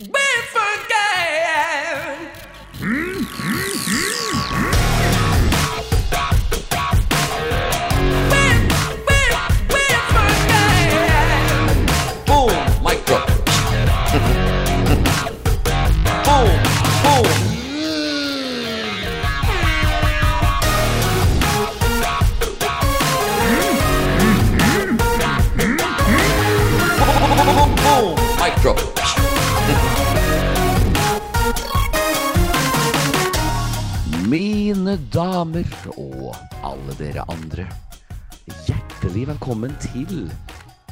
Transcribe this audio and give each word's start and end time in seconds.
Boom! 0.00 0.63
Damer 35.54 35.98
og 36.00 36.34
alle 36.66 36.94
dere 36.98 37.22
andre. 37.30 37.64
Hjertelig 38.66 39.26
velkommen 39.28 39.74
til 39.82 40.24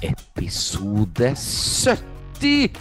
episode 0.07 1.33
70 1.35 2.79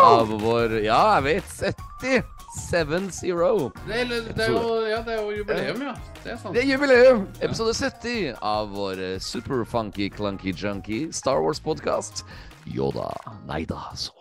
av 0.00 0.32
vår 0.40 0.78
Ja, 0.86 1.18
jeg 1.18 1.24
vet. 1.28 1.54
70. 2.00 2.24
7-0. 2.58 3.68
Det, 3.86 4.00
er- 4.00 4.08
det, 4.08 4.44
er 4.46 4.50
jo, 4.50 4.86
ja, 4.88 5.02
det 5.04 5.12
er 5.14 5.20
jo 5.20 5.34
jubileum, 5.36 5.82
ja. 5.84 5.92
Det 6.24 6.32
er 6.32 6.38
sant. 6.40 6.54
Det 6.56 6.62
er 6.64 6.70
jubileum! 6.72 7.26
Episode 7.44 7.74
70 7.76 8.32
av 8.42 8.72
vår 8.72 9.02
superfunky, 9.20 10.08
super-funky, 10.08 10.08
clunky, 10.16 10.54
junky 10.56 11.12
Star 11.12 11.44
Wars-podkast. 11.44 12.24
Yoda. 12.66 13.12
Nei 13.46 13.64
da, 13.68 13.92
så. 13.94 14.16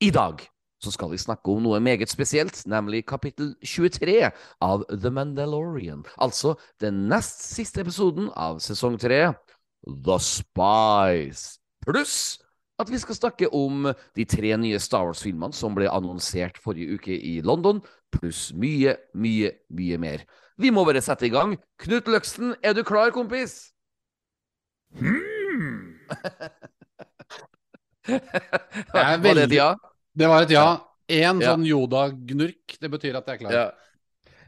I 0.00 0.10
dag 0.10 0.40
så 0.84 0.92
skal 0.94 1.10
vi 1.14 1.18
snakke 1.20 1.50
om 1.52 1.64
noe 1.64 1.80
meget 1.82 2.12
spesielt, 2.12 2.60
nemlig 2.70 3.04
kapittel 3.08 3.54
23 3.64 4.30
av 4.62 4.84
The 4.92 5.10
Mandalorian. 5.10 6.04
Altså 6.20 6.54
den 6.82 7.06
nest 7.10 7.42
siste 7.54 7.82
episoden 7.84 8.28
av 8.36 8.60
sesong 8.64 8.98
3, 9.00 9.22
The 10.04 10.18
Spice. 10.20 11.58
Pluss 11.84 12.16
at 12.82 12.88
vi 12.90 12.98
skal 12.98 13.14
snakke 13.14 13.46
om 13.54 13.86
de 14.18 14.24
tre 14.26 14.56
nye 14.58 14.78
Star 14.82 15.04
Wars-filmene 15.06 15.54
som 15.54 15.76
ble 15.76 15.86
annonsert 15.90 16.56
forrige 16.58 16.96
uke 16.98 17.14
i 17.14 17.36
London, 17.46 17.78
pluss 18.14 18.48
mye, 18.58 18.96
mye, 19.14 19.52
mye 19.70 19.98
mer. 20.02 20.24
Vi 20.58 20.70
må 20.74 20.82
bare 20.86 21.02
sette 21.02 21.26
i 21.28 21.32
gang. 21.34 21.54
Knut 21.82 22.10
Løksen, 22.10 22.54
er 22.62 22.74
du 22.74 22.82
klar, 22.86 23.10
kompis? 23.14 23.70
Var 28.94 29.16
det 29.16 29.22
veldig- 29.24 29.56
ja? 29.56 29.74
Det 30.14 30.28
var 30.30 30.44
et 30.46 30.54
ja. 30.54 30.66
Én 31.10 31.40
Ja. 31.42 31.52
sånn 31.52 31.66
Yoda-gnurk, 31.68 32.78
det 32.80 32.90
betyr 32.90 33.16
at 33.18 33.26
jeg 33.26 33.34
er 33.34 33.42
klar. 33.42 33.52
Ja. 33.52 33.70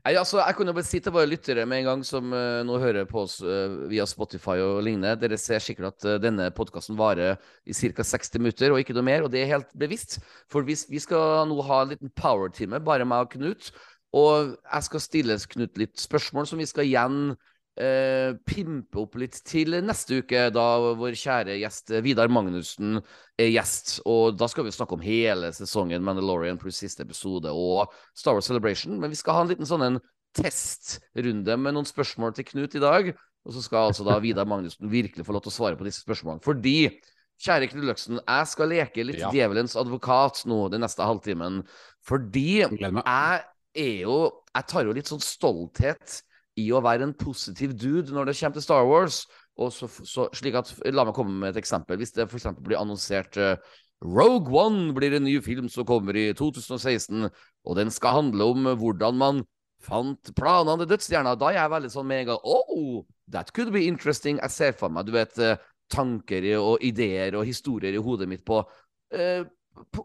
Nei, 0.07 0.15
altså, 0.15 0.39
jeg 0.39 0.55
kunne 0.55 0.73
bare 0.73 0.87
si 0.87 1.01
til 1.03 1.11
våre 1.11 1.27
lyttere 1.27 1.65
med 1.67 1.81
en 1.81 1.89
gang 1.89 2.03
som 2.07 2.31
uh, 2.31 2.63
nå 2.63 2.77
hører 2.79 3.09
på 3.11 3.25
oss 3.25 3.41
uh, 3.43 3.89
via 3.91 4.05
Spotify 4.07 4.55
og 4.63 4.85
lignende, 4.87 5.17
dere 5.19 5.37
ser 5.37 5.59
sikkert 5.59 5.97
at 5.97 6.07
uh, 6.07 6.19
denne 6.23 6.47
podkasten 6.55 6.95
varer 6.97 7.41
i 7.67 7.75
ca. 7.75 8.07
60 8.07 8.39
minutter 8.39 8.71
og 8.71 8.79
ikke 8.79 8.95
noe 8.95 9.03
mer, 9.03 9.27
og 9.27 9.33
det 9.35 9.43
er 9.43 9.51
helt 9.51 9.75
bevisst. 9.75 10.21
For 10.49 10.63
hvis 10.63 10.87
vi 10.89 11.03
skal 11.03 11.51
nå 11.51 11.59
ha 11.67 11.81
en 11.83 11.91
liten 11.97 12.15
power-time, 12.15 12.79
bare 12.87 13.09
meg 13.09 13.27
og 13.27 13.35
Knut, 13.35 13.73
og 14.15 14.55
jeg 14.55 14.87
skal 14.87 15.03
stille 15.03 15.41
Knut 15.57 15.83
litt 15.83 15.99
spørsmål 15.99 16.47
som 16.47 16.63
vi 16.63 16.71
skal 16.71 16.87
igjen 16.87 17.35
eh, 17.77 18.33
pimpe 18.49 18.99
opp 19.03 19.17
litt 19.21 19.39
til 19.47 19.77
neste 19.85 20.23
uke, 20.23 20.47
da 20.55 20.65
vår 20.99 21.17
kjære 21.19 21.59
gjest 21.61 21.93
Vidar 22.05 22.29
Magnussen 22.33 22.99
er 23.39 23.51
gjest. 23.53 23.99
Og 24.09 24.37
da 24.41 24.49
skal 24.51 24.67
vi 24.67 24.75
snakke 24.75 24.97
om 24.97 25.05
hele 25.05 25.53
sesongen 25.57 26.05
Mandalorian 26.07 26.59
pluss 26.61 26.81
siste 26.83 27.05
episode 27.07 27.53
og 27.53 27.93
Star 28.17 28.37
Wars 28.39 28.49
Celebration. 28.51 28.99
Men 29.01 29.13
vi 29.13 29.19
skal 29.21 29.39
ha 29.39 29.45
en 29.47 29.53
liten 29.53 29.69
sånn 29.69 29.85
en 29.87 30.01
testrunde 30.37 31.57
med 31.61 31.77
noen 31.77 31.89
spørsmål 31.89 32.35
til 32.37 32.49
Knut 32.51 32.75
i 32.77 32.83
dag. 32.83 33.13
Og 33.47 33.55
så 33.55 33.63
skal 33.65 33.91
altså 33.91 34.07
da 34.07 34.19
Vidar 34.25 34.49
Magnussen 34.49 34.91
virkelig 34.93 35.27
få 35.27 35.37
lov 35.37 35.45
til 35.47 35.53
å 35.55 35.57
svare 35.59 35.79
på 35.79 35.87
disse 35.87 36.03
spørsmålene. 36.05 36.43
Fordi, 36.45 36.77
kjære 37.43 37.69
Knut 37.73 37.87
Løksen, 37.91 38.21
jeg 38.23 38.51
skal 38.53 38.73
leke 38.73 39.05
litt 39.07 39.21
Ja. 39.23 39.31
djevelens 39.33 39.77
advokat 39.79 40.43
nå 40.49 40.67
den 40.73 40.83
neste 40.85 41.05
halvtimen. 41.07 41.63
Fordi 42.07 42.63
jeg 42.65 43.45
er 43.77 44.01
jo 44.03 44.17
Jeg 44.57 44.65
tar 44.73 44.87
jo 44.89 44.93
litt 44.97 45.05
sånn 45.11 45.21
stolthet 45.21 46.23
i 46.57 46.69
å 46.73 46.83
være 46.85 47.07
en 47.07 47.17
positiv 47.17 47.75
dude 47.77 48.15
når 48.15 48.31
det 48.31 48.37
kommer 48.39 48.57
til 48.57 48.65
Star 48.65 48.87
Wars. 48.89 49.25
Og 49.57 49.73
så, 49.73 49.89
så, 49.89 50.29
slik 50.37 50.57
at, 50.59 50.73
La 50.93 51.05
meg 51.07 51.17
komme 51.17 51.37
med 51.41 51.55
et 51.55 51.61
eksempel. 51.63 52.01
Hvis 52.01 52.15
det 52.17 52.29
f.eks. 52.29 52.49
blir 52.65 52.81
annonsert 52.81 53.39
uh, 53.41 53.57
Rogue 54.05 54.53
One 54.53 54.93
blir 54.97 55.17
en 55.17 55.25
ny 55.25 55.39
film 55.45 55.71
som 55.73 55.87
kommer 55.89 56.17
i 56.17 56.29
2016, 56.37 57.29
og 57.65 57.79
den 57.79 57.93
skal 57.93 58.19
handle 58.21 58.51
om 58.53 58.69
hvordan 58.77 59.21
man 59.21 59.45
fant 59.87 60.33
planene 60.37 60.83
til 60.83 60.93
dødsstjerna. 60.93 61.37
Da 61.39 61.53
er 61.53 61.61
jeg 61.61 61.73
veldig 61.73 61.93
sånn 61.93 62.13
gang 62.29 62.43
Oh, 62.45 63.05
that 63.33 63.53
could 63.57 63.73
be 63.73 63.87
interesting. 63.87 64.41
Jeg 64.43 64.53
ser 64.53 64.77
for 64.77 64.93
meg, 64.93 65.07
du 65.07 65.15
vet, 65.17 65.39
eh, 65.39 65.57
tanker 65.93 66.49
og 66.59 66.83
ideer 66.85 67.37
og 67.39 67.47
historier 67.47 67.95
i 67.95 68.03
hodet 68.03 68.29
mitt 68.29 68.45
på 68.45 68.59
eh, 69.15 69.45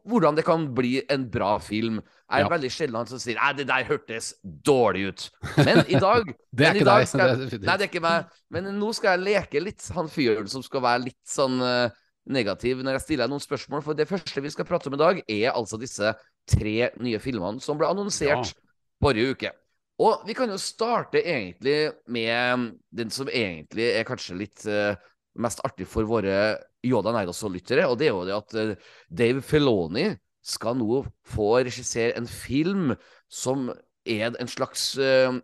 hvordan 0.08 0.36
det 0.38 0.46
kan 0.48 0.66
bli 0.76 1.02
en 1.10 1.30
bra 1.32 1.58
film. 1.60 2.02
Er 2.32 2.44
Ja. 2.44 2.50
veldig 2.50 2.72
sjelden 2.72 3.08
som 3.08 3.20
sier 3.20 3.36
Nei, 3.36 3.54
det 3.54 3.68
der 3.68 3.84
hørtes 3.84 4.34
dårlig 4.44 5.08
ut. 5.08 5.30
Men 5.58 5.84
i 5.88 6.00
dag 6.00 6.24
Det 6.56 6.68
er 6.68 6.74
ikke 6.76 6.86
deg. 6.86 7.08
Skal, 7.08 7.38
det 7.38 7.54
er 7.54 7.60
nei, 7.60 7.78
det 7.78 7.86
er 7.86 7.90
ikke 7.90 8.04
meg. 8.04 8.26
Men 8.50 8.72
nå 8.80 8.94
skal 8.94 9.18
jeg 9.18 9.26
leke 9.26 9.64
litt 9.64 9.90
han 9.96 10.08
fyren 10.08 10.48
som 10.48 10.64
skal 10.64 10.82
være 10.82 11.06
litt 11.10 11.20
sånn 11.28 11.60
uh, 11.62 11.90
negativ 12.30 12.84
når 12.84 13.00
jeg 13.00 13.06
stiller 13.06 13.26
deg 13.26 13.34
noen 13.34 13.44
spørsmål. 13.44 13.84
For 13.84 13.98
det 13.98 14.08
første 14.08 14.44
vi 14.44 14.54
skal 14.54 14.68
prate 14.70 14.88
om 14.88 14.96
i 14.96 15.02
dag, 15.02 15.24
er 15.28 15.52
altså 15.52 15.80
disse 15.82 16.14
tre 16.48 16.92
nye 17.00 17.20
filmene 17.20 17.62
som 17.62 17.78
ble 17.78 17.90
annonsert 17.92 18.54
forrige 19.02 19.36
uke. 19.36 19.54
Og 20.02 20.24
vi 20.26 20.34
kan 20.34 20.50
jo 20.50 20.58
starte 20.58 21.22
egentlig 21.22 21.92
med 22.10 22.72
den 22.90 23.12
som 23.14 23.30
egentlig 23.30 23.92
er 23.92 24.08
kanskje 24.08 24.40
litt 24.40 24.66
uh, 24.66 24.96
mest 25.40 25.62
artig 25.68 25.88
for 25.88 26.08
våre 26.10 26.58
Yoda 26.84 27.14
Neidas-lyttere, 27.16 27.86
og 27.88 28.00
det 28.00 28.08
er 28.10 28.16
jo 28.16 28.26
det 28.26 28.36
at 28.38 28.58
eh, 28.58 28.92
Dave 29.10 29.42
Filoni 29.46 30.10
skal 30.42 30.76
nå 30.80 31.04
få 31.30 31.52
regissere 31.62 32.16
en 32.18 32.26
film 32.28 32.96
som 33.30 33.70
er 34.10 34.34
en 34.42 34.50
slags 34.50 34.96
eh, 34.98 35.36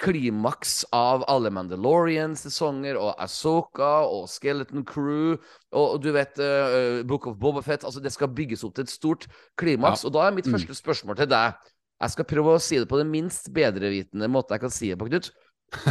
klimaks 0.00 0.86
av 0.96 1.26
alle 1.28 1.50
Mandalorian-sesonger 1.52 2.96
og 2.96 3.18
Asoka 3.20 3.90
og 4.08 4.30
Skeleton 4.32 4.84
Crew 4.88 5.34
og, 5.34 5.82
og 5.82 5.98
du 6.00 6.08
vet 6.16 6.40
uh, 6.40 7.02
Book 7.04 7.26
of 7.28 7.36
Bobafett. 7.36 7.84
Altså, 7.84 8.00
det 8.00 8.12
skal 8.14 8.32
bygges 8.32 8.64
opp 8.64 8.78
til 8.78 8.86
et 8.88 8.92
stort 8.94 9.26
klimaks. 9.60 10.00
Ja. 10.00 10.08
Og 10.08 10.14
da 10.16 10.24
er 10.26 10.32
mitt 10.38 10.48
Mm. 10.48 10.56
første 10.56 10.74
spørsmål 10.78 11.16
til 11.20 11.28
deg 11.28 11.52
Jeg 12.00 12.10
skal 12.14 12.24
prøve 12.24 12.54
å 12.56 12.60
si 12.64 12.78
det 12.80 12.88
på 12.88 12.96
den 12.96 13.10
minst 13.12 13.50
bedrevitende 13.52 14.24
måten 14.32 14.56
jeg 14.56 14.60
kan 14.62 14.72
si 14.72 14.88
det 14.88 14.96
på, 14.96 15.04
Knut. 15.10 15.28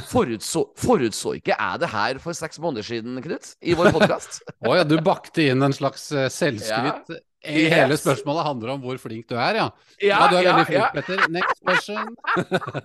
Forutså, 0.10 0.66
forutså 0.78 1.38
ikke 1.38 1.56
jeg 1.56 1.80
det 1.80 1.90
her 1.94 2.20
for 2.20 2.36
seks 2.36 2.60
måneder 2.60 2.84
siden, 2.84 3.16
Knut? 3.24 3.54
I 3.64 3.78
vår 3.80 3.94
podkast? 3.96 4.42
Å 4.68 4.76
ja, 4.76 4.86
du 4.88 4.98
bakte 5.04 5.46
inn 5.52 5.64
en 5.64 5.76
slags 5.76 6.10
eh, 6.12 6.28
selvskryt. 6.34 7.14
I 7.16 7.26
Yes. 7.40 7.72
Hele 7.72 7.96
spørsmålet 7.96 8.44
handler 8.44 8.74
om 8.74 8.82
hvor 8.84 8.98
flink 9.00 9.30
du 9.30 9.38
er, 9.40 9.62
ja. 9.62 9.68
Ja, 10.04 10.18
du 10.28 10.34
er 10.36 10.50
veldig 10.50 10.66
flink, 10.68 10.98
Petter. 10.98 11.22
Next 11.32 11.62
question. 11.64 12.10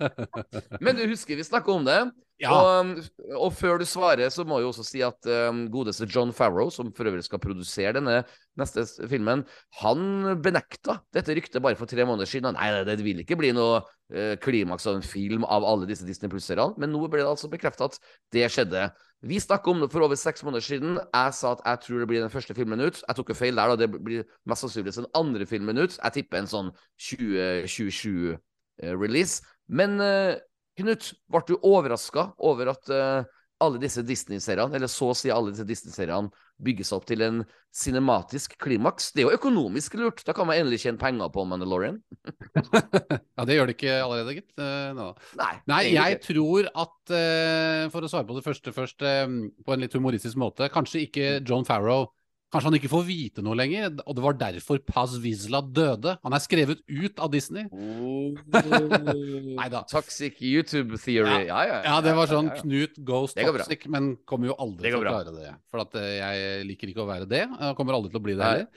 Men 0.85 0.95
du 0.95 1.03
husker 1.11 1.35
vi 1.35 1.43
snakka 1.43 1.73
om 1.73 1.83
det. 1.83 1.97
Ja. 2.41 2.51
Og, 2.51 2.97
og 3.39 3.53
før 3.55 3.79
du 3.79 3.85
svarer, 3.87 4.27
så 4.33 4.43
må 4.47 4.57
jeg 4.59 4.67
også 4.67 4.83
si 4.83 4.99
at 5.05 5.27
um, 5.47 5.71
godeste 5.71 6.07
John 6.11 6.33
Farrow, 6.35 6.67
som 6.73 6.89
for 6.95 7.07
øvrig 7.07 7.23
skal 7.23 7.39
produsere 7.39 7.93
denne 7.95 8.23
neste 8.59 8.83
filmen, 9.07 9.45
han 9.79 9.99
benekta 10.43 10.97
dette 11.15 11.31
ryktet 11.35 11.63
bare 11.63 11.75
for 11.79 11.85
tre 11.87 12.03
måneder 12.03 12.27
siden. 12.27 12.55
Nei, 12.57 12.83
det 12.87 13.05
vil 13.05 13.19
ikke 13.23 13.37
bli 13.39 13.51
noe 13.55 13.79
uh, 13.79 14.35
klimaks 14.43 14.87
av 14.91 14.95
en 14.99 15.07
film 15.07 15.43
av 15.47 15.63
alle 15.67 15.87
disse 15.87 16.05
Disney 16.07 16.29
Pluss-seriene. 16.31 16.75
Men 16.81 16.89
nå 16.91 17.07
ble 17.07 17.19
det 17.23 17.31
altså 17.31 17.47
bekrefta 17.51 17.83
at 17.87 17.95
det 18.35 18.51
skjedde. 18.51 18.81
Vi 19.25 19.39
snakka 19.39 19.71
om 19.71 19.79
det 19.81 19.91
for 19.93 20.01
over 20.03 20.17
seks 20.19 20.43
måneder 20.43 20.63
siden. 20.65 20.91
Jeg 20.99 21.33
sa 21.37 21.47
at 21.55 21.61
jeg 21.63 21.77
tror 21.85 21.97
det 22.03 22.09
blir 22.11 22.21
den 22.21 22.33
første 22.33 22.55
filmen 22.57 22.81
ut. 22.83 22.97
Jeg 22.99 23.15
tok 23.15 23.29
jo 23.31 23.39
feil 23.39 23.55
der, 23.55 23.67
da. 23.71 23.75
Det 23.79 23.89
blir 23.95 24.27
mest 24.43 24.61
sannsynligvis 24.65 24.99
den 24.99 25.13
andre 25.15 25.45
filmen 25.49 25.77
ut. 25.79 25.93
Jeg 25.95 26.11
tipper 26.19 26.37
en 26.41 26.51
sånn 26.51 26.69
2027-release. 27.07 29.35
Men 29.71 29.91
eh, 30.03 30.35
Knut, 30.79 31.13
ble 31.31 31.41
du 31.47 31.55
overraska 31.63 32.29
over 32.43 32.73
at 32.73 32.89
uh, 32.91 33.27
alle 33.63 33.79
disse 33.79 34.03
Disney-seriene, 34.03 34.75
eller 34.75 34.91
så 34.91 35.11
å 35.13 35.15
si 35.15 35.31
alle 35.31 35.53
disse 35.53 35.65
Disney-seriene, 35.67 36.31
bygges 36.65 36.91
opp 36.95 37.05
til 37.07 37.23
en 37.23 37.41
cinematisk 37.75 38.55
klimaks? 38.63 39.09
Det 39.15 39.23
er 39.23 39.29
jo 39.29 39.37
økonomisk 39.37 39.95
lurt. 39.99 40.23
Da 40.27 40.35
kan 40.35 40.47
man 40.47 40.59
endelig 40.59 40.81
tjene 40.83 40.99
penger 40.99 41.31
på 41.31 41.43
Mandalorian. 41.47 41.97
ja, 43.37 43.47
det 43.47 43.57
gjør 43.57 43.71
det 43.71 43.75
ikke 43.77 43.95
allerede, 43.99 44.35
gitt. 44.37 44.51
Eh, 44.59 44.91
nå. 44.95 45.09
Nei, 45.39 45.53
Nei, 45.71 45.81
jeg 45.93 46.17
ikke. 46.17 46.27
tror 46.29 46.69
at 46.71 47.15
uh, 47.15 47.87
For 47.93 48.07
å 48.07 48.11
svare 48.11 48.27
på 48.27 48.37
det 48.37 48.45
første 48.45 48.75
først, 48.75 49.03
uh, 49.03 49.25
på 49.67 49.75
en 49.75 49.83
litt 49.83 49.95
humoristisk 49.95 50.39
måte 50.39 50.71
Kanskje 50.71 51.05
ikke 51.07 51.33
John 51.43 51.67
Farrow 51.67 52.09
Kanskje 52.55 52.69
han 52.71 52.77
ikke 52.77 52.89
får 52.91 53.03
vite 53.03 53.43
noe 53.43 53.57
lenger, 53.59 53.89
og 54.05 54.15
det 54.15 54.23
var 54.23 54.37
derfor 54.39 54.79
Paz 54.87 55.17
Vizla 55.19 55.59
døde. 55.59 56.13
Han 56.23 56.35
er 56.37 56.43
skrevet 56.43 56.79
ut 56.87 57.19
av 57.19 57.31
Disney. 57.33 57.65
Neida. 59.59 59.83
Toxic 59.91 60.39
YouTube 60.39 60.95
theory. 61.01 61.45
Ja, 61.49 61.65
ja. 61.67 61.81
Ja, 61.83 61.97
det 62.05 62.13
var 62.15 62.31
sånn 62.31 62.47
ja, 62.47 62.55
ja. 62.55 62.63
Knut 62.63 62.99
goes 63.03 63.35
bra. 63.35 63.51
toxic, 63.57 63.83
men 63.91 64.13
kommer 64.29 64.53
jo 64.53 64.57
aldri 64.63 64.87
til 64.93 65.01
å 65.01 65.03
klare 65.03 65.33
det. 65.35 65.51
For 65.71 65.83
at 65.83 65.99
eh, 65.99 66.13
jeg 66.21 66.67
liker 66.71 66.93
ikke 66.93 67.03
å 67.03 67.09
være 67.09 67.27
det. 67.29 67.43
Jeg 67.43 67.77
kommer 67.79 67.97
aldri 67.97 68.13
til 68.13 68.21
å 68.21 68.25
bli 68.29 68.37
det 68.39 68.47
heller. 68.47 68.69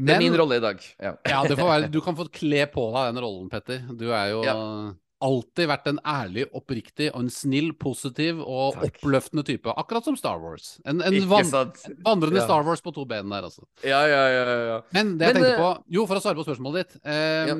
Men, 0.00 0.06
Det 0.06 0.16
er 0.16 0.22
min 0.24 0.38
rolle 0.38 0.56
i 0.58 0.64
dag. 0.64 0.82
Ja. 0.96 1.14
ja, 1.28 1.40
det 1.46 1.56
får 1.58 1.70
være, 1.70 1.92
du 1.92 2.00
kan 2.06 2.16
få 2.18 2.26
kle 2.32 2.64
på 2.72 2.88
deg 2.96 3.10
den 3.12 3.22
rollen, 3.22 3.48
Petter. 3.52 3.86
Du 3.94 4.08
er 4.10 4.34
jo 4.34 4.42
Ja. 4.46 4.58
Alltid 5.24 5.68
vært 5.68 5.88
en 5.90 5.98
ærlig, 6.08 6.46
oppriktig 6.56 7.10
og 7.12 7.24
en 7.24 7.30
snill, 7.32 7.70
positiv 7.78 8.38
og 8.40 8.76
Takk. 8.76 8.86
oppløftende 8.88 9.44
type. 9.46 9.72
Akkurat 9.80 10.06
som 10.06 10.16
Star 10.16 10.40
Wars. 10.40 10.78
En, 10.88 11.02
en 11.04 11.16
van, 11.28 11.50
vandrende 12.06 12.40
Ja. 12.40 12.46
Star 12.46 12.64
Wars 12.66 12.80
på 12.84 12.92
to 12.96 13.04
ben 13.08 13.28
der, 13.28 13.48
altså. 13.50 13.66
Ja, 13.84 14.00
ja, 14.08 14.22
ja. 14.32 14.44
ja. 14.70 14.78
Men 14.96 15.12
det 15.20 15.28
jeg 15.28 15.36
Men, 15.36 15.42
tenkte 15.42 15.52
eh, 15.52 15.60
på 15.60 15.70
Jo, 15.96 16.06
for 16.08 16.20
å 16.20 16.24
svare 16.24 16.40
på 16.40 16.46
spørsmålet 16.48 16.80
ditt. 16.80 17.02
Eh, 17.04 17.52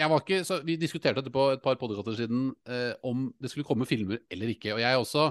jeg 0.00 0.10
var 0.14 0.24
ikke, 0.24 0.40
så 0.48 0.60
Vi 0.64 0.78
diskuterte 0.80 1.20
dette 1.20 1.34
på 1.34 1.50
et 1.52 1.62
par 1.64 1.76
podkaster 1.80 2.16
siden 2.18 2.48
eh, 2.68 2.94
om 3.04 3.28
det 3.40 3.52
skulle 3.52 3.68
komme 3.68 3.88
filmer 3.88 4.22
eller 4.32 4.54
ikke. 4.54 4.72
Og 4.76 4.80
jeg 4.80 5.02
også 5.02 5.26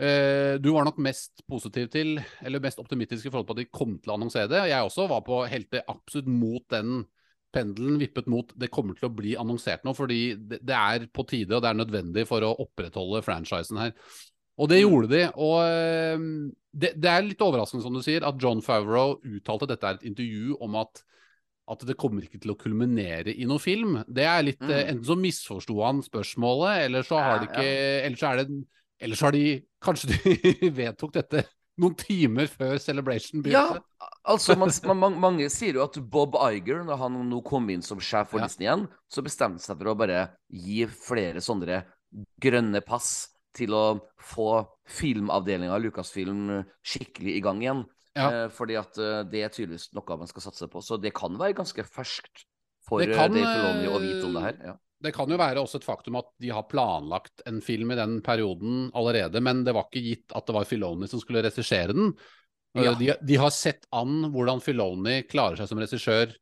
eh, 0.00 0.58
Du 0.60 0.72
var 0.74 0.84
nok 0.88 1.00
mest 1.00 1.44
positiv 1.48 1.88
til, 1.92 2.18
eller 2.44 2.60
mest 2.60 2.78
optimistisk 2.82 3.26
i 3.26 3.32
forhold 3.32 3.48
til 3.48 3.56
at 3.58 3.64
de 3.64 3.72
kom 3.72 3.96
til 3.98 4.12
å 4.12 4.18
annonsere 4.20 4.50
det. 4.52 4.66
Jeg 4.68 4.84
også 4.84 5.08
var 5.10 5.24
på 5.24 5.44
helt 5.48 5.80
absolutt 5.86 6.28
mot 6.28 6.66
den 6.72 7.00
pendelen 7.52 7.98
vippet 8.00 8.26
mot 8.30 8.52
det 8.56 8.70
kommer 8.72 8.94
til 8.98 9.08
å 9.08 9.14
bli 9.14 9.36
annonsert 9.40 9.82
nå, 9.86 9.94
fordi 9.96 10.34
det, 10.38 10.60
er 10.76 11.06
på 11.12 11.24
tide 11.28 11.56
og 11.56 11.62
det 11.64 11.70
er 11.72 11.78
nødvendig 11.80 12.26
for 12.30 12.44
å 12.46 12.54
opprettholde 12.64 13.22
franchisen 13.26 13.80
her. 13.82 13.92
Og 14.60 14.68
det 14.68 14.82
gjorde 14.82 15.08
de. 15.12 15.22
Og 15.40 15.56
eh, 15.64 16.24
det, 16.72 16.94
det 17.00 17.10
er 17.10 17.24
litt 17.26 17.40
overraskende, 17.42 17.82
som 17.84 17.94
du 17.96 18.02
sier, 18.04 18.26
at 18.28 18.40
John 18.42 18.60
Favreau 18.62 19.16
uttalte 19.24 19.68
dette 19.70 19.86
er 19.88 20.00
et 20.00 20.10
intervju 20.12 20.58
om 20.62 20.76
at 20.82 21.04
at 21.70 21.84
det 21.86 21.94
kommer 21.94 22.24
ikke 22.26 22.40
til 22.42 22.50
å 22.50 22.56
kulminere 22.58 23.30
i 23.30 23.44
noen 23.46 23.60
film. 23.62 23.92
Det 24.10 24.24
er 24.26 24.40
litt, 24.42 24.58
Mm. 24.58 24.70
eh, 24.74 24.88
Enten 24.90 25.04
så 25.06 25.14
misforsto 25.14 25.76
han 25.84 26.00
spørsmålet, 26.02 26.80
eller 26.88 27.04
så 27.06 27.20
har 27.22 27.38
de 27.38 27.46
ikke 27.46 27.66
Eller 28.08 28.16
så 28.18 28.26
er 28.32 28.40
det 28.40 28.56
Eller 29.00 29.16
så 29.20 29.28
har 29.28 29.32
de 29.36 29.44
Kanskje 29.80 30.08
de 30.10 30.70
vedtok 30.80 31.12
dette 31.14 31.44
noen 31.80 31.96
timer 31.98 32.46
før 32.52 32.78
Celebration 32.82 33.42
begynte. 33.42 33.80
Ja, 33.80 34.08
altså 34.28 34.56
man, 34.58 34.70
man, 34.86 34.98
man- 35.00 35.18
Mange 35.20 35.48
sier 35.52 35.78
jo 35.78 35.84
at 35.86 35.96
Bob 36.12 36.36
Iger, 36.36 36.82
når 36.84 36.98
han 37.00 37.18
nå 37.30 37.40
kom 37.46 37.68
inn 37.72 37.82
som 37.82 37.98
sjef 38.00 38.30
for 38.34 38.40
Ja. 38.42 38.46
Disney 38.48 38.66
igjen, 38.68 38.86
så 39.10 39.24
bestemte 39.24 39.64
seg 39.64 39.78
for 39.80 39.92
å 39.92 39.96
bare 39.98 40.28
gi 40.52 40.84
flere 40.86 41.40
sånne 41.44 41.82
grønne 42.42 42.80
pass 42.84 43.28
til 43.56 43.74
å 43.74 43.84
få 44.22 44.66
filmavdelinga 44.86 45.74
av 45.74 45.82
Lucasfilm 45.82 46.60
skikkelig 46.86 47.36
i 47.38 47.42
gang 47.44 47.62
igjen. 47.64 47.82
Ja. 48.18 48.28
Eh, 48.30 48.48
fordi 48.50 48.76
at 48.78 48.98
eh, 48.98 49.22
det 49.30 49.42
er 49.46 49.52
tydeligvis 49.54 49.88
noe 49.94 50.16
man 50.18 50.26
skal 50.30 50.42
satse 50.42 50.66
på. 50.70 50.82
Så 50.82 50.98
det 51.00 51.12
kan 51.14 51.36
være 51.38 51.54
ganske 51.58 51.84
ferskt 51.86 52.44
for 52.86 53.02
eh, 53.02 53.10
Dave 53.14 53.42
Filoni 53.42 53.86
å 53.90 54.00
vite 54.02 54.24
om 54.26 54.34
det 54.38 54.42
her. 54.48 54.56
Ja. 54.72 54.76
Det 55.02 55.14
kan 55.16 55.30
jo 55.32 55.38
være 55.40 55.62
også 55.62 55.78
et 55.80 55.86
faktum 55.86 56.18
at 56.20 56.28
de 56.42 56.50
har 56.52 56.66
planlagt 56.68 57.40
en 57.48 57.60
film 57.64 57.90
i 57.94 57.96
den 57.96 58.18
perioden 58.24 58.90
allerede, 58.94 59.40
men 59.40 59.64
det 59.64 59.72
var 59.74 59.86
ikke 59.88 60.02
gitt 60.04 60.34
at 60.36 60.46
det 60.46 60.54
var 60.58 60.68
Filoni 60.68 61.08
som 61.08 61.20
skulle 61.22 61.42
regissere 61.46 61.94
den. 61.96 62.12
Eh, 62.76 62.84
Ja. 62.84 62.92
De, 62.94 63.14
de 63.26 63.36
har 63.40 63.50
sett 63.50 63.86
an 63.92 64.28
hvordan 64.30 64.60
Filoni 64.62 65.22
klarer 65.26 65.56
seg 65.56 65.68
som 65.68 65.80
regissør 65.80 66.34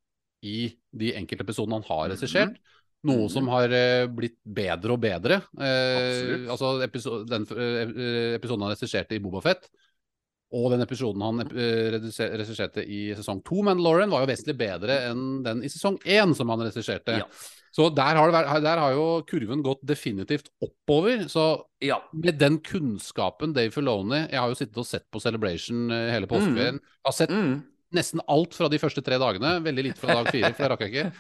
i 0.45 0.69
de 0.95 1.15
enkelte 1.19 1.47
episodene 1.47 1.79
han 1.81 1.87
har 1.89 2.09
regissert. 2.17 2.49
Mm 2.51 2.55
-hmm. 2.55 2.75
Noe 3.09 3.25
Mhm. 3.25 3.29
som 3.31 3.49
har 3.49 3.71
eh, 3.71 4.07
blitt 4.07 4.39
bedre 4.45 4.93
og 4.93 5.01
bedre. 5.01 5.37
Eh, 5.61 6.51
altså 6.51 6.83
episo 6.83 7.25
den 7.25 7.43
eh, 7.43 8.35
episoden 8.35 8.63
han 8.63 8.75
regisserte 8.75 9.15
i 9.15 9.21
Bobafett, 9.21 9.69
og 10.53 10.71
den 10.73 10.81
episoden 10.83 11.23
han 11.23 11.39
regisserte 11.49 12.83
i 12.85 13.15
sesong 13.15 13.43
to, 13.45 13.63
Mandalorian, 13.63 14.11
var 14.11 14.21
jo 14.27 14.33
vesentlig 14.33 14.57
bedre 14.59 15.11
enn 15.11 15.43
den 15.45 15.63
i 15.63 15.69
sesong 15.69 15.99
én 16.05 16.35
som 16.35 16.49
han 16.49 16.61
regisserte. 16.61 17.19
Ja. 17.19 17.27
Så 17.79 17.87
der 17.95 18.19
har, 18.19 18.27
det 18.27 18.35
vært, 18.35 18.63
der 18.65 18.81
har 18.83 18.95
jo 18.97 19.03
kurven 19.29 19.61
gått 19.63 19.85
definitivt 19.87 20.49
oppover. 20.65 21.21
Så 21.31 21.45
ja. 21.85 22.01
med 22.11 22.41
den 22.41 22.57
kunnskapen 22.67 23.53
Dave 23.55 23.71
Filoni 23.71 24.25
Jeg 24.25 24.41
har 24.41 24.51
jo 24.51 24.59
sittet 24.59 24.81
og 24.83 24.89
sett 24.89 25.05
på 25.15 25.23
Celebration 25.23 25.85
eh, 25.95 26.09
hele 26.11 26.27
påskeferien. 26.31 26.81
Har 27.07 27.15
sett 27.15 27.31
Mm. 27.31 27.61
nesten 27.95 28.21
alt 28.27 28.57
fra 28.59 28.67
de 28.69 28.81
første 28.83 29.05
tre 29.07 29.17
dagene. 29.23 29.61
Veldig 29.63 29.85
lite 29.93 30.03
fra 30.03 30.19
dag 30.19 30.33
fire, 30.35 30.51
for 30.57 30.65
det 30.67 30.71
rakk 30.75 30.83
jeg 30.89 30.95
ikke. 30.97 31.13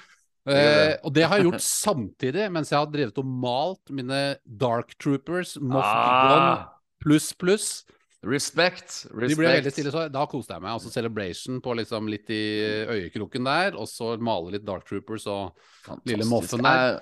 Eh, 0.48 0.96
og 1.04 1.12
det 1.14 1.26
har 1.28 1.38
jeg 1.38 1.46
gjort 1.46 1.62
samtidig 1.64 2.48
mens 2.54 2.70
jeg 2.72 2.78
har 2.80 2.90
drevet 2.90 3.18
og 3.20 3.30
malt 3.46 3.92
mine 3.94 4.20
Dark 4.44 4.94
Troopers, 4.98 5.54
Moff 5.60 5.84
Gideon 5.86 6.46
Ah, 6.48 6.66
pluss 7.04 7.30
pluss. 7.38 7.68
Respect. 8.26 9.04
De 9.12 9.34
ble 9.38 9.46
veldig 9.52 9.70
stille, 9.72 9.92
så 9.94 10.08
da 10.10 10.24
koste 10.30 10.56
jeg 10.56 10.62
meg. 10.64 10.72
Altså 10.74 10.90
Celebration 10.90 11.60
på 11.62 11.74
liksom 11.78 12.08
litt 12.10 12.30
i 12.34 12.42
øyekroken 12.90 13.44
der, 13.46 13.76
og 13.78 13.86
så 13.90 14.16
male 14.20 14.56
litt 14.56 14.64
Dark 14.66 14.86
Troopers 14.88 15.26
og 15.30 15.54
lille 16.08 16.26
Moffen 16.28 16.62
der. 16.66 16.98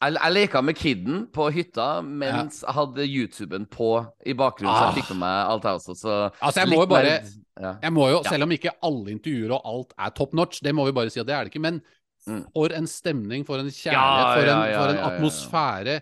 Jeg, 0.00 0.14
jeg, 0.16 0.32
leka 0.32 0.62
med 0.64 0.76
kidden 0.80 1.26
på 1.34 1.50
hytta 1.52 1.88
mens 2.06 2.62
jeg 2.64 2.72
hadde 2.72 3.04
YouTuben 3.04 3.66
på 3.68 3.90
i 4.24 4.32
bakgrunnen, 4.32 4.72
så 4.72 4.86
Ah. 4.86 4.94
jeg 4.94 5.02
fikk 5.02 5.10
med 5.10 5.20
meg 5.26 5.50
alt, 5.52 5.64
her 5.68 5.76
også. 5.76 5.94
Så 5.98 6.14
Altså, 6.40 6.60
jeg 6.62 6.68
må 6.72 6.78
jo 6.80 6.86
bare 6.86 7.20
ja. 7.60 7.74
Jeg 7.82 7.92
må 7.92 8.06
jo, 8.08 8.22
Selv 8.24 8.42
om 8.46 8.50
ikke 8.56 8.70
alle 8.82 9.10
intervjuer 9.12 9.52
og 9.52 9.60
alt 9.68 9.92
er 9.98 10.10
top 10.16 10.32
notch, 10.32 10.62
det 10.64 10.72
må 10.74 10.86
vi 10.86 10.92
bare 10.96 11.10
si 11.12 11.20
at 11.20 11.26
det 11.26 11.34
er 11.34 11.44
det 11.44 11.52
ikke. 11.54 11.60
Men 11.60 11.82
Mm. 12.28 12.44
for 12.52 12.68
en 12.76 12.86
stemning, 12.86 13.46
for 13.46 13.56
en 13.58 13.70
kjærlighet, 13.72 14.34
for 14.36 14.48
en, 14.52 14.74
for 14.76 14.88
en 14.92 14.98
atmosfære. 15.08 16.00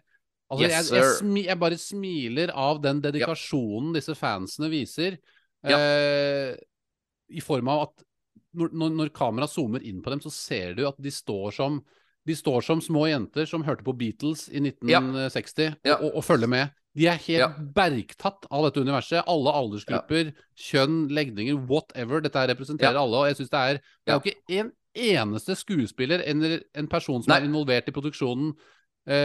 Altså, 0.50 0.64
Yes, 0.64 0.90
jeg, 0.90 1.02
jeg, 1.02 1.16
smi, 1.18 1.42
jeg 1.44 1.58
bare 1.60 1.76
smiler 1.76 2.50
av 2.56 2.78
den 2.80 3.02
dedikasjonen 3.04 3.92
disse 3.92 4.14
fansene 4.16 4.70
viser. 4.72 5.18
Ja. 5.66 5.76
Eh, 5.76 6.54
I 7.36 7.42
form 7.44 7.68
av 7.68 7.82
at 7.88 8.04
når, 8.56 8.70
når, 8.72 8.94
når 8.96 9.10
kameraet 9.12 9.52
zoomer 9.52 9.84
inn 9.84 10.00
på 10.02 10.10
dem, 10.14 10.22
så 10.24 10.32
ser 10.32 10.72
du 10.78 10.86
at 10.88 10.96
de 10.98 11.10
står 11.12 11.52
som 11.58 11.82
de 12.28 12.34
står 12.36 12.60
som 12.64 12.80
små 12.84 13.06
jenter 13.08 13.46
som 13.48 13.62
hørte 13.64 13.84
på 13.86 13.94
Beatles 13.96 14.48
i 14.52 14.60
1960 14.60 15.78
Ja. 15.86 15.94
og, 15.96 16.02
og, 16.10 16.16
og 16.20 16.24
følger 16.26 16.48
med. 16.52 16.72
De 16.98 17.06
er 17.08 17.20
helt 17.24 17.40
Ja. 17.44 17.48
bergtatt 17.76 18.44
av 18.50 18.64
dette 18.66 18.80
universet. 18.84 19.22
Alle 19.28 19.52
aldersgrupper, 19.54 20.32
kjønn, 20.58 21.06
legninger, 21.14 21.56
whatever. 21.70 22.20
Dette 22.24 22.42
representerer 22.50 22.96
Ja. 22.98 23.02
alle. 23.04 23.16
Og 23.22 23.28
jeg 23.30 23.36
synes 23.38 23.50
det 23.50 23.60
er 23.60 23.72
Det 23.78 23.80
er 23.80 24.12
Ja. 24.12 24.18
jo 24.18 24.20
ikke 24.24 24.58
en 24.60 24.72
eneste 24.96 25.56
skuespiller 25.56 26.20
eller 26.26 26.60
en 26.74 26.88
person 26.88 27.22
som 27.22 27.32
er 27.32 27.46
involvert 27.46 27.88
i 27.88 27.92
produksjonen 27.92 28.52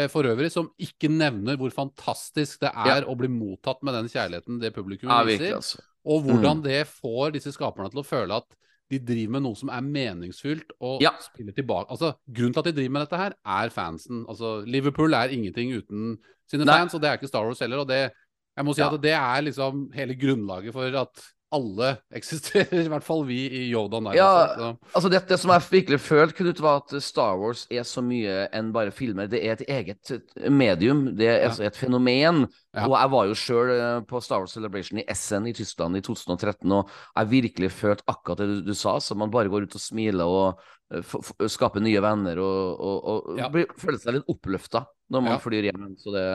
for 0.07 0.24
øvrig, 0.30 0.50
som 0.53 0.69
ikke 0.80 1.09
nevner 1.12 1.57
hvor 1.59 1.71
fantastisk 1.75 2.59
det 2.63 2.71
er 2.74 3.01
Ja. 3.01 3.07
å 3.07 3.15
bli 3.19 3.27
mottatt 3.27 3.81
med 3.83 3.94
den 3.97 4.07
kjærligheten 4.07 4.59
det 4.62 4.74
publikum 4.74 5.09
ja, 5.09 5.24
viser. 5.24 5.39
virkelig, 5.39 5.56
altså. 5.59 5.80
Og 6.06 6.21
hvordan 6.24 6.62
det 6.63 6.88
får 6.88 7.33
disse 7.35 7.51
skaperne 7.56 7.89
til 7.91 8.00
å 8.01 8.06
føle 8.07 8.35
at 8.41 8.45
de 8.91 9.00
driver 9.00 9.31
med 9.31 9.41
noe 9.44 9.56
som 9.56 9.69
er 9.69 9.81
meningsfylt, 9.81 10.71
og 10.81 11.01
Ja. 11.01 11.12
spiller 11.19 11.51
tilbake 11.56 11.89
Altså, 11.89 12.13
Grunnen 12.31 12.53
til 12.53 12.59
at 12.59 12.65
de 12.65 12.74
driver 12.74 12.91
med 12.91 13.01
dette 13.09 13.18
her, 13.18 13.33
er 13.45 13.69
fansen. 13.69 14.25
Altså, 14.27 14.65
Liverpool 14.68 15.13
er 15.13 15.30
ingenting 15.33 15.71
uten 15.74 16.18
sine 16.47 16.65
Nei. 16.65 16.77
fans, 16.80 16.94
og 16.94 17.01
det 17.01 17.09
er 17.09 17.18
ikke 17.18 17.27
Star 17.31 17.44
Wars 17.45 17.59
heller. 17.59 17.80
Og 17.80 17.88
det, 17.88 18.12
jeg 18.57 18.65
må 18.65 18.75
si 18.75 18.81
at 18.81 19.01
det 19.01 19.13
er 19.13 19.41
liksom 19.41 19.91
hele 19.94 20.13
grunnlaget 20.15 20.74
for 20.74 20.85
at 20.95 21.24
alle 21.53 21.91
eksisterer, 22.17 22.81
i 22.83 22.89
hvert 22.91 23.05
fall 23.05 23.23
vi 23.27 23.38
i 23.47 23.61
Yoda 23.71 24.00
Night. 24.03 24.17
Ja. 24.17 24.73
Altså 24.94 25.09
det, 25.13 25.21
det 25.29 25.38
som 25.39 25.51
jeg 25.53 25.65
virkelig 25.71 26.00
følte, 26.01 26.35
Knut, 26.41 26.59
var 26.63 26.81
at 26.81 26.95
Star 27.05 27.38
Wars 27.39 27.65
er 27.71 27.85
så 27.88 28.01
mye 28.05 28.47
enn 28.56 28.71
bare 28.75 28.92
filmer. 28.95 29.30
Det 29.31 29.42
er 29.45 29.54
et 29.59 29.66
eget 29.69 30.13
medium. 30.49 31.06
Det 31.16 31.28
er 31.30 31.39
Ja. 31.44 31.47
altså 31.51 31.63
et 31.68 31.78
fenomen. 31.80 32.47
Ja. 32.73 32.87
Og 32.87 32.95
jeg 32.97 33.11
var 33.13 33.25
jo 33.30 33.33
sjøl 33.37 33.73
på 34.09 34.21
Star 34.25 34.39
Wars 34.44 34.54
Celebration 34.57 34.99
i 34.99 35.06
Essen 35.07 35.45
i 35.47 35.54
Tyskland 35.54 35.97
i 35.97 36.01
2013, 36.01 36.71
og 36.71 36.89
jeg 37.16 37.30
virkelig 37.30 37.71
følte 37.71 38.04
akkurat 38.09 38.37
det 38.42 38.47
du, 38.49 38.61
du 38.71 38.73
sa. 38.73 38.97
Så 38.99 39.16
man 39.16 39.30
bare 39.31 39.49
går 39.49 39.68
ut 39.69 39.75
og 39.78 39.81
smiler 39.81 40.25
og 40.25 40.59
f 40.94 41.16
skaper 41.49 41.81
nye 41.81 42.01
venner 42.04 42.37
og, 42.44 42.80
og, 42.80 42.97
og 43.30 43.37
Ja. 43.39 43.47
blir, 43.49 43.66
føler 43.81 43.97
seg 44.01 44.13
litt 44.19 44.28
oppløfta 44.30 44.83
når 45.13 45.21
man 45.25 45.31
Ja. 45.37 45.39
flyr 45.42 45.69
hjem. 45.71 45.95
Så 45.97 46.11
det 46.13 46.25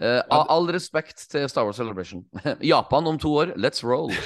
eh, 0.00 0.20
all, 0.30 0.46
all 0.48 0.66
respekt 0.74 1.26
til 1.30 1.48
Star 1.48 1.66
Wars 1.68 1.76
Celebration. 1.76 2.24
Japan 2.72 3.06
om 3.06 3.18
to 3.18 3.32
år, 3.44 3.54
let's 3.56 3.84
roll! 3.84 4.10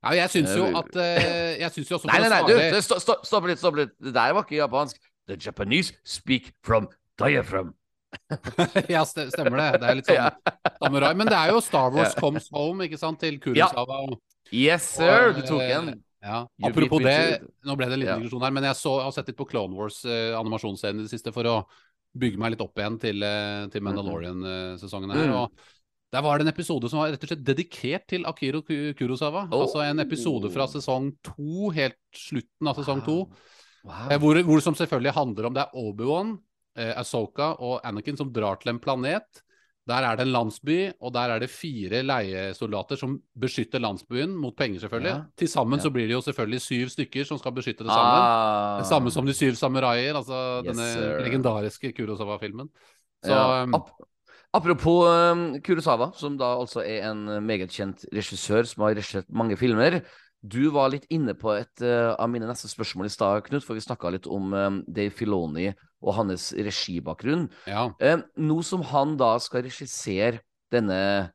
Ja, 0.00 0.14
jeg 0.16 0.30
syns 0.36 0.54
jo 0.56 0.68
at 0.78 0.96
eh, 0.96 1.58
Jeg 1.60 1.74
syns 1.74 1.90
jo 1.90 1.98
også 1.98 2.08
Nei, 2.08 2.22
nei, 2.24 2.30
nei, 2.32 2.40
du, 2.48 2.80
stopp, 2.84 3.02
stopp, 3.04 3.26
stopp 3.28 3.48
litt, 3.50 3.60
stopp 3.60 3.76
litt. 3.76 3.92
Det 4.00 4.14
der 4.16 4.32
var 4.36 4.46
ikke 4.46 4.56
japansk. 4.60 4.96
The 5.28 5.36
Japanese 5.36 5.94
speak 6.04 6.54
from 6.66 6.88
diaphragm. 7.20 7.74
ja, 8.90 9.04
st- 9.06 9.28
stemmer 9.30 9.60
det. 9.60 9.68
Det 9.82 9.90
er 9.90 9.98
litt 9.98 10.08
sånn 10.08 10.54
samurai. 10.80 11.12
Men 11.14 11.30
det 11.30 11.36
er 11.38 11.52
jo 11.52 11.60
Star 11.62 11.92
Wars 11.94 12.16
Comes 12.18 12.48
Home, 12.56 12.88
ikke 12.88 12.98
sant, 12.98 13.20
til 13.22 13.36
Kurosawa. 13.42 14.00
Ja. 14.08 14.18
Yes, 14.50 14.88
sir! 14.96 15.34
Du 15.36 15.44
tok 15.44 15.62
eh, 15.62 15.76
en. 15.76 15.92
Ja. 16.20 16.40
Apropos 16.66 17.00
det, 17.04 17.38
nå 17.64 17.76
ble 17.78 17.86
det 17.88 17.96
en 17.96 18.02
liten 18.02 18.24
digresjon 18.24 18.42
her, 18.44 18.52
men 18.56 18.66
jeg 18.68 18.76
så, 18.80 18.96
har 19.04 19.14
sett 19.14 19.30
litt 19.30 19.38
på 19.38 19.46
Clone 19.48 19.76
Wars 19.76 20.02
eh, 20.04 20.34
i 20.34 20.96
det 20.98 21.08
siste 21.12 21.32
for 21.32 21.48
å 21.48 21.54
bygge 22.18 22.40
meg 22.40 22.54
litt 22.54 22.64
opp 22.64 22.80
igjen 22.80 22.96
til, 23.02 23.22
eh, 23.22 23.66
til 23.70 23.84
Mandalorian-sesongen 23.86 25.14
her. 25.14 25.28
Mm. 25.30 25.36
og 25.42 25.68
der 26.10 26.24
var 26.26 26.38
det 26.38 26.48
en 26.48 26.50
episode 26.50 26.88
som 26.90 26.98
var 26.98 27.12
rett 27.12 27.22
og 27.22 27.30
slett 27.30 27.44
dedikert 27.46 28.08
til 28.10 28.24
Akiro 28.26 28.64
Kurosawa. 28.66 29.44
Oh. 29.46 29.60
Altså 29.62 29.84
en 29.84 30.02
episode 30.02 30.50
fra 30.50 30.66
sesong 30.66 31.12
to, 31.22 31.70
helt 31.76 32.00
slutten 32.16 32.70
av 32.70 32.80
sesong 32.80 33.04
to. 33.06 33.18
Wow. 33.20 33.36
Wow. 33.84 34.16
Hvor, 34.18 34.40
hvor 34.48 34.58
det 34.58 34.64
som 34.66 34.76
selvfølgelig 34.76 35.14
handler 35.16 35.46
om 35.46 35.54
det 35.54 35.62
er 35.62 35.78
Obi-Wan, 35.78 36.34
eh, 36.76 36.90
Ahsoka 36.98 37.52
og 37.62 37.78
Anakin 37.86 38.18
som 38.18 38.32
drar 38.34 38.58
til 38.58 38.74
en 38.74 38.82
planet. 38.82 39.44
Der 39.90 40.06
er 40.06 40.16
det 40.18 40.24
en 40.28 40.32
landsby, 40.32 40.76
og 41.02 41.12
der 41.16 41.32
er 41.34 41.42
det 41.42 41.48
fire 41.50 42.02
leiesoldater 42.06 42.98
som 43.00 43.16
beskytter 43.42 43.82
landsbyen 43.82 44.36
mot 44.38 44.54
penger, 44.56 44.84
selvfølgelig. 44.84 45.10
Ja. 45.16 45.22
Til 45.42 45.48
sammen 45.50 45.78
Ja. 45.80 45.82
så 45.82 45.90
blir 45.90 46.06
det 46.06 46.14
jo 46.14 46.20
selvfølgelig 46.22 46.60
syv 46.62 46.88
stykker 46.94 47.26
som 47.26 47.40
skal 47.42 47.52
beskytte 47.56 47.82
det 47.84 47.90
sammen. 47.90 48.20
Ah. 48.22 48.78
Det 48.78 48.86
samme 48.86 49.10
som 49.10 49.26
De 49.26 49.34
syv 49.34 49.54
samuraier, 49.58 50.14
altså 50.14 50.62
Yes, 50.62 50.70
denne 50.70 50.86
sir. 50.94 51.18
legendariske 51.26 51.92
Kurosawa-filmen. 51.96 52.70
Så 53.24 53.34
ja. 53.34 53.62
um, 53.64 53.74
Ap 53.74 53.90
Apropos 54.52 55.06
um, 55.06 55.60
Kurosawa, 55.62 56.08
som 56.18 56.34
da 56.38 56.56
altså 56.58 56.82
er 56.82 57.04
en 57.12 57.26
meget 57.46 57.70
kjent 57.70 58.02
regissør 58.12 58.66
som 58.66 58.82
har 58.82 58.96
regissert 58.96 59.28
mange 59.30 59.54
filmer. 59.56 60.00
Du 60.42 60.70
var 60.74 60.88
litt 60.90 61.04
inne 61.12 61.34
på 61.38 61.52
et 61.54 61.82
uh, 61.84 62.16
av 62.18 62.26
mine 62.32 62.48
neste 62.48 62.66
spørsmål 62.66 63.06
i 63.06 63.12
stad, 63.14 63.44
Knut, 63.46 63.62
for 63.62 63.78
vi 63.78 63.84
snakka 63.84 64.10
litt 64.10 64.26
om 64.26 64.50
um, 64.52 64.80
Dave 64.88 65.10
Filoni 65.14 65.68
og 66.00 66.14
hans 66.16 66.50
regibakgrunn. 66.56 67.48
Ja. 67.68 67.90
Eh, 68.00 68.22
nå 68.40 68.60
som 68.66 68.82
han 68.92 69.16
da 69.20 69.34
skal 69.42 69.66
regissere 69.66 70.40
denne 70.72 71.30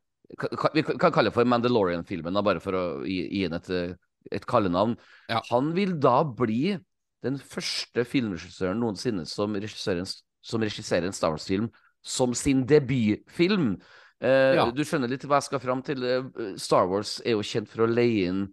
Vi 0.74 0.81
kan 0.81 1.12
kalle 1.13 1.29
det 1.29 1.36
for 1.36 1.45
Mandalorian-filmen, 1.45 2.34
bare 2.43 2.60
for 2.63 2.74
å 2.74 2.84
gi, 3.05 3.19
gi 3.29 3.43
den 3.45 3.60
et, 3.60 3.98
et 4.34 4.45
kallenavn. 4.50 4.95
Ja. 5.29 5.43
Han 5.51 5.69
vil 5.75 6.00
da 6.01 6.24
bli 6.25 6.77
den 7.25 7.38
første 7.38 8.03
filmregissøren 8.10 8.81
noensinne 8.81 9.25
som 9.29 9.53
som 10.45 10.62
regisserer 10.62 11.05
en 11.05 11.13
Star 11.13 11.34
Wars-film 11.34 11.69
som 12.05 12.34
sin 12.38 12.65
debutfilm. 12.69 13.75
Eh, 14.22 14.55
Ja. 14.57 14.72
Du 14.72 14.84
skjønner 14.86 15.10
litt 15.10 15.25
hva 15.25 15.39
jeg 15.41 15.50
skal 15.50 15.62
fram 15.62 15.81
til. 15.86 16.01
Uh, 16.01 16.53
Star 16.57 16.88
Wars 16.89 17.19
er 17.25 17.34
jo 17.38 17.45
kjent 17.45 17.69
for 17.69 17.86
å 17.86 17.89
leie 17.89 18.29
inn 18.29 18.48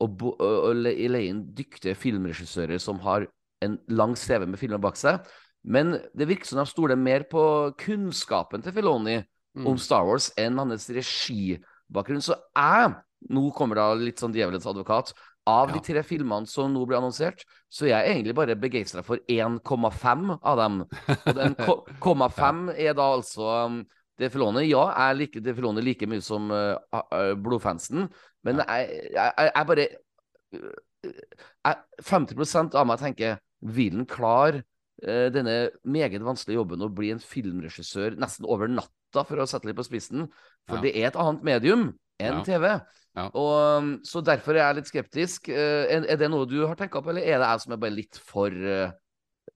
og, 0.00 0.22
og 0.38 0.76
leie 0.76 1.28
inn 1.28 1.42
dyktige 1.56 1.96
filmregissører 1.98 2.78
som 2.80 3.00
har 3.04 3.26
en 3.64 3.78
lang 3.90 4.14
CV 4.14 4.46
med 4.46 4.60
filmer 4.60 4.78
bak 4.78 4.96
seg. 4.96 5.24
Men 5.68 5.98
det 6.16 6.28
virker 6.30 6.48
som 6.48 6.62
de 6.62 6.66
stoler 6.70 6.96
mer 6.96 7.26
på 7.28 7.42
kunnskapen 7.80 8.64
til 8.64 8.72
Filoni 8.76 9.18
Mm. 9.58 9.64
om 9.66 9.78
Star 9.80 10.04
Wars 10.06 10.28
enn 10.38 10.58
hans 10.60 10.84
regibakgrunn. 10.92 12.20
Så 12.22 12.36
jeg, 12.54 12.90
nå 13.32 13.48
kommer 13.56 13.78
da 13.80 13.86
litt 13.96 14.20
sånn 14.20 14.34
djevelens 14.36 14.66
advokat, 14.68 15.10
av 15.48 15.72
de 15.72 15.80
tre 15.82 16.02
filmene 16.04 16.46
som 16.46 16.68
nå 16.70 16.82
blir 16.86 16.98
annonsert, 17.00 17.40
så 17.72 17.88
jeg 17.88 17.96
er 17.96 18.04
jeg 18.04 18.18
egentlig 18.18 18.34
bare 18.36 18.54
begeistra 18.60 19.02
for 19.02 19.18
1,5 19.26 20.34
av 20.42 20.60
dem. 20.60 20.76
Og 20.84 21.34
den 21.40 21.56
ko- 21.56 21.80
0,5 22.04 22.74
er 22.76 22.94
da 22.94 23.06
altså 23.16 23.48
um, 23.66 23.80
De 24.20 24.28
Filoni. 24.30 24.66
Ja, 24.68 24.84
jeg 25.08 25.16
liker 25.22 25.40
De 25.42 25.54
Filoni 25.56 25.82
like 25.82 26.06
mye 26.06 26.22
som 26.22 26.50
uh, 26.52 26.76
uh, 26.92 27.32
blodfansen, 27.40 28.06
men 28.44 28.60
jeg, 28.62 29.10
jeg, 29.16 29.50
jeg, 29.54 29.66
bare 29.72 29.88
uh, 30.54 30.72
jeg, 31.08 31.76
50 32.12 32.76
av 32.76 32.86
meg 32.92 33.00
tenker 33.00 33.40
vil 33.64 33.96
han 33.96 34.06
klare 34.06 34.62
denne 35.00 35.70
meget 35.86 36.22
vanskelige 36.26 36.58
jobben 36.58 36.80
å 36.82 36.88
bli 36.90 37.12
en 37.14 37.20
filmregissør 37.22 38.16
nesten 38.18 38.46
over 38.50 38.66
natta, 38.68 39.22
for 39.24 39.38
å 39.38 39.46
sette 39.46 39.68
litt 39.70 39.76
på 39.78 39.84
spissen. 39.86 40.26
For 40.68 40.76
Ja. 40.76 40.82
det 40.82 40.96
er 40.96 41.06
et 41.12 41.16
annet 41.16 41.44
medium 41.46 41.84
enn 42.20 42.40
Ja. 42.40 42.42
TV. 42.44 42.64
Ja. 43.16 43.28
Og, 43.34 44.00
så 44.06 44.20
derfor 44.22 44.54
er 44.54 44.64
jeg 44.74 44.76
litt 44.80 44.90
skeptisk. 44.90 45.48
Eh, 45.48 45.86
er, 45.90 46.04
er 46.06 46.16
det 46.20 46.28
noe 46.30 46.46
du 46.46 46.66
har 46.66 46.74
tenkt 46.78 46.92
på, 46.98 47.08
eller 47.10 47.22
er 47.22 47.38
det 47.38 47.46
jeg 47.48 47.60
som 47.64 47.72
er 47.72 47.80
bare 47.82 47.94
litt 47.94 48.18
for 48.18 48.50
eh, 48.50 48.90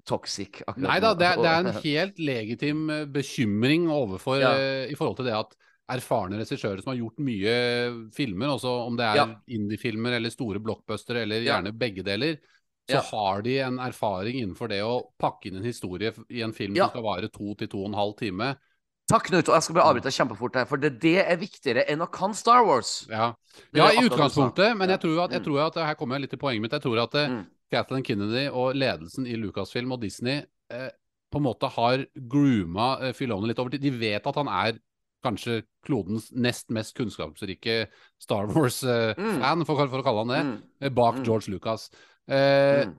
toxic? 0.09 0.63
Nei 0.77 0.99
da, 1.03 1.13
det 1.15 1.27
er, 1.27 1.37
det 1.43 1.51
er 1.51 1.67
en 1.67 1.83
helt 1.85 2.19
legitim 2.23 2.89
eh, 2.91 3.05
bekymring 3.07 3.91
overfor 3.93 4.41
eh, 4.47 4.87
i 4.91 4.97
forhold 4.99 5.19
til 5.21 5.29
det 5.31 5.37
at 5.37 5.55
erfarne 5.93 6.39
regissører 6.41 6.81
som 6.81 6.93
har 6.95 7.01
gjort 7.03 7.19
mye 7.21 7.55
filmer, 8.17 8.55
også 8.55 8.71
om 8.87 8.97
det 8.97 9.05
er 9.11 9.17
Ja. 9.21 9.27
indie-filmer 9.59 10.15
eller 10.17 10.31
store 10.33 10.63
blockbustere, 10.63 11.23
eller 11.27 11.43
gjerne 11.45 11.73
begge 11.77 12.03
deler, 12.07 12.39
så 12.91 12.95
Ja. 12.99 13.01
har 13.03 13.43
de 13.43 13.59
en 13.61 13.79
erfaring 13.79 14.41
innenfor 14.43 14.69
det 14.69 14.81
å 14.83 15.03
pakke 15.19 15.47
inn 15.47 15.57
en 15.57 15.65
historie 15.65 16.13
i 16.31 16.43
en 16.43 16.53
film 16.53 16.75
Ja. 16.77 16.85
som 16.89 16.91
skal 16.91 17.03
vare 17.03 17.29
to 17.29 17.55
til 17.55 17.69
to 17.69 17.79
og 17.85 17.87
en 17.91 17.95
halv 17.95 18.17
time. 18.19 18.57
Takk, 19.09 19.25
Knut. 19.29 19.49
Og 19.49 19.55
jeg 19.55 19.63
skal 19.63 19.75
bare 19.75 19.85
avbryte 19.95 20.13
kjempefort 20.15 20.55
her, 20.55 20.65
for 20.65 20.77
det, 20.79 21.01
det 21.01 21.19
er 21.27 21.37
viktigere 21.37 21.85
enn 21.89 22.01
å 22.01 22.11
kan 22.11 22.33
Star 22.35 22.65
Wars. 22.65 23.07
Ja, 23.11 23.35
ja 23.75 23.89
i 23.91 24.07
utgangspunktet, 24.09 24.77
men 24.77 24.89
jeg 24.89 25.01
tror, 25.01 25.25
at, 25.25 25.31
jeg 25.33 25.41
Mm. 25.43 25.45
tror 25.45 25.67
at 25.67 25.75
her 25.75 25.95
kommer 25.95 26.15
jeg 26.17 26.23
litt 26.23 26.31
til 26.31 26.39
poenget 26.39 26.63
mitt. 26.63 26.71
Jeg 26.73 26.83
tror 26.83 27.03
at 27.03 27.15
eh, 27.15 27.29
Mm. 27.29 27.47
Kathleen 27.71 28.03
Kennedy 28.05 28.49
og 28.49 28.75
ledelsen 28.75 29.27
i 29.27 29.35
Lucasfilm 29.37 29.93
og 29.93 30.01
Disney 30.01 30.45
eh, 30.71 30.91
på 31.33 31.37
en 31.39 31.43
måte 31.43 31.69
har 31.71 32.07
grooma 32.17 33.01
eh, 33.03 33.13
Filoni 33.13 33.49
litt 33.49 33.59
over 33.59 33.71
tid. 33.71 33.81
De 33.83 33.91
vet 33.91 34.27
at 34.27 34.35
han 34.35 34.49
er 34.49 34.79
kanskje 35.25 35.63
klodens 35.87 36.33
nest 36.33 36.71
mest 36.71 36.95
kunnskapsrike 36.97 37.89
Star 38.19 38.47
Wars-fan, 38.47 39.65
for, 39.67 39.87
for 39.89 40.01
å 40.01 40.05
kalle 40.05 40.25
han 40.25 40.29
det, 40.29 40.45
Mm. 40.45 40.63
eh, 40.81 40.89
bak 40.91 41.17
Mm. 41.17 41.25
George 41.25 41.49
Lucas. 41.49 41.91
Eh, 42.31 42.85
Mm. 42.87 42.99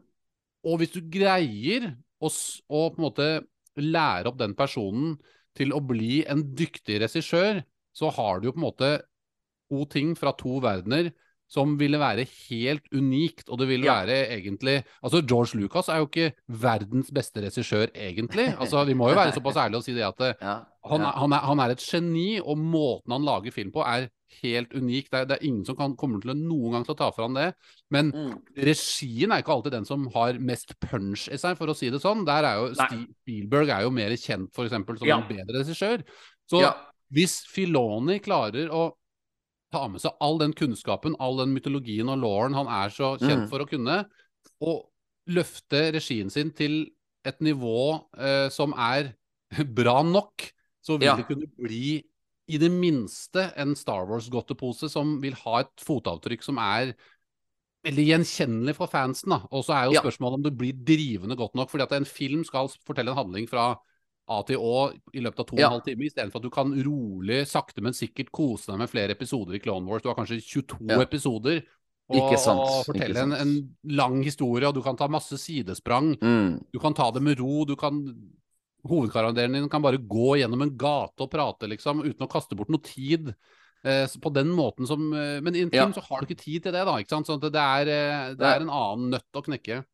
Og 0.63 0.77
hvis 0.79 0.93
du 0.93 1.01
greier 1.11 1.89
å, 2.23 2.29
å 2.29 2.81
på 2.93 2.99
en 2.99 3.03
måte 3.03 3.27
lære 3.75 4.29
opp 4.29 4.37
den 4.39 4.53
personen 4.55 5.17
til 5.57 5.73
å 5.75 5.81
bli 5.83 6.23
en 6.29 6.43
dyktig 6.55 7.01
regissør, 7.03 7.63
så 7.93 8.09
har 8.15 8.39
du 8.39 8.47
jo 8.47 8.53
på 8.55 8.61
en 8.61 8.67
måte 8.67 8.91
to 9.69 9.83
ting 9.91 10.13
fra 10.15 10.31
to 10.37 10.59
verdener 10.63 11.11
som 11.53 11.75
ville 11.77 11.99
være 12.01 12.23
helt 12.49 12.87
unikt, 12.97 13.45
og 13.53 13.59
det 13.61 13.67
ville 13.69 13.85
Ja. 13.85 13.99
være 14.01 14.17
egentlig 14.39 14.79
Altså, 15.03 15.21
George 15.21 15.59
Lucas 15.59 15.87
er 15.93 15.99
jo 16.01 16.07
ikke 16.07 16.31
verdens 16.49 17.11
beste 17.13 17.43
regissør, 17.45 17.87
egentlig. 17.93 18.47
Altså, 18.59 18.83
Vi 18.87 18.93
må 18.97 19.09
jo 19.11 19.15
være 19.19 19.35
såpass 19.35 19.55
ærlige 19.61 19.77
og 19.77 19.83
si 19.85 19.93
det 19.93 20.03
at 20.07 20.19
eh, 20.21 20.33
Ja. 20.41 20.55
han, 20.89 21.01
er, 21.01 21.11
han, 21.21 21.31
er, 21.33 21.45
han 21.45 21.59
er 21.59 21.69
et 21.75 21.85
geni, 21.85 22.39
og 22.41 22.57
måten 22.57 23.11
han 23.13 23.23
lager 23.23 23.51
film 23.53 23.71
på, 23.71 23.85
er 23.85 24.09
helt 24.41 24.73
unik. 24.73 25.11
Det 25.11 25.19
er, 25.19 25.25
det 25.29 25.35
er 25.37 25.45
ingen 25.45 25.63
som 25.65 25.75
kan, 25.77 25.93
kommer 25.95 26.19
til 26.23 26.31
å 26.33 26.35
noen 26.39 26.71
gang 26.73 26.85
til 26.87 26.95
å 26.95 26.97
ta 26.97 27.11
fra 27.13 27.27
han 27.27 27.35
det. 27.37 27.53
Men 27.93 28.09
Mm. 28.11 28.31
regien 28.57 29.31
er 29.31 29.43
ikke 29.43 29.53
alltid 29.53 29.71
den 29.75 29.85
som 29.85 30.07
har 30.15 30.33
mest 30.41 30.73
punch 30.81 31.27
i 31.29 31.37
seg, 31.37 31.55
for 31.59 31.67
å 31.69 31.75
si 31.77 31.91
det 31.93 32.01
sånn. 32.01 32.25
Der 32.25 32.43
er 32.49 32.55
jo 32.63 32.73
Steve 32.73 33.05
Spielberg 33.21 33.69
er 33.69 33.83
jo 33.85 33.91
mer 33.93 34.09
kjent 34.17 34.49
eksempel, 34.57 34.97
som 34.97 35.07
en 35.07 35.27
bedre 35.29 35.61
regissør. 35.61 36.01
Så 36.49 36.65
hvis 37.13 37.43
Filoni 37.45 38.17
klarer 38.19 38.69
å 38.73 38.93
ta 39.73 39.87
med 39.91 40.01
seg 40.03 40.13
all 40.23 40.37
den 40.41 40.53
kunnskapen, 40.57 41.15
all 41.23 41.39
den 41.41 41.53
mytologien 41.55 42.09
og 42.13 42.21
lauren 42.21 42.53
han 42.57 42.69
er 42.69 42.93
så 42.93 43.15
kjent 43.19 43.47
Mm. 43.47 43.49
for 43.51 43.63
å 43.65 43.69
kunne, 43.69 44.03
og 44.61 44.85
løfte 45.33 45.87
regien 45.95 46.29
sin 46.33 46.51
til 46.51 46.83
et 47.25 47.39
nivå 47.41 48.03
eh, 48.17 48.49
som 48.53 48.73
er 48.77 49.13
bra 49.79 50.01
nok, 50.03 50.51
så 50.83 50.97
vil 50.99 51.07
Ja. 51.09 51.15
det 51.15 51.27
kunne 51.27 51.47
bli 51.57 52.03
i 52.51 52.57
det 52.59 52.69
minste 52.71 53.53
en 53.55 53.71
Star 53.79 54.03
Wars-godtepose 54.05 54.89
som 54.91 55.15
vil 55.23 55.33
ha 55.45 55.61
et 55.63 55.79
fotavtrykk 55.79 56.43
som 56.43 56.57
er 56.59 56.93
veldig 57.87 58.03
gjenkjennelig 58.09 58.75
for 58.75 58.87
fansen. 58.91 59.31
Og 59.51 59.63
så 59.63 59.73
er 59.77 59.85
jo 59.87 59.93
Ja. 59.95 60.01
spørsmålet 60.03 60.33
om 60.39 60.43
det 60.43 60.57
blir 60.57 60.73
drivende 60.73 61.37
godt 61.39 61.55
nok. 61.55 61.69
fordi 61.71 61.83
at 61.83 61.91
en 61.95 62.05
film 62.05 62.43
skal 62.43 62.67
fortelle 62.85 63.11
en 63.11 63.15
handling 63.15 63.47
fra 63.47 63.77
A 64.29 64.41
til 64.47 64.55
Å 64.57 64.93
i 65.13 65.19
løpet 65.19 65.39
av 65.39 65.45
to 65.47 65.55
og 65.55 65.59
Ja. 65.59 65.67
en 65.67 65.73
halv 65.79 65.83
time, 65.85 66.05
istedenfor 66.07 66.37
at 66.39 66.43
du 66.43 66.49
kan 66.49 66.71
rolig, 66.83 67.45
sakte, 67.47 67.81
men 67.81 67.91
sikkert 67.93 68.31
kose 68.31 68.67
deg 68.71 68.77
med 68.79 68.89
flere 68.89 69.11
episoder 69.11 69.55
i 69.55 69.59
Clone 69.59 69.85
Wars. 69.85 70.01
Du 70.01 70.07
har 70.09 70.15
kanskje 70.15 70.39
22 70.41 70.87
Ja. 70.89 71.01
episoder. 71.01 71.63
Og, 72.09 72.31
og 72.33 72.85
fortelle. 72.85 73.15
En, 73.17 73.31
en 73.33 73.75
lang 73.87 74.23
historie, 74.23 74.67
og 74.67 74.75
du 74.75 74.81
kan 74.81 74.95
ta 74.95 75.07
masse 75.07 75.37
sidesprang. 75.39 76.17
Mm. 76.21 76.63
Du 76.71 76.79
kan 76.79 76.93
ta 76.93 77.09
det 77.11 77.21
med 77.23 77.39
ro. 77.39 77.65
du 77.65 77.75
kan 77.75 77.99
Hovedkarakteren 78.83 79.53
din 79.53 79.69
kan 79.71 79.81
bare 79.81 79.95
gå 79.97 80.33
gjennom 80.41 80.61
en 80.65 80.73
gate 80.77 81.23
og 81.23 81.29
prate, 81.31 81.69
liksom, 81.71 82.01
uten 82.03 82.25
å 82.25 82.29
kaste 82.29 82.55
bort 82.59 82.67
noe 82.73 82.83
tid. 82.83 83.33
Eh, 83.85 84.07
på 84.19 84.31
den 84.33 84.47
måten 84.55 84.87
som 84.87 85.09
eh, 85.13 85.39
Men 85.43 85.55
i 85.55 85.61
en 85.61 85.69
Ja. 85.71 85.83
film 85.85 85.93
så 85.93 86.03
har 86.03 86.19
du 86.21 86.27
ikke 86.27 86.39
tid 86.43 86.63
til 86.63 86.71
det, 86.71 86.83
da. 86.85 86.97
ikke 86.99 87.09
sant? 87.15 87.27
Sånn 87.27 87.41
at 87.43 87.51
det 87.51 87.59
er, 87.63 87.87
eh, 87.91 88.33
det 88.35 88.41
er 88.45 88.61
en 88.61 88.69
annen 88.69 89.09
nøtt 89.11 89.31
å 89.35 89.43
knekke. 89.43 89.85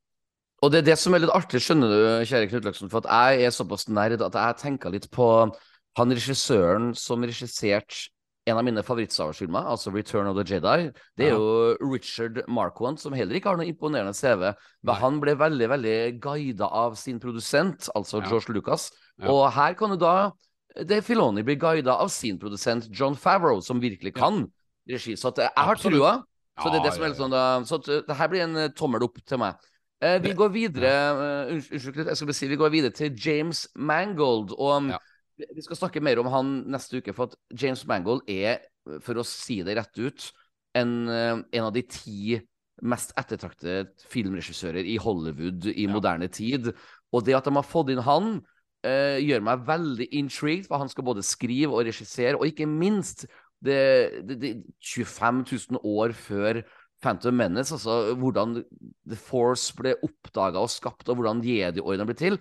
Og 0.61 0.71
det 0.71 0.81
er 0.81 0.87
det 0.91 0.97
som 0.99 1.15
er 1.15 1.23
litt 1.23 1.33
artig, 1.33 1.61
skjønner 1.63 1.91
du, 1.91 1.99
kjære 2.27 2.49
Knut 2.51 2.65
Løksen, 2.67 2.91
for 2.91 3.03
at 3.03 3.09
jeg 3.37 3.47
er 3.47 3.55
såpass 3.55 3.87
nerd 3.87 4.21
at 4.25 4.35
jeg 4.35 4.59
tenker 4.59 4.91
litt 4.91 5.07
på 5.13 5.27
han 5.97 6.15
regissøren 6.15 6.91
som 6.97 7.23
regisserte 7.23 8.09
en 8.49 8.57
av 8.57 8.65
mine 8.65 8.81
favoritt-Star 8.83 9.33
altså 9.59 9.91
Return 9.93 10.27
of 10.27 10.35
the 10.35 10.43
Jedi. 10.43 10.91
Det 11.17 11.27
er 11.27 11.31
Ja. 11.31 11.37
jo 11.37 11.77
Richard 11.81 12.41
Marquand, 12.47 12.99
som 12.99 13.13
heller 13.13 13.35
ikke 13.35 13.49
har 13.49 13.57
noe 13.57 13.67
imponerende 13.67 14.13
CV. 14.13 14.55
Men 14.83 14.93
Nei. 14.95 14.99
han 15.01 15.19
ble 15.19 15.35
veldig 15.35 15.69
veldig 15.69 16.19
guida 16.19 16.65
av 16.65 16.95
sin 16.95 17.19
produsent, 17.19 17.89
altså 17.95 18.21
Ja. 18.21 18.29
George 18.29 18.53
Lucas. 18.53 18.91
Ja. 19.19 19.29
Og 19.29 19.51
her 19.51 19.73
kan 19.73 19.89
du 19.91 19.97
da 19.97 20.31
det 20.75 21.03
Filoni 21.03 21.43
blir 21.43 21.59
guida 21.59 21.99
av 21.99 22.09
sin 22.09 22.37
produsent 22.39 22.87
John 22.91 23.15
Favreau, 23.15 23.61
som 23.61 23.79
virkelig 23.79 24.13
kan 24.15 24.51
regi. 24.87 25.15
Så 25.15 25.33
jeg 25.35 25.49
har 25.55 25.75
trua. 25.75 26.23
Så 26.59 26.71
det 26.71 26.79
er 26.79 26.83
det 26.83 26.93
som 26.93 27.03
er 27.03 27.07
litt 27.07 27.17
sånn 27.17 27.65
Så 27.65 27.75
uh, 27.87 28.01
det 28.05 28.15
her 28.15 28.27
blir 28.27 28.41
en 28.41 28.55
uh, 28.55 28.67
tommel 28.69 29.03
opp 29.03 29.17
til 29.25 29.37
meg. 29.37 29.55
Eh, 30.01 30.17
vi 30.23 30.31
går 30.37 30.51
videre 30.53 30.89
uh, 31.11 31.53
unnskyld, 31.57 32.05
jeg 32.07 32.15
skal 32.15 32.29
bare 32.29 32.37
si 32.37 32.47
Vi 32.47 32.55
går 32.59 32.69
videre 32.71 32.95
til 32.95 33.15
James 33.19 33.65
Mangold. 33.75 34.53
Og 34.55 34.77
um, 34.77 34.89
Ja. 34.93 34.97
vi- 35.37 35.61
skal 35.63 35.75
snakke 35.75 35.99
mer 36.03 36.19
om 36.19 36.25
han 36.31 36.45
neste 36.71 36.97
uke, 37.01 37.13
for 37.13 37.23
at 37.27 37.35
James 37.61 37.85
Mangold 37.87 38.21
er, 38.29 38.59
for 39.01 39.19
å 39.19 39.25
si 39.27 39.61
det 39.63 39.75
rett 39.77 39.99
ut, 39.99 40.31
en, 40.75 40.93
uh, 41.09 41.41
en 41.51 41.63
av 41.67 41.73
de 41.73 41.81
ti 41.81 42.39
mest 42.81 43.11
ettertraktede 43.19 43.89
filmregissører 44.07 44.85
i 44.87 44.95
Hollywood 44.97 45.65
i 45.67 45.83
Ja. 45.83 45.91
moderne 45.91 46.29
tid. 46.31 46.71
Og 47.11 47.25
det 47.25 47.35
at 47.35 47.43
de 47.43 47.51
har 47.51 47.63
fått 47.67 47.89
inn 47.91 47.99
han, 47.99 48.39
uh, 48.85 49.17
gjør 49.19 49.43
meg 49.43 49.65
veldig 49.67 50.07
intrigued, 50.13 50.67
for 50.67 50.77
han 50.77 50.87
skal 50.89 51.03
både 51.03 51.23
skrive 51.23 51.73
og 51.75 51.83
regissere, 51.85 52.37
og 52.39 52.47
ikke 52.47 52.65
minst 52.67 53.25
det, 53.61 54.23
det, 54.25 54.39
det 54.39 54.63
25 54.79 55.43
000 55.43 55.79
år 55.83 56.13
før 56.15 56.63
Phantom 57.03 57.37
Menace, 57.39 57.73
altså 57.75 58.15
hvordan 58.19 58.57
The 59.07 59.17
Force 59.19 59.73
ble 59.77 59.95
oppdaga 60.03 60.61
og 60.61 60.71
skapt, 60.71 61.07
og 61.07 61.19
hvordan 61.19 61.43
Jedi-ordenen 61.45 62.09
ble 62.09 62.17
til. 62.19 62.39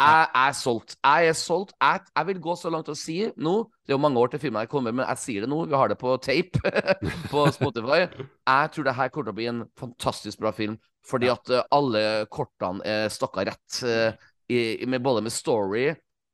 Jeg 0.00 0.28
er 0.40 0.52
solgt. 0.56 0.94
Jeg 1.04 1.28
er 1.28 1.36
solgt. 1.36 1.74
Jeg, 1.76 2.00
jeg 2.16 2.26
vil 2.30 2.40
gå 2.40 2.54
så 2.56 2.70
langt 2.72 2.88
og 2.88 2.96
si 2.96 3.18
nå 3.36 3.54
Det 3.84 3.92
er 3.92 3.98
jo 3.98 4.00
mange 4.00 4.20
år 4.22 4.30
til 4.32 4.40
filmen 4.40 4.68
kommer, 4.70 4.94
men 4.96 5.04
jeg 5.04 5.20
sier 5.20 5.44
det 5.44 5.50
nå. 5.52 5.58
Vi 5.68 5.76
har 5.76 5.92
det 5.92 5.98
på 6.00 6.14
tape 6.24 6.72
på 7.32 7.44
Spotify. 7.52 8.06
Jeg 8.08 8.70
tror 8.72 8.86
det 8.88 8.96
her 8.96 9.12
kommer 9.12 9.28
til 9.28 9.34
å 9.34 9.38
bli 9.40 9.48
en 9.50 9.62
fantastisk 9.80 10.40
bra 10.40 10.54
film, 10.56 10.78
fordi 11.06 11.28
at 11.32 11.52
eh, 11.52 11.66
alle 11.76 12.04
kortene 12.32 12.80
er 12.86 13.12
stokka 13.12 13.44
rett. 13.50 13.82
eh, 13.84 14.28
i, 14.50 14.86
med, 14.86 15.02
både 15.02 15.22
med 15.22 15.32
story 15.34 15.90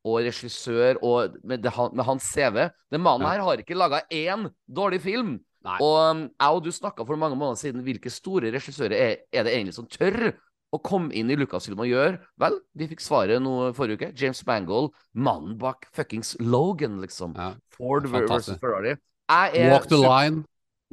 og 0.06 0.22
regissør 0.24 1.00
og 1.04 1.36
med, 1.44 1.64
det, 1.64 1.72
med 1.92 2.06
hans 2.06 2.28
CV. 2.30 2.68
Den 2.92 3.02
mannen 3.04 3.26
her 3.28 3.42
har 3.44 3.60
ikke 3.60 3.76
laga 3.76 4.04
én 4.14 4.46
dårlig 4.66 5.02
film. 5.04 5.36
Nei. 5.66 5.76
Og 5.82 5.96
um, 5.98 6.24
jeg 6.30 6.58
og 6.58 6.64
du 6.64 6.70
snakka 6.74 7.06
for 7.06 7.18
mange 7.20 7.38
måneder 7.38 7.58
siden 7.60 7.82
hvilke 7.86 8.12
store 8.12 8.52
regissører 8.54 8.94
er, 8.96 9.16
er 9.34 9.46
det 9.46 9.54
egentlig 9.56 9.74
som 9.76 9.88
tør 9.90 10.30
å 10.74 10.80
komme 10.82 11.14
inn 11.14 11.30
i 11.30 11.36
Lucasfilm 11.38 11.78
og 11.84 11.88
gjøre 11.88 12.18
Vel, 12.42 12.56
vi 12.74 12.88
fikk 12.90 13.02
svaret 13.04 13.42
nå 13.42 13.72
forrige 13.76 14.00
uke. 14.00 14.08
James 14.18 14.42
Mangold, 14.48 14.90
mannen 15.14 15.54
bak 15.60 15.86
fuckings 15.96 16.34
Logan, 16.42 17.00
liksom. 17.02 17.36
Ja. 17.38 17.52
Ford 17.76 18.08
ver- 18.10 18.26
versus 18.30 18.58
Ferrari. 18.62 18.96
Er 19.30 19.70
Walk 19.72 19.88
the 19.90 19.98
line. 19.98 20.44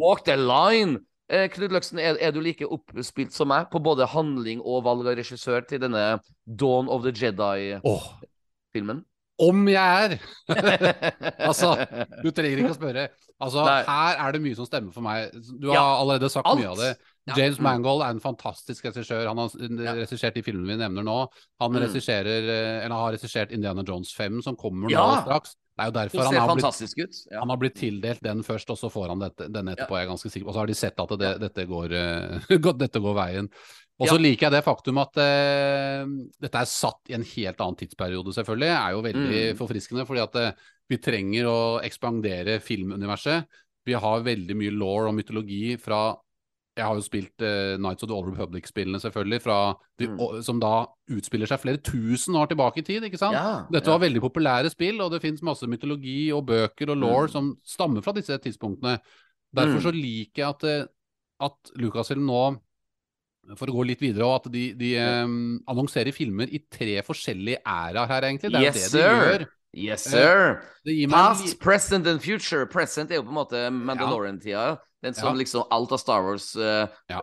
Walk 0.02 0.24
the 0.26 0.38
line! 0.38 1.02
Eh, 1.30 1.48
Knut 1.50 1.72
Løksen, 1.72 2.00
er, 2.02 2.18
er 2.22 2.34
du 2.36 2.42
like 2.44 2.66
oppspilt 2.68 3.34
som 3.34 3.48
meg 3.50 3.70
på 3.72 3.80
både 3.82 4.06
handling 4.12 4.60
og 4.62 4.84
valg 4.86 5.08
av 5.08 5.16
regissør 5.18 5.64
til 5.66 5.80
denne 5.82 6.20
Dawn 6.46 6.90
of 6.92 7.06
the 7.06 7.14
Jedi-filmen? 7.16 7.82
Åh, 7.86 9.13
om 9.40 9.68
jeg 9.68 10.04
er! 10.06 10.18
Altså, 11.48 11.74
Du 12.24 12.30
trenger 12.36 12.62
ikke 12.64 12.74
å 12.74 12.78
spørre. 12.78 13.08
Altså, 13.44 13.64
Nei. 13.66 13.80
Her 13.88 14.22
er 14.28 14.36
det 14.36 14.42
mye 14.44 14.56
som 14.56 14.68
stemmer 14.70 14.94
for 14.96 15.04
meg. 15.06 15.34
Du 15.60 15.68
har 15.72 15.76
Ja, 15.80 15.86
allerede 16.04 16.30
sagt 16.32 16.48
alt. 16.48 16.60
mye 16.62 16.70
av 16.72 16.78
det. 16.80 16.92
James 17.38 17.58
ja. 17.58 17.64
Mangold 17.64 18.04
er 18.04 18.14
en 18.14 18.20
fantastisk 18.24 18.86
regissør. 18.90 19.28
Han 19.32 19.38
har 19.40 19.50
Ja. 19.84 19.94
regissert 19.96 20.36
de 20.36 20.44
filmene 20.44 20.76
vi 20.76 20.78
nevner 20.84 21.04
nå. 21.08 21.18
Han 21.62 21.72
Mm. 21.72 21.78
eh, 22.50 22.86
eller 22.86 22.96
har 22.96 23.12
regissert 23.14 23.52
Indiana 23.52 23.84
Jones 23.88 24.14
5, 24.14 24.42
som 24.44 24.56
kommer 24.56 24.90
nå 24.90 25.22
straks. 25.24 25.56
Det 25.74 25.82
er 25.82 25.90
jo 25.90 25.94
derfor 25.98 26.28
han 26.28 26.36
har, 26.38 26.56
blitt. 26.56 27.16
Ja. 27.32 27.40
han 27.42 27.50
har 27.50 27.58
blitt 27.58 27.76
tildelt 27.80 28.22
den 28.22 28.44
først, 28.46 28.70
og 28.70 28.78
så 28.78 28.92
får 28.94 29.08
han 29.10 29.24
dette, 29.24 29.48
denne 29.50 29.74
etterpå, 29.74 29.96
jeg 29.98 30.06
er 30.06 30.12
ganske 30.12 30.30
sikker. 30.30 30.48
Og 30.48 30.54
så 30.54 30.62
har 30.62 30.68
de 30.70 30.76
sett 30.78 31.00
at 31.02 31.14
det, 31.18 31.32
dette, 31.42 31.66
går, 31.66 31.96
eh, 31.98 32.60
dette 32.84 33.02
går 33.02 33.16
veien. 33.18 33.50
Og 34.02 34.08
så 34.10 34.16
Ja. 34.18 34.22
liker 34.22 34.48
jeg 34.48 34.54
det 34.56 34.64
faktum 34.66 34.98
at 35.02 35.18
uh, 35.22 36.06
dette 36.42 36.62
er 36.62 36.70
satt 36.70 37.10
i 37.10 37.14
en 37.18 37.24
helt 37.26 37.60
annen 37.62 37.78
tidsperiode, 37.78 38.34
selvfølgelig. 38.34 38.70
er 38.74 38.92
jo 38.96 39.02
veldig 39.06 39.42
Mm. 39.54 39.58
forfriskende, 39.58 40.06
fordi 40.10 40.22
at 40.24 40.36
uh, 40.36 40.52
vi 40.90 40.98
trenger 40.98 41.46
å 41.50 41.60
ekspandere 41.86 42.60
filmuniverset. 42.62 43.46
Vi 43.86 43.94
har 43.94 44.24
veldig 44.26 44.56
mye 44.56 44.72
law 44.78 45.10
og 45.10 45.16
mytologi 45.18 45.78
fra 45.82 46.16
Jeg 46.76 46.86
har 46.90 46.96
jo 46.98 47.02
spilt 47.06 47.44
uh, 47.46 47.78
Nights 47.78 48.02
of 48.04 48.10
the 48.10 48.16
Old 48.16 48.32
Republic-spillene, 48.34 48.98
selvfølgelig, 49.00 49.42
fra 49.44 49.58
de, 50.00 50.08
Mm. 50.08 50.20
og, 50.20 50.40
som 50.44 50.60
da 50.60 50.86
utspiller 51.14 51.46
seg 51.46 51.60
flere 51.62 51.78
tusen 51.78 52.34
år 52.36 52.48
tilbake 52.50 52.80
i 52.82 52.82
tid, 52.88 53.04
ikke 53.04 53.20
sant? 53.22 53.38
Ja, 53.38 53.66
Dette 53.72 53.92
ja. 53.92 53.98
var 53.98 54.08
veldig 54.08 54.22
populære 54.24 54.72
spill, 54.74 55.00
og 55.02 55.12
det 55.12 55.22
fins 55.22 55.44
masse 55.46 55.68
mytologi 55.70 56.32
og 56.34 56.48
bøker 56.48 56.90
og 56.90 56.98
law 56.98 57.22
Mm. 57.28 57.30
som 57.30 57.58
stammer 57.64 58.02
fra 58.02 58.12
disse 58.14 58.38
tidspunktene. 58.42 59.00
Derfor 59.54 59.78
Mm. 59.78 59.84
så 59.86 59.92
liker 59.94 60.42
jeg 60.42 60.50
at, 60.50 60.64
eh, 60.64 60.86
at 61.42 61.72
Lucasfilm 61.78 62.26
nå, 62.26 62.58
for 63.56 63.68
å 63.68 63.74
gå 63.76 63.86
litt 63.86 64.00
videre, 64.00 64.24
og 64.26 64.46
at 64.46 64.52
de, 64.52 64.74
de 64.74 64.96
um, 64.98 65.60
annonserer 65.68 66.14
filmer 66.16 66.48
i 66.50 66.62
tre 66.72 67.02
forskjellige 67.04 67.60
æraer 67.68 68.08
her, 68.08 68.22
egentlig. 68.24 68.50
Det 68.52 68.56
er 68.56 68.64
Yes, 68.64 68.76
jo 68.76 68.82
det 68.82 68.90
sir. 68.90 69.10
de 69.10 69.26
gjør. 69.38 69.48
Yes, 69.74 70.06
Eh, 70.08 70.12
sir. 70.12 70.64
Past, 71.10 71.60
present 71.60 72.06
and 72.08 72.22
future. 72.22 72.66
Present 72.68 73.12
er 73.12 73.16
jo 73.16 73.24
på 73.24 73.30
en 73.34 73.40
måte 73.40 73.62
Mandalorian-tida. 73.74 74.78
Den 75.04 75.14
som 75.14 75.34
Ja. 75.36 75.44
liksom 75.44 75.66
alt 75.72 75.92
av 75.92 75.98
Star 76.00 76.22
Wars 76.24 76.56
uh, 76.56 76.88
Ja. 77.10 77.20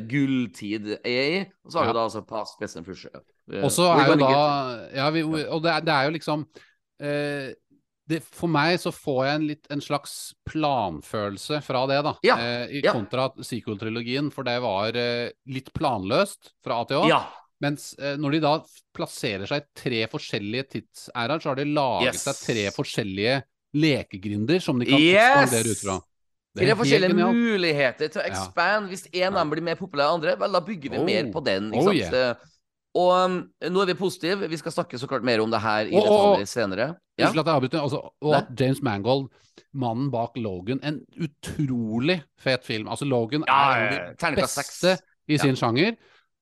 gulltid 0.00 0.98
er 1.04 1.22
i. 1.22 1.40
Og 1.64 1.70
så 1.72 1.78
har 1.78 1.84
Ja. 1.84 1.92
vi 1.92 1.98
da 1.98 2.04
altså 2.08 2.26
past, 2.26 2.58
present 2.58 2.78
and 2.78 2.86
future. 2.86 3.20
Uh, 3.52 3.64
Og 3.64 3.70
så 3.70 3.86
er 3.92 4.06
jo 4.06 4.16
da 4.16 4.88
ja, 4.94 5.10
vi, 5.10 5.22
Og 5.22 5.62
det 5.62 5.70
er, 5.72 5.80
det 5.80 5.88
er 5.94 6.04
jo 6.04 6.10
liksom 6.18 6.46
det, 8.10 8.22
For 8.24 8.48
meg 8.48 8.78
så 8.80 8.90
får 8.92 9.24
jeg 9.26 9.34
en, 9.34 9.46
litt, 9.46 9.66
en 9.70 9.80
slags 9.80 10.34
planfølelse 10.48 11.62
fra 11.62 11.86
det, 11.86 12.02
da. 12.02 12.14
I 12.68 12.80
kontra 12.82 13.28
sequel-trilogien, 13.38 14.32
for 14.32 14.42
det 14.42 14.60
var 14.60 14.92
litt 14.92 15.70
planløst 15.72 16.50
fra 16.64 16.80
A 16.80 16.84
til 16.90 16.96
Å. 17.04 17.22
Ja. 17.60 17.68
Mens 17.68 17.94
eh, 17.98 18.16
når 18.16 18.32
de 18.32 18.40
da 18.40 18.52
plasserer 18.96 19.46
seg 19.46 19.62
i 19.62 19.66
tre 19.76 20.06
forskjellige 20.08 20.64
tidsæraer, 20.72 21.40
så 21.42 21.50
har 21.52 21.56
de 21.56 21.64
laget 21.64 22.14
Yes. 22.14 22.22
seg 22.24 22.34
tre 22.46 22.70
forskjellige 22.72 23.42
lekegrinder 23.76 24.60
som 24.64 24.78
de 24.80 24.86
kan 24.86 24.98
Yes! 24.98 25.52
ut 25.66 25.82
fra. 25.84 25.98
Det 26.56 26.64
er 26.64 26.66
helt 26.72 26.80
forskjellige 26.80 27.12
genialt. 27.12 27.36
muligheter 27.36 28.08
til 28.10 28.22
å 28.22 28.24
Ja. 28.24 28.30
expand. 28.32 28.88
Hvis 28.88 29.06
en 29.12 29.36
av 29.36 29.46
Ja. 29.46 29.50
blir 29.50 29.62
mer 29.62 29.76
populær 29.76 30.08
enn 30.08 30.14
andre, 30.20 30.36
vel, 30.36 30.50
da 30.52 30.60
bygger 30.60 30.90
vi 30.90 30.98
Oh. 30.98 31.04
mer 31.04 31.24
på 31.32 31.44
den. 31.44 31.70
Ikke 31.70 31.78
Oh, 31.78 31.84
sant? 31.84 31.96
yeah. 31.96 32.30
Eh, 32.30 32.34
Og 32.92 33.24
um, 33.24 33.50
nå 33.62 33.82
er 33.82 33.86
vi 33.86 33.94
positive. 33.94 34.48
Vi 34.50 34.56
skal 34.56 34.72
snakke 34.72 34.98
så 34.98 35.06
klart 35.06 35.22
mer 35.22 35.38
om 35.40 35.48
det 35.48 35.60
her 35.60 35.84
i 35.86 35.92
oh, 35.94 36.02
detaljer 36.02 36.46
senere. 36.48 36.96
Ja. 37.16 37.26
Unnskyld 37.28 37.38
at 37.38 37.46
jeg 37.46 37.54
avbryter. 37.70 37.80
Altså, 37.84 38.10
og 38.20 38.34
at 38.34 38.46
James 38.58 38.82
Mangold, 38.82 39.28
mannen 39.72 40.10
bak 40.10 40.32
Logan, 40.36 40.80
en 40.82 41.00
utrolig 41.20 42.22
fet 42.36 42.64
film. 42.64 42.88
Altså, 42.88 43.06
Logan 43.06 43.44
Ja, 43.46 43.74
er 43.74 43.76
en 43.76 43.86
av 43.86 43.92
ja, 43.92 44.10
de 44.10 44.16
terningkast 44.16 44.56
beste 44.58 44.96
6. 44.96 45.02
i 45.28 45.36
sin 45.38 45.54
sjanger. 45.54 45.96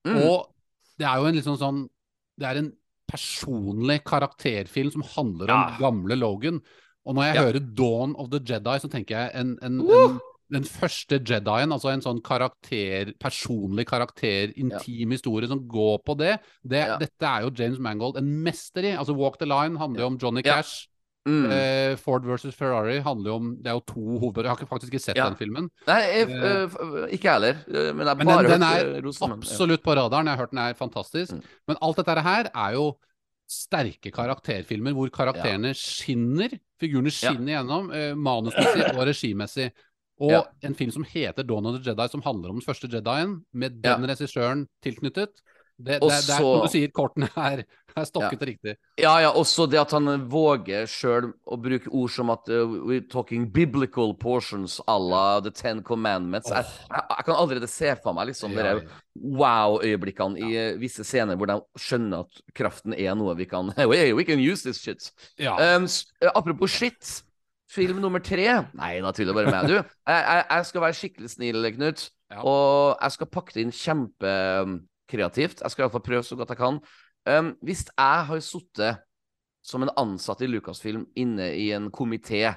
Mm. 0.07 0.17
Og 0.25 0.47
det 0.99 1.07
er 1.07 1.15
jo 1.21 1.29
en 1.29 1.35
liksom 1.39 1.57
sånn 1.61 1.87
Det 2.39 2.47
er 2.47 2.59
en 2.61 2.69
personlig 3.09 3.97
karakterfilm 4.07 4.91
som 4.93 5.01
handler 5.15 5.49
om 5.51 5.63
Ja. 5.63 5.77
gamle 5.79 6.15
Logan. 6.15 6.61
Og 7.05 7.15
når 7.15 7.23
jeg 7.25 7.35
Ja. 7.35 7.41
hører 7.41 7.75
Dawn 7.75 8.15
of 8.15 8.29
the 8.29 8.39
Jedi, 8.39 8.77
så 8.79 8.89
tenker 8.89 9.15
jeg 9.17 9.31
en, 9.33 9.57
en, 9.61 9.81
uh! 9.81 10.11
en 10.11 10.19
den 10.51 10.63
første 10.63 11.19
Jedien, 11.19 11.69
altså 11.71 11.91
en 11.93 12.01
sånn 12.01 12.21
karakter, 12.23 13.13
personlig 13.19 13.85
karakter, 13.85 14.53
intim 14.57 15.11
historie 15.11 15.47
som 15.47 15.67
går 15.67 15.99
på 16.05 16.17
det, 16.17 16.39
det 16.65 16.87
Ja. 16.87 16.97
Dette 16.97 17.21
er 17.23 17.41
jo 17.43 17.51
James 17.51 17.77
Mangold 17.79 18.17
en 18.17 18.43
mester 18.43 18.81
i. 18.83 18.95
Altså 18.95 19.15
Walk 19.15 19.37
the 19.37 19.45
Line 19.45 19.77
handler 19.77 20.01
jo 20.01 20.07
om 20.07 20.17
Johnny 20.17 20.41
Ja. 20.45 20.55
Cash. 20.61 20.87
Mm. 21.29 21.51
Eh, 21.53 21.95
Ford 22.01 22.25
versus 22.25 22.55
Ferrari 22.57 22.95
handler 23.05 23.29
jo 23.29 23.35
om 23.37 23.49
Det 23.61 23.69
er 23.69 23.75
jo 23.77 23.83
to 23.85 24.01
hovedpersoner. 24.21 24.47
Jeg 24.47 24.53
har 24.55 24.57
ikke, 24.63 24.69
faktisk 24.71 24.93
ikke 24.93 25.03
sett 25.03 25.17
Ja. 25.19 25.27
den 25.29 25.37
filmen. 25.37 25.69
Nei, 25.87 25.99
jeg, 26.01 26.29
øh, 26.29 27.07
ikke 27.13 27.27
jeg 27.29 27.33
heller. 27.37 27.61
Men 27.93 28.07
jeg 28.07 28.17
Men 28.17 28.27
den, 28.27 28.49
den 28.55 28.63
er 28.63 29.01
ros 29.05 29.21
om 29.21 29.29
den. 29.35 29.39
Ja. 29.39 29.45
absolutt 29.51 29.83
på 29.83 29.95
radaren. 29.99 30.25
Jeg 30.25 30.35
har 30.35 30.41
hørt 30.43 30.51
den 30.55 30.59
er 30.63 30.73
fantastisk. 30.79 31.33
Mm. 31.37 31.43
Men 31.67 31.77
alt 31.81 31.97
dette 32.01 32.21
her 32.29 32.49
er 32.55 32.73
jo 32.79 32.87
sterke 33.49 34.11
karakterfilmer 34.13 34.93
hvor 34.93 35.09
karakterene 35.09 35.71
skinner. 35.77 36.49
Figurene 36.79 37.09
Ja. 37.11 37.31
skinner 37.33 37.53
gjennom, 37.57 37.91
eh, 37.93 38.13
manusmessig 38.15 38.93
og 38.95 39.05
regimessig. 39.07 39.71
Og 40.21 40.31
Ja. 40.31 40.41
en 40.63 40.75
film 40.75 40.91
som 40.91 41.03
heter 41.03 41.43
Dawn 41.47 41.65
of 41.65 41.81
the 41.81 41.89
Jedi, 41.91 42.07
som 42.09 42.21
handler 42.21 42.49
om 42.49 42.59
den 42.59 42.65
første 42.65 42.87
Jedien, 42.91 43.41
med 43.53 43.81
Ja. 43.83 43.95
den 43.95 44.05
regissøren 44.09 44.67
tilknyttet. 44.83 45.29
Det, 45.79 45.93
det, 45.93 46.03
også, 46.03 46.25
det 46.27 46.33
er, 46.33 46.43
som 46.43 46.63
du 46.65 46.71
sier, 46.73 46.89
kortene 46.91 47.27
er, 47.39 47.61
er 47.95 48.07
stokket 48.07 48.41
riktig. 48.49 48.73
Ja, 48.99 49.13
ja, 49.23 49.29
også 49.31 49.63
det 49.71 49.79
at 49.79 49.93
han 49.95 50.11
våger 50.27 50.89
sjøl 50.91 51.29
å 51.47 51.57
bruke 51.61 51.87
ord 51.95 52.11
som 52.11 52.33
at 52.33 52.51
uh, 52.51 52.65
we're 52.67 53.05
talking 53.07 53.45
biblical 53.55 54.11
portions 54.19 54.81
à 54.91 54.97
la 54.99 55.39
The 55.45 55.53
Ten 55.55 55.79
Commandments. 55.87 56.51
Jeg, 56.51 56.67
jeg, 56.89 57.05
jeg 57.13 57.27
kan 57.29 57.39
allerede 57.39 57.71
se 57.71 57.95
for 58.03 58.17
meg 58.17 58.33
liksom 58.33 58.59
Ja, 58.59 58.75
ja. 58.75 58.99
wow-øyeblikkene 59.39 60.43
i 60.43 60.51
uh, 60.51 60.75
visse 60.81 61.07
scener 61.07 61.39
hvor 61.39 61.47
de 61.47 61.57
skjønner 61.79 62.27
at 62.27 62.43
kraften 62.59 62.97
er 62.97 63.15
noe 63.15 63.37
vi 63.39 63.47
kan 63.47 63.71
we, 63.93 64.03
we 64.17 64.27
can 64.27 64.43
use 64.43 64.67
this 64.67 64.83
shit. 64.83 65.13
ja. 65.39 65.55
Um, 65.77 65.87
apropos 66.35 66.75
shit. 66.75 67.23
Film 67.69 67.99
nummer 68.01 68.17
tre 68.17 68.47
Nei, 68.73 68.95
da 68.97 69.11
tuller 69.13 69.35
bare 69.37 69.51
med. 69.53 69.69
Du, 69.69 69.75
jeg, 69.77 70.45
jeg, 70.49 70.63
skal 70.65 70.81
være 70.81 70.95
skikkelig 70.97 71.29
snill, 71.29 71.67
Knut. 71.75 72.07
Ja. 72.33 72.41
Og 72.41 72.97
jeg 72.97 73.13
skal 73.13 73.29
pakke 73.29 73.53
det 73.55 73.67
inn 73.67 73.75
kjempekreativt. 75.09 75.61
Jeg 75.61 75.71
skal 75.71 75.85
iallfall 75.85 76.05
prøve 76.05 76.23
så 76.23 76.37
godt 76.37 76.49
jeg 76.53 76.59
kan. 76.59 76.79
Um, 77.27 77.53
hvis 77.61 77.85
jeg 77.89 78.25
har 78.29 78.39
sittet 78.41 79.01
som 79.61 79.83
en 79.83 79.91
ansatt 79.97 80.41
i 80.41 80.47
Lucasfilm 80.47 81.07
inne 81.15 81.51
i 81.57 81.71
en 81.75 81.89
komité 81.91 82.55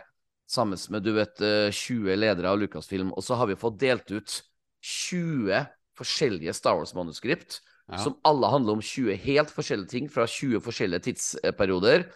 sammen 0.48 0.78
med 0.90 1.02
du 1.02 1.12
vet, 1.16 1.40
eh, 1.40 1.70
20 1.72 2.14
ledere 2.16 2.48
av 2.48 2.58
Lucasfilm, 2.58 3.12
og 3.12 3.22
så 3.22 3.34
har 3.36 3.46
vi 3.46 3.56
fått 3.56 3.78
delt 3.80 4.10
ut 4.12 4.42
20 4.82 5.66
forskjellige 5.96 6.54
Star 6.54 6.76
Wars-manuskript, 6.76 7.60
Ja. 7.90 7.96
som 7.98 8.16
alle 8.24 8.46
handler 8.46 8.72
om 8.74 8.80
20 8.80 9.16
helt 9.16 9.50
forskjellige 9.50 9.88
ting 9.88 10.08
fra 10.08 10.26
20 10.26 10.60
forskjellige 10.60 11.00
tidsperioder. 11.00 12.06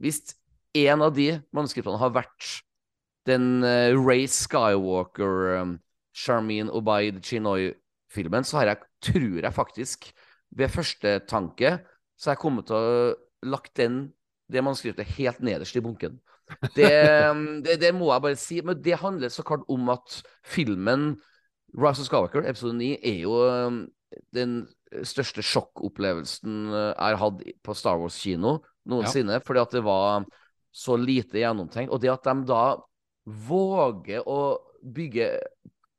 Hvis 0.00 0.34
en 0.74 1.02
av 1.02 1.14
de 1.14 1.40
manuskriptene 1.52 1.98
har 1.98 2.10
vært 2.10 2.62
den 3.26 3.62
uh, 3.62 3.94
Ray 3.94 4.26
Skywalker, 4.26 5.60
um, 5.62 5.80
Charmin 6.12 6.68
Obaid 6.68 7.22
Chinoy-filmen, 8.16 8.44
så 8.44 8.60
har 8.60 8.72
jeg, 8.72 8.78
tror 9.02 9.42
jeg 9.42 9.54
faktisk, 9.54 10.12
ved 10.56 10.68
første 10.68 11.20
tanke, 11.28 11.78
så 12.16 12.30
har 12.30 12.36
jeg 12.36 12.42
kommet 12.42 12.66
til 12.66 12.76
å 12.76 13.14
lagt 13.46 13.76
den, 13.76 14.12
det 14.48 14.62
manuskriptet 14.64 15.16
helt 15.18 15.40
nederst 15.40 15.76
i 15.76 15.82
bunken. 15.82 16.20
Det, 16.74 16.88
det, 17.64 17.80
det 17.80 17.92
må 17.94 18.12
jeg 18.12 18.22
bare 18.22 18.38
si. 18.38 18.60
Men 18.64 18.80
det 18.82 19.00
handler 19.02 19.28
så 19.28 19.44
klart 19.44 19.66
om 19.68 19.90
at 19.92 20.22
filmen 20.46 21.16
Rise 21.76 22.00
of 22.00 22.08
Skywalker, 22.08 22.46
episode 22.46 22.76
9, 22.78 22.96
er 23.04 23.20
jo 23.20 23.36
um, 23.36 23.82
den 24.32 24.62
største 25.04 25.42
sjokkopplevelsen 25.44 26.70
uh, 26.70 26.94
jeg 26.94 27.16
har 27.18 27.20
hatt 27.20 27.42
på 27.66 27.74
Star 27.76 27.98
Wars-kino 28.00 28.60
noensinne. 28.88 29.42
Fordi 29.44 29.60
at 29.60 29.76
det 29.76 29.84
var 29.84 30.24
så 30.72 30.96
lite 30.96 31.42
gjennomtenkt. 31.42 31.92
Og 31.92 32.00
det 32.00 32.14
at 32.14 32.24
de 32.24 32.46
da 32.48 32.62
våger 33.26 34.24
å 34.30 34.56
bygge 34.86 35.34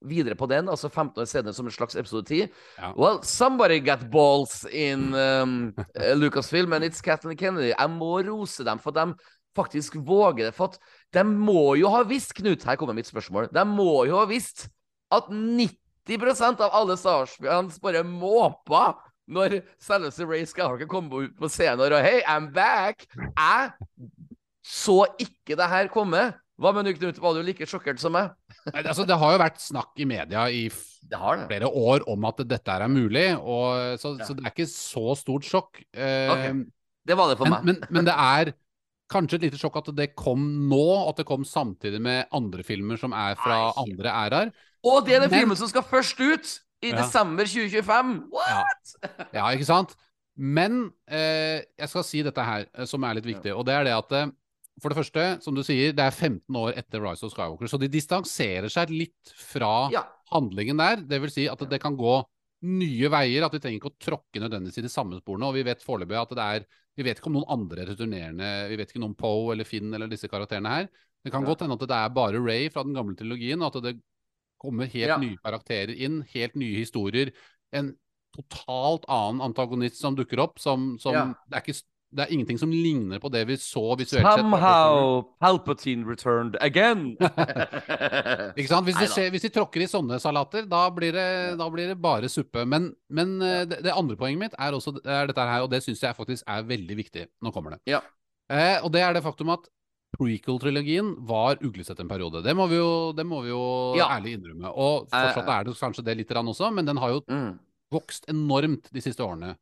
videre 0.06 0.36
på 0.38 0.46
den, 0.50 0.70
altså 0.70 0.90
15 0.90 1.22
år 1.22 1.30
senere 1.30 1.54
som 1.54 1.66
en 1.66 1.74
slags 1.74 1.96
episode 1.96 2.26
10 2.26 2.48
Ja. 2.78 2.92
Well, 2.98 3.22
somebody 3.24 3.80
got 3.80 4.10
balls 4.12 4.66
in 4.72 5.14
um, 5.16 5.74
uh, 5.78 6.14
Lucasfilm, 6.14 6.74
and 6.74 6.86
it's 6.86 7.02
Kathleen 7.02 7.38
Kennedy. 7.38 7.74
Jeg 7.74 7.90
må 7.90 8.22
rose 8.22 8.64
dem 8.64 8.80
for 8.80 8.94
at 8.94 9.08
de 9.08 9.14
faktisk 9.58 9.98
våger 10.06 10.46
det. 10.46 10.54
For 10.54 10.66
at 10.70 10.80
de 11.14 11.24
må 11.24 11.76
jo 11.76 11.90
ha 11.90 12.04
visst, 12.04 12.36
Knut, 12.38 12.64
her 12.64 12.78
kommer 12.78 12.94
mitt 12.94 13.10
spørsmål, 13.10 13.50
de 13.54 13.66
må 13.66 14.06
jo 14.06 14.20
ha 14.20 14.26
visst 14.30 14.68
at 15.12 15.30
90% 15.32 16.62
av 16.62 16.74
alle 16.76 16.98
Star 16.98 17.24
Wars-fans 17.24 17.80
bare 17.84 18.04
måpa 18.06 18.94
når 19.28 19.62
selveste 19.84 20.28
Ray 20.28 20.46
Skywalker 20.48 20.88
kom 20.88 21.10
ut 21.12 21.34
på 21.36 21.50
scenen 21.52 21.84
og 21.84 22.04
Hey, 22.04 22.22
I'm 22.24 22.52
back! 22.54 23.08
Jeg 23.18 23.72
så 24.68 25.06
ikke 25.20 25.56
det 25.60 25.68
her 25.72 25.90
komme. 25.92 26.30
Hva 26.58 26.72
med 26.74 26.88
du, 26.90 26.94
Knut? 26.98 27.20
Var 27.22 27.36
du 27.38 27.44
like 27.46 27.66
sjokkert 27.70 28.00
som 28.02 28.16
meg? 28.18 28.32
Nei, 28.74 28.82
altså, 28.82 29.06
det 29.06 29.18
har 29.22 29.36
jo 29.36 29.42
vært 29.44 29.60
snakk 29.62 29.92
i 30.02 30.08
media 30.10 30.48
i 30.50 30.64
Det 31.06 31.20
har 31.22 31.38
det. 31.38 31.48
flere 31.52 31.70
år 31.70 32.06
om 32.10 32.26
at 32.26 32.42
dette 32.50 32.78
er 32.78 32.88
mulig, 32.90 33.28
og, 33.38 33.98
så, 34.02 34.16
Ja. 34.18 34.26
så 34.26 34.34
det 34.38 34.46
er 34.46 34.54
ikke 34.56 34.70
så 34.72 35.14
stort 35.20 35.46
sjokk. 35.46 35.84
Eh, 35.94 36.32
okay. 36.34 36.56
Det 37.08 37.16
var 37.16 37.30
det 37.30 37.38
for 37.40 37.46
men, 37.48 37.60
meg. 37.62 37.66
men, 37.78 37.94
men 38.00 38.08
det 38.10 38.16
er 38.38 38.54
kanskje 39.14 39.38
et 39.38 39.46
lite 39.48 39.60
sjokk 39.62 39.78
at 39.80 39.92
det 39.96 40.10
kom 40.20 40.42
nå, 40.68 40.82
at 41.08 41.22
det 41.22 41.28
kom 41.30 41.46
samtidig 41.48 42.02
med 42.04 42.26
andre 42.36 42.66
filmer 42.68 42.98
som 43.00 43.14
er 43.16 43.38
fra 43.40 43.60
Nei. 43.70 43.86
andre 43.86 44.16
æraer. 44.26 44.50
Og 44.84 45.06
det 45.06 45.14
er 45.16 45.22
den 45.24 45.32
Men- 45.32 45.40
filmen 45.46 45.60
som 45.62 45.70
skal 45.72 45.86
først 45.88 46.20
ut 46.20 46.56
i 46.84 46.90
Ja. 46.92 46.98
desember 47.04 47.46
2025! 47.48 48.18
What? 48.34 48.98
Ja, 49.38 49.46
ikke 49.54 49.66
sant? 49.70 49.94
Men 50.38 50.90
eh, 51.10 51.64
jeg 51.80 51.90
skal 51.90 52.04
si 52.06 52.20
dette 52.26 52.44
her, 52.46 52.66
eh, 52.74 52.86
som 52.86 53.06
er 53.08 53.16
litt 53.18 53.26
viktig. 53.26 53.54
Og 53.58 53.64
det 53.66 53.74
er 53.78 53.88
det 53.88 53.96
at 53.96 54.12
eh, 54.20 54.28
For 54.82 54.90
det 54.94 54.98
første, 55.00 55.42
som 55.42 55.56
du 55.58 55.64
sier, 55.66 55.92
det 55.98 56.04
er 56.06 56.12
15 56.14 56.54
år 56.56 56.76
etter 56.78 57.02
Rise 57.02 57.24
of 57.26 57.32
Skywalker, 57.34 57.66
så 57.72 57.80
de 57.82 57.88
distanserer 57.90 58.70
seg 58.70 58.90
litt 58.94 59.32
fra 59.34 59.90
Ja. 59.92 60.04
handlingen 60.32 60.78
der. 60.78 60.98
Det 61.02 61.20
vil 61.22 61.30
si 61.34 61.48
at 61.48 61.58
det 61.70 61.80
kan 61.82 61.98
gå 61.98 62.24
nye 62.64 63.10
veier, 63.10 63.44
at 63.46 63.52
vi 63.54 63.60
trenger 63.60 63.80
ikke 63.82 63.92
å 63.94 64.00
tråkke 64.00 64.42
nødvendigvis 64.42 64.78
i 64.80 64.82
de 64.86 64.90
samme 64.90 65.20
sporene. 65.22 65.46
Og 65.50 65.54
vi 65.56 65.64
vet 65.64 65.82
foreløpig 65.82 66.22
at 66.22 66.30
det 66.30 66.38
er 66.62 66.66
Vi 66.98 67.04
vet 67.04 67.20
ikke 67.20 67.28
om 67.28 67.34
noen 67.34 67.46
andre 67.54 67.86
returnerende 67.86 68.70
Vi 68.72 68.76
vet 68.76 68.90
ikke 68.90 69.00
noe 69.00 69.10
om 69.12 69.14
Poe 69.16 69.52
eller 69.54 69.64
Finn 69.66 69.94
eller 69.94 70.08
disse 70.08 70.28
karakterene 70.28 70.68
her. 70.68 70.88
Det 71.24 71.32
kan 71.32 71.44
Ja. 71.44 71.48
godt 71.54 71.60
hende 71.62 71.74
at 71.74 71.80
det 71.88 71.92
er 71.92 72.10
bare 72.10 72.40
Ray 72.44 72.70
fra 72.70 72.82
den 72.84 72.96
gamle 72.96 73.16
trilogien, 73.16 73.62
og 73.62 73.76
at 73.76 73.84
det 73.84 74.02
kommer 74.60 74.88
helt 74.88 75.08
Ja. 75.08 75.18
nye 75.18 75.38
karakterer 75.46 75.96
inn, 75.96 76.22
helt 76.34 76.56
nye 76.56 76.74
historier. 76.76 77.32
En 77.72 77.96
totalt 78.36 79.06
annen 79.08 79.42
antagonist 79.42 79.98
som 79.98 80.16
dukker 80.16 80.40
opp, 80.40 80.58
som, 80.60 80.98
som 80.98 81.14
Ja. 81.14 81.26
det, 81.50 81.54
er 81.54 81.62
ikke, 81.62 81.84
det 82.16 82.24
er 82.24 82.32
ingenting 82.34 82.58
som 82.60 82.72
ligner 82.72 83.20
på 83.20 83.30
det 83.34 83.42
vi 83.50 83.58
så 83.60 83.82
visuelt 84.00 84.24
sett. 84.26 84.40
Somehow 84.40 85.24
Palpatine 85.44 86.06
returned 86.08 86.56
again! 86.64 87.18
Ikke 88.58 88.70
sant? 88.70 88.88
Hvis, 88.88 88.98
de, 89.02 89.08
ser, 89.12 89.30
hvis 89.34 89.44
de 89.48 89.52
tråkker 89.54 89.84
i 89.84 89.90
sånne 89.92 90.20
salater, 90.24 90.66
da 90.72 90.86
blir 90.94 91.12
det, 91.16 91.28
da 91.60 91.68
blir 91.74 91.92
det 91.92 91.98
bare 92.02 92.30
suppe. 92.32 92.64
Men, 92.70 92.92
men 93.12 93.36
eh, 93.44 93.64
det, 93.70 93.82
det 93.86 93.94
andre 93.96 94.16
poenget 94.20 94.46
mitt 94.48 94.56
er 94.60 94.78
også 94.78 94.96
er 95.04 95.28
dette 95.32 95.48
her, 95.52 95.66
og 95.66 95.72
det 95.74 95.84
syns 95.86 96.04
jeg 96.06 96.16
faktisk 96.18 96.48
er 96.48 96.64
veldig 96.70 96.98
viktig. 97.02 97.26
Nå 97.44 97.52
kommer 97.56 97.76
det. 97.76 97.82
Ja. 97.92 98.00
Eh, 98.52 98.78
og 98.84 98.92
det 98.96 99.04
er 99.04 99.18
det 99.18 99.26
faktum 99.26 99.52
at 99.58 99.68
prequel-trilogien 100.18 101.12
var 101.28 101.60
uglesett 101.62 102.00
en 102.02 102.10
periode. 102.10 102.40
Det 102.46 102.54
må 102.58 102.66
vi 102.72 102.80
jo, 102.80 102.90
det 103.14 103.26
må 103.28 103.42
vi 103.44 103.52
jo 103.52 103.62
Ja. 104.00 104.08
ærlig 104.16 104.38
innrømme. 104.38 104.72
Og 104.72 105.10
fortsatt 105.12 105.50
er 105.52 105.68
det 105.68 105.76
kanskje 105.78 106.06
det 106.08 106.16
litt 106.22 106.32
rann 106.32 106.48
også, 106.48 106.72
men 106.74 106.88
den 106.88 106.98
har 107.04 107.18
jo 107.18 107.22
Mm, 107.28 107.60
vokst 107.94 108.26
enormt 108.32 108.90
de 108.92 109.02
siste 109.04 109.24
årene. 109.24 109.58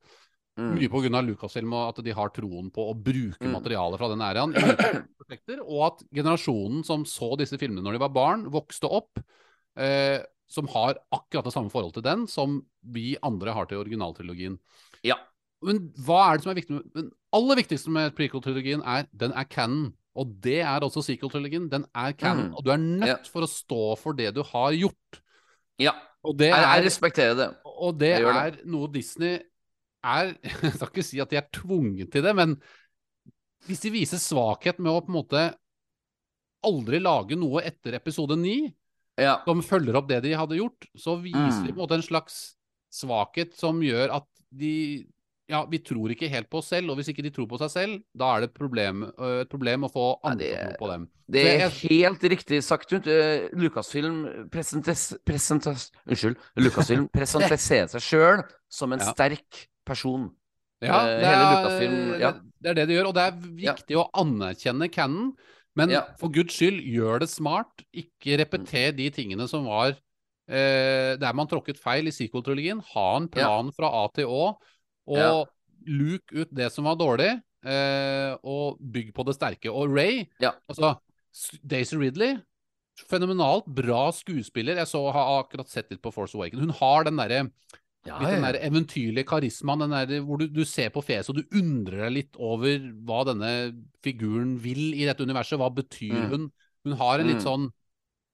Mm. 0.58 0.74
Mye 0.78 0.89
pga. 0.89 1.22
Lucasfilm 1.26 1.74
og 1.74 1.89
at 1.98 2.04
de 2.06 2.13
har 2.15 2.30
troen 2.36 2.70
på 2.72 2.86
å 2.91 2.96
bruke 2.96 3.44
Mm. 3.46 3.52
materialet 3.58 4.00
fra 4.00 4.10
den 4.12 4.22
æraen 4.24 4.56
og 5.65 5.82
at 5.88 6.04
generasjonen 6.13 6.84
som 6.86 7.04
så 7.06 7.36
disse 7.39 7.58
filmene 7.60 7.84
når 7.84 7.94
de 7.98 8.04
var 8.06 8.13
barn, 8.15 8.46
vokste 8.54 8.88
opp, 8.89 9.20
eh, 9.78 10.22
som 10.48 10.68
har 10.68 10.96
akkurat 11.12 11.44
det 11.48 11.54
samme 11.56 11.72
forhold 11.74 11.94
til 11.96 12.04
den 12.06 12.28
som 12.30 12.60
vi 12.84 13.15
andre 13.26 13.52
har 13.56 13.65
til 13.65 13.80
originaltrilogien. 13.82 14.60
Ja. 15.04 15.15
Men 15.65 15.89
hva 16.06 16.20
er 16.30 16.38
det 16.38 16.44
som 16.46 16.52
er 16.54 16.60
viktig 16.60 16.76
med 16.76 16.94
Den 16.94 17.08
aller 17.34 17.56
viktigste 17.58 17.89
med 17.89 18.13
prequel-trilogien 18.15 18.84
er 18.86 19.08
den 19.15 19.32
er 19.34 19.46
canon. 19.50 19.94
Og 20.15 20.30
det 20.39 20.62
er 20.62 20.80
også 20.86 21.02
sequel-trilogien. 21.04 21.65
Den 21.70 21.84
er 21.96 22.13
canon. 22.13 22.52
Mm. 22.52 22.56
Og 22.56 22.63
du 22.63 22.70
er 22.72 22.78
nødt 22.78 23.08
Ja. 23.10 23.15
for 23.28 23.41
å 23.41 23.50
stå 23.50 23.98
for 23.98 24.13
det 24.13 24.34
du 24.36 24.44
har 24.44 24.72
gjort. 24.72 25.22
ja. 25.80 25.91
Og 26.26 26.38
det 26.38 26.48
Jeg, 26.50 26.58
jeg 26.58 26.80
er 26.80 26.86
respekterer 26.86 27.36
det. 27.38 27.50
og 27.65 27.98
det 28.00 28.18
det 28.18 28.26
er 28.26 28.56
noe 28.65 28.88
Disney 28.89 29.39
er 30.06 30.34
Jeg 30.63 30.74
skal 30.78 30.89
ikke 30.91 31.06
si 31.08 31.20
at 31.24 31.30
de 31.34 31.39
er 31.41 31.48
tvunget 31.56 32.12
til 32.13 32.26
det, 32.26 32.36
men 32.38 32.56
hvis 33.65 33.82
de 33.82 33.89
viser 33.96 34.22
svakhet 34.22 34.78
med 34.80 34.91
å 34.94 35.02
på 35.02 35.10
en 35.10 35.18
måte 35.20 35.46
aldri 36.65 37.00
lage 37.02 37.38
noe 37.38 37.62
etter 37.65 37.98
episode 37.98 38.38
9, 38.38 38.74
Ja. 39.18 39.38
som 39.46 39.62
følger 39.63 39.96
opp 39.96 40.10
det 40.10 40.22
de 40.26 40.34
hadde 40.36 40.58
gjort, 40.60 40.86
så 41.00 41.13
viser 41.22 41.63
de 41.65 41.72
Mm. 41.72 41.76
på 41.76 41.80
en 41.80 41.84
måte 41.88 41.96
en 41.96 42.02
slags 42.04 42.56
svakhet 42.91 43.54
som 43.56 43.80
gjør 43.82 44.13
at 44.22 44.28
de 44.52 45.06
Ja, 45.48 45.60
vi 45.70 45.78
tror 45.78 46.10
ikke 46.10 46.28
helt 46.28 46.50
på 46.50 46.58
oss 46.58 46.70
selv, 46.74 46.89
og 46.89 46.98
hvis 46.98 47.08
ikke 47.13 47.22
de 47.22 47.30
tror 47.30 47.46
på 47.48 47.60
seg 47.62 47.70
selv, 47.70 48.00
da 48.18 48.32
er 48.36 48.39
det 48.41 48.54
problem, 48.56 49.04
øh, 49.20 49.41
et 49.41 49.48
problem 49.50 49.84
å 49.86 49.91
få 49.94 50.18
Ja, 50.24 50.32
andre 50.32 50.39
det- 50.48 50.58
tro 50.80 50.88
på 50.88 50.91
dem. 50.91 51.10
Det 51.30 51.46
er 51.46 51.70
jeg- 51.70 51.89
helt 51.91 52.20
riktig 52.24 52.63
sagt. 52.63 52.91
Rundt. 52.91 53.06
Uh, 53.06 53.48
Lucasfilm 53.56 54.50
presentes, 54.50 55.13
presentes, 55.24 55.91
Unnskyld. 56.10 56.36
Lucasfilm 56.58 57.08
presenterer 57.13 57.88
seg 57.88 58.02
sjøl 58.02 58.44
som 58.68 58.91
en 58.94 59.00
Ja. 59.00 59.13
sterk 59.13 59.68
person. 59.86 60.30
Ja, 60.84 61.02
Eh, 61.08 61.19
det 61.21 61.30
er, 61.30 61.41
Lucasfilm, 61.41 62.00
ja. 62.19 62.32
det, 62.36 62.54
det 62.60 62.71
er 62.71 62.80
det 62.80 62.88
de 62.89 62.98
gjør, 62.98 63.10
og 63.10 63.17
det 63.17 63.26
er 63.26 63.52
viktig 63.65 64.00
å 64.00 64.08
anerkjenne 64.21 64.89
canon. 64.93 65.34
Men 65.76 65.91
for 66.19 66.32
guds 66.32 66.56
skyld, 66.56 66.80
gjør 66.88 67.26
det 67.26 67.30
smart. 67.32 67.84
Ikke 67.95 68.38
repeter 68.39 68.93
de 68.95 69.10
tingene 69.12 69.48
som 69.52 69.67
var 69.67 69.91
eh, 69.91 71.15
der 71.19 71.36
man 71.36 71.50
tråkket 71.52 71.82
feil 71.82 72.08
i 72.08 72.15
sequel-trilogien. 72.15 72.80
Ha 72.93 73.08
en 73.17 73.28
plan 73.32 73.71
fra 73.76 73.91
A 74.04 74.06
til 74.15 74.32
Å, 74.32 74.54
og 75.15 75.52
luk 75.86 76.32
ut 76.32 76.54
det 76.56 76.69
som 76.74 76.88
var 76.88 76.95
dårlig, 77.00 77.34
eh, 77.67 78.32
og 78.48 78.80
bygg 78.80 79.12
på 79.15 79.28
det 79.28 79.36
sterke. 79.36 79.71
Og 79.71 79.91
Ray, 79.91 80.24
altså 80.41 80.95
Daisy 81.62 82.00
Ridley 82.00 82.38
Fenomenalt 83.10 83.65
bra 83.67 84.06
skuespiller. 84.15 84.78
Jeg 84.80 84.88
så, 84.88 85.02
har 85.12 85.41
akkurat 85.41 85.67
sett 85.67 85.89
litt 85.91 86.00
på 86.00 86.13
Force 86.15 86.38
Awakens. 86.38 86.62
Hun 86.63 86.71
har 86.78 87.04
den 87.04 87.19
derre 87.19 87.41
Ja, 88.06 88.20
Litt 88.22 88.36
den 88.36 88.44
der 88.46 88.60
eventyrlige 88.62 89.26
karismaen, 89.26 89.82
hvor 90.28 90.38
du, 90.38 90.46
du 90.54 90.62
ser 90.63 90.91
på 90.94 91.02
fjeset 91.02 91.32
og 91.32 91.39
du 91.39 91.58
undrer 91.58 92.04
deg 92.06 92.13
litt 92.20 92.36
over 92.38 92.78
hva 93.02 93.24
denne 93.26 93.50
figuren 94.06 94.52
vil 94.62 94.91
i 94.94 95.08
dette 95.08 95.26
universet. 95.26 95.58
Hva 95.58 95.72
betyr 95.74 96.13
Mm. 96.13 96.30
hun? 96.30 96.52
Hun 96.86 96.94
har 97.00 97.20
en 97.20 97.28
litt 97.28 97.41
Mm. 97.41 97.48
sånn 97.48 97.70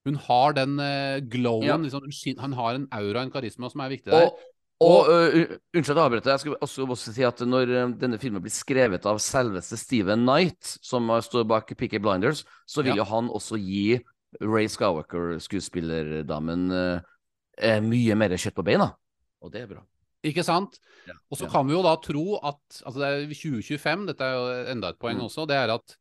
Hun 0.04 0.16
har 0.16 0.54
den 0.58 0.80
uh, 0.80 1.20
glowen, 1.30 1.68
Ja. 1.68 1.78
liksom, 1.78 2.02
hun 2.02 2.40
hun 2.42 2.54
har 2.58 2.74
en 2.74 2.88
aura, 2.92 3.22
en 3.22 3.30
karisma, 3.32 3.70
som 3.70 3.82
er 3.82 3.90
viktig 3.90 4.10
der. 4.12 4.26
Og, 4.26 4.40
og 4.82 5.08
uh, 5.08 5.58
Unnskyld 5.78 5.94
at 5.94 6.02
jeg 6.02 6.06
avbryter. 6.08 6.32
Jeg 6.32 6.40
skal 6.40 6.56
også, 6.60 6.88
også 6.90 7.14
si 7.14 7.22
at 7.24 7.38
når 7.46 7.98
denne 8.00 8.18
filmen 8.20 8.42
blir 8.42 8.50
skrevet 8.52 9.06
av 9.06 9.20
selveste 9.22 9.78
Steven 9.78 10.26
Knight, 10.26 10.58
som 10.82 11.08
står 11.22 11.46
bak 11.48 11.70
Picky 11.78 12.00
Blinders, 12.02 12.44
så 12.68 12.82
vil 12.82 12.96
Ja. 12.98 13.04
jo 13.04 13.04
han 13.14 13.30
også 13.30 13.56
gi 13.62 14.02
Ray 14.42 14.66
Skywalker, 14.68 15.38
skuespillerdamen, 15.40 16.72
uh, 16.72 17.80
mye 17.82 18.16
mer 18.16 18.30
kjøtt 18.30 18.56
på 18.58 18.66
beina. 18.66 18.96
Og 19.42 19.52
det 19.52 19.62
er 19.64 19.68
bra. 19.68 19.82
Ikke 20.24 20.44
sant? 20.46 20.78
Ja, 21.08 21.14
Og 21.32 21.38
så 21.40 21.46
ja. 21.48 21.50
kan 21.50 21.66
vi 21.68 21.74
jo 21.74 21.82
da 21.82 21.96
tro 21.98 22.36
at 22.46 22.82
altså 22.86 23.00
det 23.02 23.08
er 23.10 23.34
2025, 23.34 24.06
dette 24.12 24.22
er 24.22 24.36
jo 24.38 24.72
enda 24.76 24.90
et 24.94 25.00
poeng 25.00 25.18
Mm. 25.18 25.26
også, 25.26 25.48
det 25.48 25.56
er 25.58 25.74
at 25.74 25.96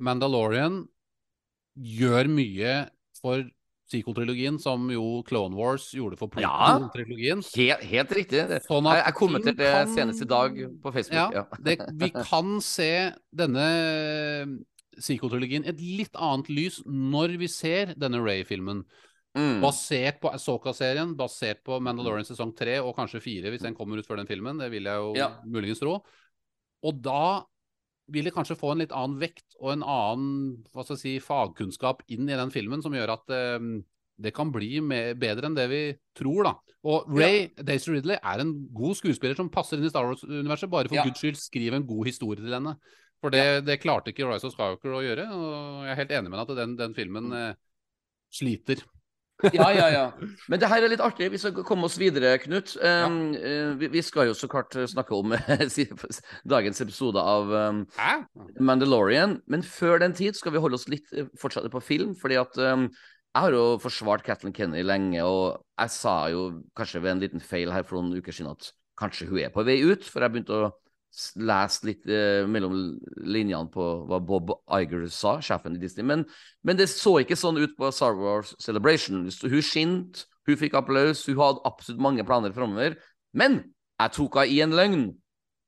Mandalorian 0.00 0.86
gjør 1.76 2.28
mye 2.32 2.88
for 3.20 3.44
sequel-trilogien, 3.92 4.58
som 4.58 4.88
jo 4.90 5.22
Clone 5.28 5.54
Wars 5.54 5.90
gjorde 5.94 6.16
for 6.18 6.28
Ja. 6.40 6.48
prequel-trilogien. 6.80 7.44
Helt, 7.54 7.82
helt 7.84 8.10
riktig. 8.10 8.40
Sånn 8.66 8.88
jeg, 8.88 9.04
jeg 9.04 9.14
kommenterte 9.14 9.56
det 9.58 9.72
kan- 9.72 9.94
senest 9.94 10.22
i 10.22 10.24
dag 10.26 10.56
på 10.82 10.92
Facebook. 10.92 11.32
Ja, 11.34 11.44
Ja. 11.44 11.44
det, 11.62 11.78
vi 12.00 12.10
kan 12.10 12.60
se 12.60 13.12
denne 13.32 14.64
sequel-trilogien 14.98 15.64
i 15.66 15.68
et 15.68 15.80
litt 15.80 16.16
annet 16.16 16.48
lys 16.48 16.80
når 16.86 17.36
vi 17.38 17.46
ser 17.46 17.94
denne 17.94 18.18
Ray-filmen. 18.24 18.84
Mm. 19.36 19.58
Basert 19.60 20.16
på 20.22 20.30
Asoka-serien, 20.32 21.10
basert 21.18 21.60
på 21.66 21.76
Mandalorian 21.84 22.24
sesong 22.24 22.54
3 22.56 22.78
og 22.80 22.94
kanskje 22.96 23.20
4 23.20 23.50
hvis 23.52 23.60
den 23.66 23.74
kommer 23.76 24.00
ut 24.00 24.06
før 24.08 24.16
den 24.22 24.26
filmen. 24.30 24.56
Det 24.62 24.70
vil 24.72 24.88
jeg 24.88 24.96
jo 25.02 25.12
Ja. 25.18 25.28
muligens 25.44 25.78
tro. 25.82 25.98
Og 26.82 27.02
da 27.04 27.44
vil 28.08 28.24
det 28.24 28.32
kanskje 28.32 28.56
få 28.56 28.72
en 28.72 28.78
litt 28.78 28.92
annen 28.94 29.18
vekt 29.20 29.56
og 29.60 29.72
en 29.74 29.82
annen 29.82 30.64
hva 30.72 30.84
skal 30.86 30.96
jeg 30.96 31.02
si, 31.02 31.14
fagkunnskap 31.20 32.00
inn 32.08 32.28
i 32.30 32.36
den 32.38 32.50
filmen, 32.54 32.80
som 32.82 32.92
gjør 32.94 33.12
at 33.16 33.28
eh, 33.34 33.58
det 34.18 34.32
kan 34.32 34.48
bli 34.54 34.80
med, 34.80 35.18
bedre 35.20 35.44
enn 35.50 35.56
det 35.58 35.68
vi 35.68 35.80
tror, 36.16 36.44
da. 36.44 36.54
Og 36.86 37.04
Ray 37.12 37.48
Daisy 37.58 37.90
Ridley 37.92 38.16
er 38.16 38.40
en 38.40 38.54
god 38.72 38.96
skuespiller 38.96 39.36
som 39.36 39.50
passer 39.52 39.76
inn 39.76 39.84
i 39.84 39.90
Star 39.90 40.06
Wars-universet. 40.08 40.70
Bare 40.70 40.88
for 40.88 40.96
Ja. 40.96 41.04
guds 41.04 41.20
skyld, 41.20 41.36
skriv 41.36 41.74
en 41.74 41.84
god 41.84 42.06
historie 42.06 42.40
til 42.40 42.54
henne. 42.54 42.76
For 43.20 43.28
det, 43.30 43.64
det 43.66 43.80
klarte 43.82 44.12
ikke 44.14 44.24
Rise 44.32 44.46
of 44.46 44.54
Skywalker 44.54 44.92
å 44.96 45.02
gjøre, 45.04 45.26
og 45.28 45.84
jeg 45.84 45.92
er 45.92 46.00
helt 46.00 46.10
enig 46.16 46.30
med 46.30 46.38
deg 46.38 46.50
at 46.50 46.56
den, 46.62 46.76
den 46.76 46.94
filmen 46.94 47.32
eh, 47.32 47.54
sliter. 48.32 48.80
Ja, 49.52 49.68
ja, 49.74 49.86
ja. 49.92 50.04
Men 50.48 50.60
det 50.62 50.68
her 50.70 50.84
er 50.84 50.92
litt 50.92 51.02
artig. 51.04 51.28
Vi 51.34 51.40
skal 51.40 51.64
komme 51.66 51.88
oss 51.88 51.98
videre, 52.00 52.36
Knut. 52.40 52.72
Um, 52.80 53.34
ja. 53.36 53.74
vi, 53.76 53.90
vi 53.92 54.02
skal 54.04 54.30
jo 54.30 54.36
så 54.36 54.48
klart 54.48 54.72
snakke 54.88 55.12
om 55.16 55.34
dagens 56.54 56.80
episode 56.80 57.20
av 57.20 57.52
um, 57.52 57.82
Mandalorian. 58.56 59.40
Men 59.52 59.66
før 59.66 60.00
den 60.00 60.16
tid 60.16 60.38
skal 60.38 60.56
vi 60.56 60.62
holde 60.62 60.80
oss 60.80 60.88
litt 60.88 61.12
eh, 61.12 61.28
fortsatt 61.40 61.68
på 61.72 61.84
film. 61.84 62.16
fordi 62.16 62.40
at 62.40 62.56
um, 62.56 62.88
jeg 63.36 63.44
har 63.44 63.52
jo 63.52 63.64
forsvart 63.82 64.24
Kathleen 64.24 64.54
Kenny 64.56 64.80
lenge, 64.80 65.20
og 65.20 65.60
jeg 65.76 65.92
sa 65.92 66.14
jo 66.32 66.46
kanskje 66.78 67.02
ved 67.04 67.12
en 67.12 67.20
liten 67.20 67.42
feil 67.44 67.68
her 67.74 67.84
for 67.84 68.00
noen 68.00 68.16
uker 68.16 68.32
siden 68.32 68.54
at 68.54 68.70
kanskje 68.96 69.28
hun 69.28 69.42
er 69.42 69.52
på 69.52 69.64
vei 69.68 69.82
ut, 69.84 70.06
for 70.08 70.24
jeg 70.24 70.32
begynte 70.32 70.56
å 70.56 70.70
lese 71.40 71.86
litt 71.88 72.04
eh, 72.10 72.44
mellom 72.48 72.74
linjene 73.24 73.70
på 73.72 73.84
hva 74.08 74.18
Bob 74.22 74.52
Iger 74.78 75.06
sa, 75.12 75.36
sjefen 75.44 75.76
i 75.76 75.82
Disney. 75.82 76.04
Men, 76.06 76.24
men 76.66 76.78
det 76.78 76.88
så 76.92 77.12
ikke 77.22 77.38
sånn 77.38 77.60
ut 77.60 77.76
på 77.78 77.90
Star 77.94 78.14
Wars 78.18 78.54
Celebration. 78.62 79.16
Hun 79.26 79.62
skinte, 79.64 80.26
hun 80.46 80.60
fikk 80.60 80.74
applaus, 80.78 81.24
hun 81.26 81.40
hadde 81.40 81.64
absolutt 81.68 82.04
mange 82.04 82.26
planer 82.26 82.52
framover. 82.56 82.90
Men 83.36 83.52
jeg 83.96 84.16
tok 84.16 84.32
henne 84.42 84.52
i 84.52 84.60
en 84.64 84.76
løgn. 84.76 85.06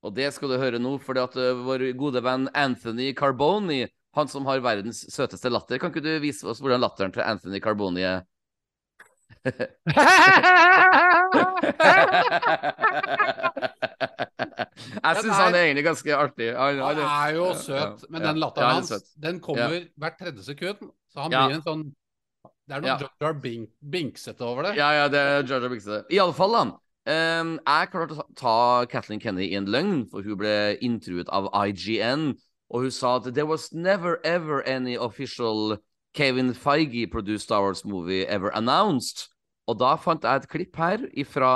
Og 0.06 0.10
det 0.14 0.28
skal 0.34 0.48
du 0.52 0.60
høre 0.60 0.78
nå, 0.78 0.92
fordi 1.02 1.20
at 1.24 1.34
uh, 1.40 1.64
vår 1.66 1.80
gode 1.98 2.20
venn 2.22 2.46
Anthony 2.54 3.08
Carboni 3.18 3.80
Han 4.14 4.28
som 4.30 4.46
har 4.46 4.62
verdens 4.64 5.00
søteste 5.12 5.50
latter. 5.50 5.78
Kan 5.78 5.90
ikke 5.92 6.02
du 6.02 6.22
vise 6.22 6.46
oss 6.48 6.60
hvordan 6.62 6.80
latteren 6.82 7.12
til 7.14 7.22
Anthony 7.22 7.60
Carboni 7.62 8.02
er? 8.06 8.20
Jeg 14.78 15.22
syns 15.22 15.36
han 15.36 15.54
er 15.54 15.64
egentlig 15.66 15.84
ganske 15.86 16.16
artig. 16.16 16.48
Han, 16.56 16.80
Han 16.82 17.00
er 17.04 17.34
jo 17.36 17.46
søt, 17.58 18.04
men 18.10 18.22
den 18.22 18.40
latteren 18.42 18.68
han 18.68 18.82
er 18.82 18.92
hans, 18.92 19.12
den 19.18 19.40
kommer 19.44 19.78
hvert 19.98 20.18
tredje 20.20 20.44
sekund. 20.46 20.90
Så 21.12 21.24
han 21.24 21.32
blir 21.32 21.56
en 21.58 21.64
sånn 21.64 21.86
Det 22.68 22.76
er 22.76 22.82
noe 22.84 22.90
Ja. 23.00 23.08
Jar 23.22 23.32
Bink, 23.40 23.70
Binksete 23.80 24.44
over 24.44 24.62
det. 24.68 24.74
Ja, 24.76 24.90
ja, 24.92 25.08
det 25.08 25.18
er 25.18 25.42
Jar 25.42 25.62
Jar 25.64 25.70
Binks. 25.72 25.86
det. 25.88 26.02
Iallfall, 26.12 26.52
da. 26.52 26.64
Um, 27.08 27.54
jeg 27.64 27.88
klarte 27.88 28.18
å 28.20 28.26
ta 28.36 28.84
Kathleen 28.92 29.20
Kenny 29.20 29.46
i 29.48 29.56
en 29.56 29.64
løgn, 29.72 30.02
for 30.10 30.20
hun 30.22 30.36
ble 30.36 30.76
intervjuet 30.84 31.30
av 31.32 31.48
IGN, 31.56 32.34
og 32.68 32.82
hun 32.84 32.90
sa 32.92 33.14
at 33.16 33.30
there 33.32 33.46
was 33.48 33.72
never 33.72 34.18
ever 34.22 34.60
any 34.68 34.96
official 34.96 35.78
Kevin 36.12 36.52
Feige-produced 36.52 37.46
Star 37.48 37.62
Wars 37.62 37.84
movie 37.86 38.26
ever 38.26 38.50
announced. 38.54 39.28
Og 39.66 39.78
da 39.80 39.96
fant 39.96 40.22
jeg 40.24 40.42
et 40.42 40.48
klipp 40.48 40.76
her 40.76 41.06
fra 41.24 41.52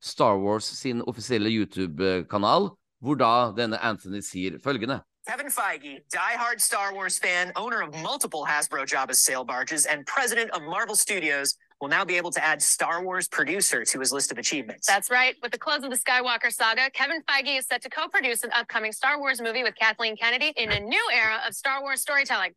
Star 0.00 0.38
Wars 0.38 0.64
sin 0.64 1.02
offisielle 1.06 1.48
YouTube-kanal, 1.48 2.70
hvor 3.00 3.14
da 3.14 3.52
denne 3.56 3.78
Anthony 3.82 4.20
sier 4.20 4.58
følgende. 4.64 5.00
Kevin 5.28 5.50
Feige, 5.50 6.00
diehard 6.10 6.60
Star 6.60 6.94
Wars 6.94 7.18
fan, 7.18 7.52
owner 7.54 7.82
of 7.82 7.92
multiple 8.02 8.46
Hasbro 8.48 8.86
Jabba's 8.86 9.20
sail 9.20 9.44
barges, 9.44 9.84
and 9.84 10.06
president 10.06 10.50
of 10.56 10.62
Marvel 10.62 10.96
Studios, 10.96 11.54
will 11.80 11.88
now 11.88 12.04
be 12.04 12.16
able 12.16 12.30
to 12.30 12.42
add 12.42 12.62
Star 12.62 13.04
Wars 13.04 13.28
producer 13.28 13.84
to 13.84 14.00
his 14.00 14.10
list 14.10 14.32
of 14.32 14.38
achievements. 14.38 14.86
That's 14.86 15.10
right. 15.10 15.34
With 15.42 15.52
the 15.52 15.58
close 15.58 15.84
of 15.84 15.90
the 15.90 15.98
Skywalker 15.98 16.50
saga, 16.50 16.90
Kevin 16.90 17.22
Feige 17.28 17.58
is 17.58 17.66
set 17.66 17.82
to 17.82 17.90
co-produce 17.90 18.42
an 18.42 18.50
upcoming 18.60 18.92
Star 18.92 19.18
Wars 19.20 19.40
movie 19.40 19.62
with 19.62 19.74
Kathleen 19.74 20.16
Kennedy 20.16 20.52
in 20.56 20.72
a 20.72 20.80
new 20.80 21.06
era 21.12 21.38
of 21.46 21.54
Star 21.54 21.82
Wars 21.82 22.00
storytelling. 22.00 22.54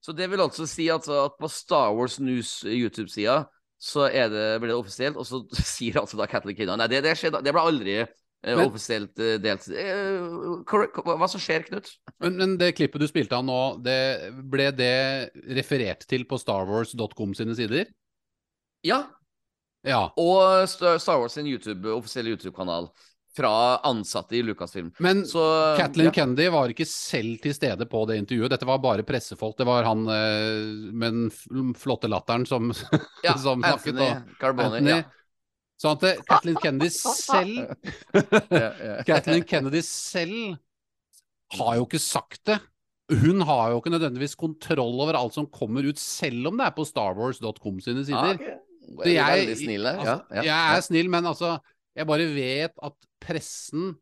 Så 0.00 0.12
det 0.12 0.30
vil 0.30 0.40
altså 0.40 0.66
si 0.66 0.88
altså 0.88 1.24
at 1.24 1.32
på 1.40 1.48
Star 1.48 1.94
Wars 1.94 2.20
News 2.20 2.64
YouTube-sida 2.64 3.44
så 3.76 4.06
det, 4.08 4.44
blir 4.62 4.72
det 4.72 4.78
offisielt, 4.78 5.18
og 5.20 5.26
så 5.28 5.42
sier 5.76 5.98
altså 6.00 6.18
da 6.20 6.28
Catholic 6.30 6.58
Kennedy 6.58 6.80
Nei, 6.80 6.88
det, 6.92 7.02
det, 7.04 7.16
skjedde, 7.20 7.42
det 7.44 7.52
ble 7.54 7.64
aldri 7.68 7.96
eh, 8.00 8.08
Men- 8.46 8.64
offisielt 8.68 9.20
eh, 9.20 9.36
delt. 9.42 9.66
Eh, 9.68 11.10
hva 11.12 11.28
som 11.28 11.42
skjer, 11.42 11.66
Knut? 11.68 11.90
Men, 12.22 12.38
men 12.40 12.56
det 12.60 12.72
klippet 12.78 13.02
du 13.04 13.08
spilte 13.10 13.36
av 13.36 13.44
nå, 13.46 13.60
det, 13.84 13.98
ble 14.48 14.70
det 14.76 14.94
referert 15.58 16.06
til 16.08 16.24
på 16.28 16.40
starwars.com 16.40 17.36
sine 17.36 17.56
sider? 17.58 17.90
Ja. 18.86 19.04
Ja. 19.86 20.08
Og 20.18 20.66
Star 20.68 21.20
Wars 21.20 21.36
sin 21.36 21.46
YouTube, 21.46 21.90
offisielle 21.94 22.32
YouTube-kanal 22.34 22.88
fra 23.36 23.52
ansatte 23.84 24.36
i 24.38 24.42
Lucasfilm. 24.42 24.90
Men 25.04 25.24
Så 25.28 25.42
Kathleen 25.78 26.08
ja. 26.08 26.14
Kennedy 26.16 26.48
var 26.52 26.72
ikke 26.72 26.86
selv 26.88 27.40
til 27.44 27.54
stede 27.56 27.86
på 27.90 28.04
det 28.08 28.18
intervjuet. 28.22 28.52
Dette 28.54 28.68
var 28.68 28.80
bare 28.82 29.04
pressefolk. 29.06 29.58
Det 29.58 29.66
var 29.68 29.84
han 29.88 30.06
eh, 30.08 30.92
med 30.92 31.18
den 31.18 31.74
flotte 31.76 32.08
latteren 32.10 32.46
som, 32.48 32.72
ja, 33.26 33.36
som 33.36 33.60
snakket. 33.60 33.92
Anthony 33.92 34.38
Carboni. 34.40 34.94
Ja. 34.94 35.02
Sånn 35.76 35.98
at 35.98 36.06
eh, 36.08 36.22
Kathleen 36.28 36.56
Kennedy 36.62 36.88
selv. 36.94 37.74
Kathleen 39.10 39.44
Kennedy 39.44 39.84
selv 39.84 40.56
har 41.56 41.76
jo 41.78 41.84
ikke 41.86 42.02
sagt 42.02 42.46
det. 42.48 42.58
Hun 43.12 43.44
har 43.46 43.70
jo 43.70 43.78
ikke 43.78 43.92
nødvendigvis 43.94 44.34
kontroll 44.34 44.96
over 45.04 45.14
alt 45.14 45.36
som 45.36 45.46
kommer 45.46 45.86
ut, 45.86 46.00
selv 46.00 46.48
om 46.50 46.56
det 46.58 46.66
er 46.66 46.74
på 46.74 46.86
starwars.com 46.88 47.76
sine 47.84 48.02
sider. 48.02 48.34
Ah, 48.34 48.40
okay. 48.40 49.12
Jeg- 49.12 49.42
veldig 49.44 49.56
snill. 49.60 49.86
Altså, 49.86 50.16
ja, 50.34 50.42
jeg 50.46 50.76
er 50.78 50.82
snill, 50.86 51.10
men 51.10 51.26
altså 51.26 51.56
Jeg 51.96 52.06
bare 52.06 52.26
vet 52.34 52.76
at 52.84 52.96
pressen 53.24 53.94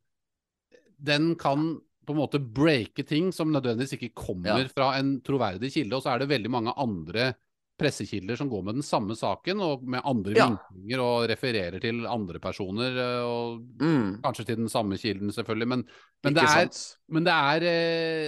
Den 1.05 1.35
kan 1.39 1.81
på 2.05 2.13
en 2.13 2.19
måte 2.21 2.39
breake 2.39 3.03
ting 3.09 3.31
som 3.33 3.49
nødvendigvis 3.53 3.95
ikke 3.97 4.13
kommer 4.15 4.61
Ja. 4.61 4.69
fra 4.69 4.91
en 4.99 5.21
troverdig 5.25 5.71
kilde. 5.73 5.97
Og 5.97 6.03
så 6.05 6.13
er 6.15 6.19
det 6.21 6.29
veldig 6.29 6.51
mange 6.53 6.73
andre 6.77 7.35
pressekilder 7.81 8.37
som 8.39 8.49
går 8.51 8.63
med 8.63 8.75
den 8.77 8.83
samme 8.87 9.17
saken, 9.17 9.61
og 9.61 9.83
med 9.83 10.03
andre 10.05 10.35
Ja. 10.37 10.47
vinklinger 10.51 11.01
og 11.01 11.29
refererer 11.29 11.81
til 11.81 12.05
andre 12.07 12.39
personer. 12.39 12.93
eh, 12.97 13.25
Og 13.25 13.61
Mm, 13.81 14.21
kanskje 14.23 14.45
til 14.47 14.57
den 14.57 14.69
samme 14.69 14.97
kilden, 14.99 15.33
selvfølgelig. 15.33 15.67
Men, 15.69 15.85
men, 16.23 16.35
det, 16.35 16.43
er, 16.43 16.69
men 17.09 17.25
det 17.25 17.33
er 17.33 17.63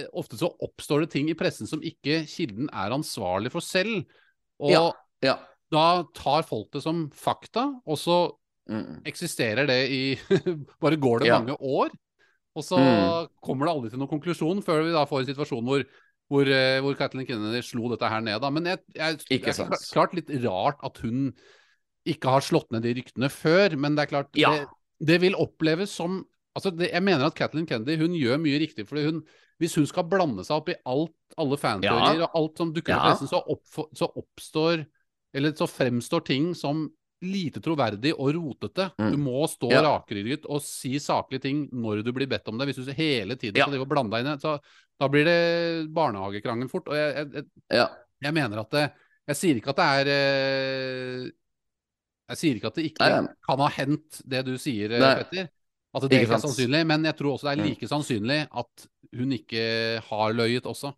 eh, 0.03 0.07
Ofte 0.13 0.37
så 0.37 0.49
oppstår 0.59 1.01
det 1.01 1.11
ting 1.11 1.29
i 1.29 1.33
pressen 1.35 1.67
som 1.67 1.79
ikke 1.81 2.25
kilden 2.27 2.67
er 2.73 2.89
ansvarlig 2.91 3.51
for 3.51 3.61
selv. 3.61 4.05
Og 4.59 4.71
Ja. 4.71 4.91
Ja. 5.23 5.35
da 5.71 6.03
tar 6.13 6.41
folk 6.43 6.71
det 6.71 6.81
som 6.83 7.09
fakta, 7.11 7.79
og 7.85 7.95
så 7.97 8.31
Mm. 8.69 9.01
eksisterer 9.05 9.67
det 9.67 9.79
i 9.91 10.01
Bare 10.81 10.97
går 10.99 11.19
det 11.19 11.27
Ja. 11.27 11.39
mange 11.39 11.55
år, 11.61 11.89
og 12.55 12.63
så 12.63 12.77
Mm. 12.77 13.27
kommer 13.41 13.65
det 13.65 13.73
aldri 13.75 13.89
til 13.91 13.99
noen 13.99 14.09
konklusjon 14.11 14.61
før 14.65 14.83
vi 14.83 14.91
da 14.91 15.05
får 15.05 15.19
en 15.23 15.35
situasjon 15.35 15.63
hvor 15.63 15.85
hvor, 16.29 16.43
eh, 16.43 16.81
hvor 16.83 16.93
Kathleen 16.99 17.25
Kennedy 17.25 17.61
slo 17.63 17.87
dette 17.87 18.03
her 18.11 18.19
ned. 18.19 18.41
Da. 18.41 18.49
Men 18.51 18.65
jeg, 18.65 18.79
jeg, 18.93 19.17
det 19.29 19.47
er 19.47 19.53
klart, 19.53 19.79
klart 19.93 20.13
litt 20.13 20.27
rart 20.43 20.75
at 20.83 20.97
hun 20.99 21.29
ikke 22.05 22.27
har 22.33 22.41
slått 22.43 22.69
ned 22.75 22.83
de 22.83 22.91
ryktene 22.97 23.29
før, 23.31 23.77
men 23.79 23.95
det 23.95 24.03
er 24.03 24.11
klart 24.11 24.35
Ja. 24.35 24.51
det, 24.51 24.67
det 25.07 25.21
vil 25.21 25.35
oppleves 25.39 25.89
som 25.89 26.25
altså 26.57 26.75
det, 26.75 26.91
Jeg 26.91 27.03
mener 27.03 27.25
at 27.29 27.35
Kathleen 27.35 27.65
Kennedy 27.65 27.95
hun 27.97 28.11
gjør 28.11 28.41
mye 28.43 28.59
riktig. 28.59 28.85
fordi 28.89 29.05
hun, 29.05 29.23
Hvis 29.57 29.75
hun 29.75 29.85
skal 29.87 30.03
blande 30.03 30.43
seg 30.43 30.57
opp 30.57 30.67
i 30.69 30.75
alt, 30.85 31.15
alle 31.37 31.55
fanteorier 31.57 32.19
Ja. 32.19 32.25
og 32.27 32.35
alt 32.35 32.57
som 32.57 32.73
dukker 32.73 32.93
opp 32.97 33.21
Ja. 33.21 33.27
så, 33.27 33.41
opp, 33.47 33.63
så 33.95 34.11
oppstår 34.11 34.85
Eller 35.33 35.51
så 35.53 35.65
fremstår 35.65 36.25
ting 36.25 36.53
som 36.53 36.89
lite 37.25 37.59
troverdig 37.63 38.11
og 38.13 38.29
rotete. 38.35 38.91
Mm. 38.99 39.11
Du 39.11 39.17
må 39.17 39.47
stå 39.49 39.71
Ja. 39.71 39.81
rakrygget 39.81 40.45
og 40.45 40.61
si 40.61 40.99
saklige 40.99 41.41
ting 41.41 41.69
når 41.73 42.03
du 42.05 42.11
blir 42.13 42.27
bedt 42.29 42.47
om 42.47 42.57
det. 42.59 42.67
Hvis 42.69 42.85
du 42.85 42.91
hele 42.93 43.35
tiden 43.35 43.55
skal 43.57 43.73
ja. 43.73 43.85
blande 43.85 44.11
deg 44.13 44.25
inn 44.25 44.39
så 44.39 44.59
da 44.99 45.07
blir 45.09 45.25
det 45.25 45.89
barnehagekrangel 45.93 46.69
fort. 46.69 46.87
Og 46.89 46.95
jeg, 46.95 47.13
jeg, 47.15 47.31
jeg, 47.33 47.45
Ja. 47.71 47.87
jeg 48.21 48.33
mener 48.33 48.59
at 48.59 48.69
det 48.71 48.91
Jeg 49.27 49.35
sier 49.35 49.55
ikke 49.59 49.69
at 49.73 49.75
det 49.75 49.85
er 49.85 50.07
eh, 50.13 51.31
Jeg 52.29 52.37
sier 52.37 52.55
ikke 52.55 52.67
at 52.71 52.75
det 52.75 52.85
ikke 52.91 53.09
Nei, 53.09 53.27
kan 53.47 53.59
ha 53.59 53.67
hendt, 53.75 54.21
det 54.27 54.45
du 54.45 54.57
sier, 54.57 54.91
eh, 54.91 54.99
Nei. 54.99 55.15
Petter. 55.23 55.49
At 55.95 56.01
det 56.03 56.11
Ikke 56.11 56.27
ikke 56.27 56.35
er 56.37 56.43
sannsynlig. 56.45 56.81
Men 56.85 57.03
jeg 57.07 57.15
tror 57.17 57.33
også 57.37 57.47
det 57.49 57.53
er 57.57 57.63
Mm. 57.63 57.67
like 57.69 57.87
sannsynlig 57.87 58.47
at 58.51 58.87
hun 59.17 59.31
ikke 59.31 60.01
har 60.03 60.33
løyet 60.33 60.63
også. 60.67 60.93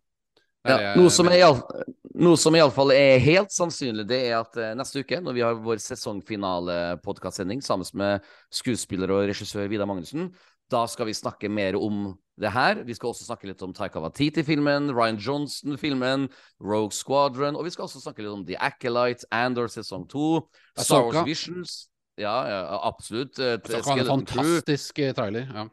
Ja, 0.66 0.76
jeg 0.78 0.96
noe, 0.98 1.08
som 1.10 1.26
er 1.28 1.38
iall- 1.40 1.84
noe 2.20 2.38
som 2.40 2.56
iallfall 2.56 2.92
er 2.94 3.20
helt 3.24 3.52
sannsynlig, 3.54 4.06
det 4.08 4.20
er 4.28 4.38
at 4.38 4.56
eh, 4.60 4.72
neste 4.78 5.02
uke, 5.02 5.20
når 5.24 5.36
vi 5.36 5.44
har 5.44 5.58
vår 5.64 5.80
sesongfinale-podkastsending 5.84 7.62
sammen 7.64 7.88
med 7.98 8.26
skuespiller 8.52 9.12
og 9.14 9.26
regissør 9.30 9.70
Vidar 9.70 9.88
Magnussen, 9.88 10.30
da 10.70 10.84
skal 10.86 11.08
vi 11.08 11.16
snakke 11.16 11.50
mer 11.50 11.76
om 11.80 12.12
det 12.40 12.52
her. 12.54 12.82
Vi 12.86 12.94
skal 12.94 13.10
også 13.10 13.26
snakke 13.26 13.48
litt 13.50 13.62
om 13.66 13.72
Taika 13.74 14.00
Waititi-filmen, 14.04 14.92
Ryan 14.94 15.18
Johnson-filmen, 15.18 16.28
Rogue 16.62 16.94
Squadron, 16.94 17.58
og 17.58 17.66
vi 17.66 17.74
skal 17.74 17.88
også 17.88 18.02
snakke 18.04 18.22
litt 18.22 18.32
om 18.32 18.44
The 18.46 18.58
Acolyte, 18.62 19.26
Andor 19.34 19.70
sesong 19.72 20.06
to, 20.10 20.44
Star 20.78 21.08
Wars 21.08 21.26
Visions. 21.26 21.80
Ja, 22.20 22.36
ja 22.46 22.60
absolutt. 22.86 23.38
eh, 23.38 23.58
Skeleton 23.64 24.24
Crew. 24.24 24.44
fantastisk 24.44 24.98
eh, 24.98 25.14
trailer. 25.16 25.50
Ja. 25.50 25.66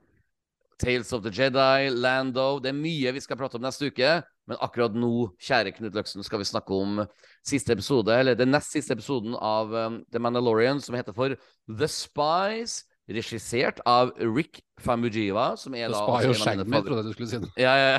Tales 0.77 1.13
of 1.13 1.23
the 1.23 1.31
Jedi, 1.33 1.89
Lando 1.89 2.59
Det 2.61 2.69
er 2.69 2.77
mye 2.77 3.13
vi 3.15 3.21
skal 3.23 3.37
prate 3.39 3.57
om 3.57 3.63
neste 3.65 3.89
uke. 3.89 4.11
Men 4.47 4.57
akkurat 4.63 4.93
nå, 4.95 5.09
kjære 5.43 5.73
Knut 5.75 5.95
Løksen, 5.97 6.23
skal 6.23 6.39
vi 6.39 6.47
snakke 6.47 6.71
om 6.75 7.01
siste 7.45 7.73
episode, 7.75 8.13
eller 8.15 8.37
den 8.39 8.53
nest 8.55 8.71
siste 8.71 8.95
episoden 8.95 9.35
av 9.35 9.73
um, 9.75 9.97
The 10.11 10.19
Mandalorian, 10.23 10.79
som 10.83 10.95
heter 10.95 11.15
for 11.17 11.35
The 11.67 11.89
Spies. 11.91 12.83
Regissert 13.07 13.77
av 13.87 14.09
Rick 14.19 14.57
Famujiva, 14.83 15.53
som 15.55 15.71
er 15.79 15.85
The 15.87 15.93
da 15.95 15.99
Spy 16.03 16.27
og 16.27 16.35
Shagmy, 16.35 16.65
favor- 16.73 16.89
trodde 16.89 16.97
jeg 16.97 17.05
du 17.07 17.13
skulle 17.15 17.29
si. 17.31 17.37
det. 17.39 17.51
Ja, 17.63 17.75
ja, 17.79 17.91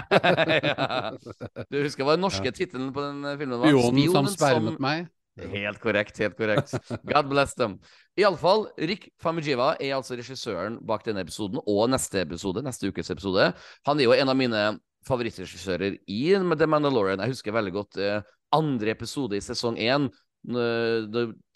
ja. 0.61 1.63
Du 1.73 1.79
husker 1.81 2.05
hva 2.05 2.17
den 2.19 2.27
norske 2.27 2.53
tittelen 2.53 2.91
på 2.93 3.01
den 3.07 3.23
eh, 3.25 3.39
filmen 3.41 3.63
var? 3.63 3.73
Spionen 3.73 4.29
som 4.29 4.29
spermet 4.35 4.77
meg. 4.85 5.07
Helt 5.39 5.79
korrekt, 5.81 6.19
helt 6.19 6.37
korrekt. 6.37 6.75
God 7.09 7.29
bless 7.31 7.55
them. 7.57 7.79
Iallfall, 8.19 8.67
Rick 8.77 9.09
Famujiva 9.23 9.71
er 9.81 9.95
altså 9.97 10.19
regissøren 10.19 10.77
bak 10.85 11.05
denne 11.07 11.23
episoden 11.25 11.61
og 11.63 11.85
neste 11.93 12.25
episode, 12.27 12.61
neste 12.67 12.91
ukes 12.91 13.09
episode. 13.15 13.53
Han 13.89 14.01
er 14.03 14.09
jo 14.11 14.17
en 14.17 14.33
av 14.35 14.37
mine 14.37 14.63
favorittregissører 15.07 15.99
i 16.11 16.23
The 16.35 16.67
Mandalorian. 16.67 17.21
Jeg 17.23 17.35
husker 17.37 17.55
veldig 17.55 17.75
godt 17.75 18.01
eh, 18.03 18.23
andre 18.55 18.95
episode 18.95 19.37
i 19.39 19.45
sesong 19.45 19.79
én, 19.79 20.09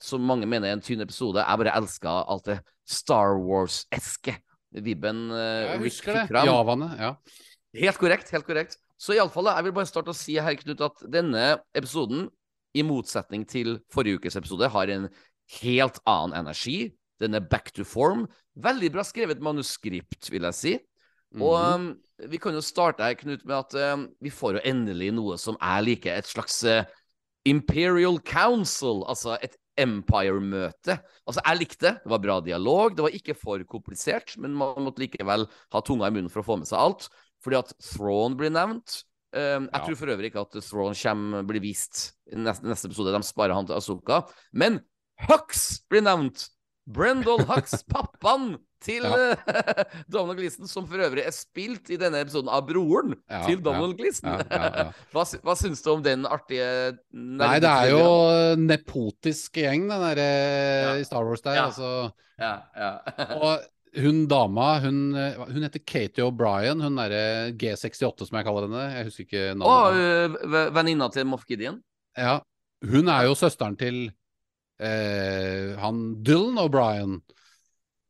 som 0.03 0.25
mange 0.27 0.47
mener 0.49 0.69
er 0.69 0.77
en 0.77 0.83
tynn 0.85 1.03
episode. 1.05 1.41
Jeg 1.41 1.61
bare 1.63 1.75
elska 1.79 2.15
alt 2.29 2.49
det 2.51 2.59
Star 2.89 3.39
Wars-eske. 3.41 4.37
Vibben 4.73 5.27
eh, 5.31 5.73
Jeg 5.73 5.81
Rick 5.81 5.89
husker 5.91 6.13
det. 6.17 6.23
fikk 6.27 6.33
fram. 6.35 6.49
Javaene. 6.49 6.89
Ja. 6.99 7.13
Helt 7.83 8.01
korrekt. 8.01 8.33
helt 8.33 8.47
korrekt. 8.49 8.79
Så 9.01 9.17
iallfall, 9.17 9.51
jeg 9.51 9.67
vil 9.67 9.75
bare 9.77 9.89
starte 9.91 10.13
å 10.13 10.17
si 10.17 10.37
her, 10.39 10.55
Knut, 10.61 10.81
at 10.85 11.03
denne 11.11 11.59
episoden, 11.77 12.29
i 12.73 12.81
motsetning 12.87 13.43
til 13.45 13.75
forrige 13.93 14.17
ukes 14.17 14.39
episode, 14.39 14.69
har 14.73 14.89
en 14.95 15.09
helt 15.61 15.99
annen 16.09 16.33
energi. 16.39 16.93
Den 17.21 17.37
er 17.37 17.45
back 17.45 17.69
to 17.77 17.85
form. 17.85 18.25
Veldig 18.57 18.89
bra 18.95 19.05
skrevet 19.05 19.43
manuskript, 19.45 20.31
vil 20.33 20.47
jeg 20.49 20.57
si. 20.57 20.73
Og 21.41 21.55
Mhm. 21.57 21.91
um, 22.23 22.29
vi 22.31 22.39
kan 22.39 22.53
jo 22.55 22.61
starte 22.61 23.01
her, 23.03 23.15
Knut, 23.15 23.45
med 23.47 23.57
at 23.57 23.75
um, 23.95 24.09
vi 24.21 24.31
får 24.31 24.59
jo 24.59 24.65
endelig 24.69 25.13
noe 25.15 25.39
som 25.39 25.57
jeg 25.61 25.85
liker. 25.85 26.19
Et 26.19 26.27
slags 26.29 26.63
uh, 26.65 26.85
Imperial 27.47 28.19
Council, 28.21 29.03
altså 29.09 29.39
et 29.43 29.57
Empire-møte. 29.81 30.99
Altså, 31.27 31.41
jeg 31.47 31.59
likte 31.59 31.87
det. 31.87 31.95
Det 32.05 32.11
var 32.13 32.19
bra 32.23 32.41
dialog. 32.45 32.95
Det 32.97 33.03
var 33.07 33.15
ikke 33.17 33.35
for 33.39 33.63
komplisert, 33.65 34.37
men 34.39 34.53
man 34.55 34.77
måtte 34.85 35.01
likevel 35.01 35.47
ha 35.73 35.81
tunga 35.81 36.07
i 36.11 36.15
munnen 36.15 36.31
for 36.31 36.43
å 36.43 36.47
få 36.47 36.59
med 36.61 36.69
seg 36.69 36.79
alt. 36.79 37.09
Fordi 37.43 37.59
at 37.59 37.73
Throne 37.83 38.37
blir 38.39 38.53
nevnt. 38.53 39.03
Um, 39.33 39.65
jeg 39.73 39.81
Ja. 39.81 39.85
tror 39.87 39.97
for 39.97 40.07
øvrig 40.13 40.29
ikke 40.31 40.43
at 40.45 40.63
Thrawn 40.63 40.95
kommer 40.95 41.43
blir 41.49 41.61
vist 41.65 42.13
i 42.31 42.37
neste, 42.37 42.63
neste 42.69 42.85
episode. 42.91 43.13
De 43.17 43.23
sparer 43.25 43.55
han 43.55 43.67
til 43.67 43.75
Azuka. 43.77 44.29
Men 44.53 44.83
Hux 45.27 45.81
blir 45.89 46.03
nevnt! 46.03 46.51
Brendol 46.93 47.43
Hux, 47.49 47.81
pappaen 47.93 48.55
til 48.83 49.05
Ja. 49.07 49.15
eh, 49.15 49.83
Donald 50.13 50.39
Gleeson, 50.41 50.67
som 50.71 50.89
for 50.91 50.99
øvrig 51.05 51.23
er 51.27 51.35
spilt 51.35 51.91
i 51.95 51.99
denne 52.01 52.19
episoden 52.25 52.51
av 52.51 52.65
broren 52.67 53.13
Ja, 53.31 53.45
til 53.47 53.61
Donald. 53.63 54.01
Ja, 54.03 54.39
ja. 54.51 54.87
hva, 55.15 55.23
hva 55.47 55.55
syns 55.59 55.85
du 55.85 55.93
om 55.93 56.03
den 56.03 56.27
artige 56.27 56.97
Nei, 57.15 57.53
det 57.63 57.71
er 57.71 57.93
jo 57.93 58.09
nepotisk 58.59 59.61
gjeng, 59.63 59.87
den 59.91 60.03
derre 60.09 60.27
Ja. 60.33 60.97
i 60.99 61.07
Star 61.07 61.29
Wars 61.29 61.45
der. 61.47 61.61
Ja. 61.61 61.69
Altså. 61.71 61.93
Ja, 62.43 62.55
ja. 62.75 62.91
Og 63.39 63.69
hun 64.03 64.23
dama, 64.27 64.81
hun, 64.83 64.99
eh, 65.21 65.37
hun 65.47 65.63
heter 65.67 65.83
Katie 65.87 66.25
O'Brien, 66.25 66.81
hun 66.83 66.97
derre 66.99 67.53
G68 67.61 68.27
som 68.27 68.39
jeg 68.41 68.47
kaller 68.49 68.67
henne. 68.67 68.85
Jeg 68.97 69.07
husker 69.11 69.27
ikke 69.29 69.45
navnet. 69.61 70.43
Å, 70.49 70.63
venninna 70.75 71.11
til 71.13 71.29
Moff 71.29 71.45
Gideon. 71.47 71.79
Ja, 72.19 72.41
hun 72.83 73.07
er 73.13 73.29
jo 73.29 73.37
søsteren 73.39 73.77
til 73.79 74.09
eh, 74.83 75.73
han 75.81 76.03
Dylan 76.27 76.61
O'Brien. 76.63 77.21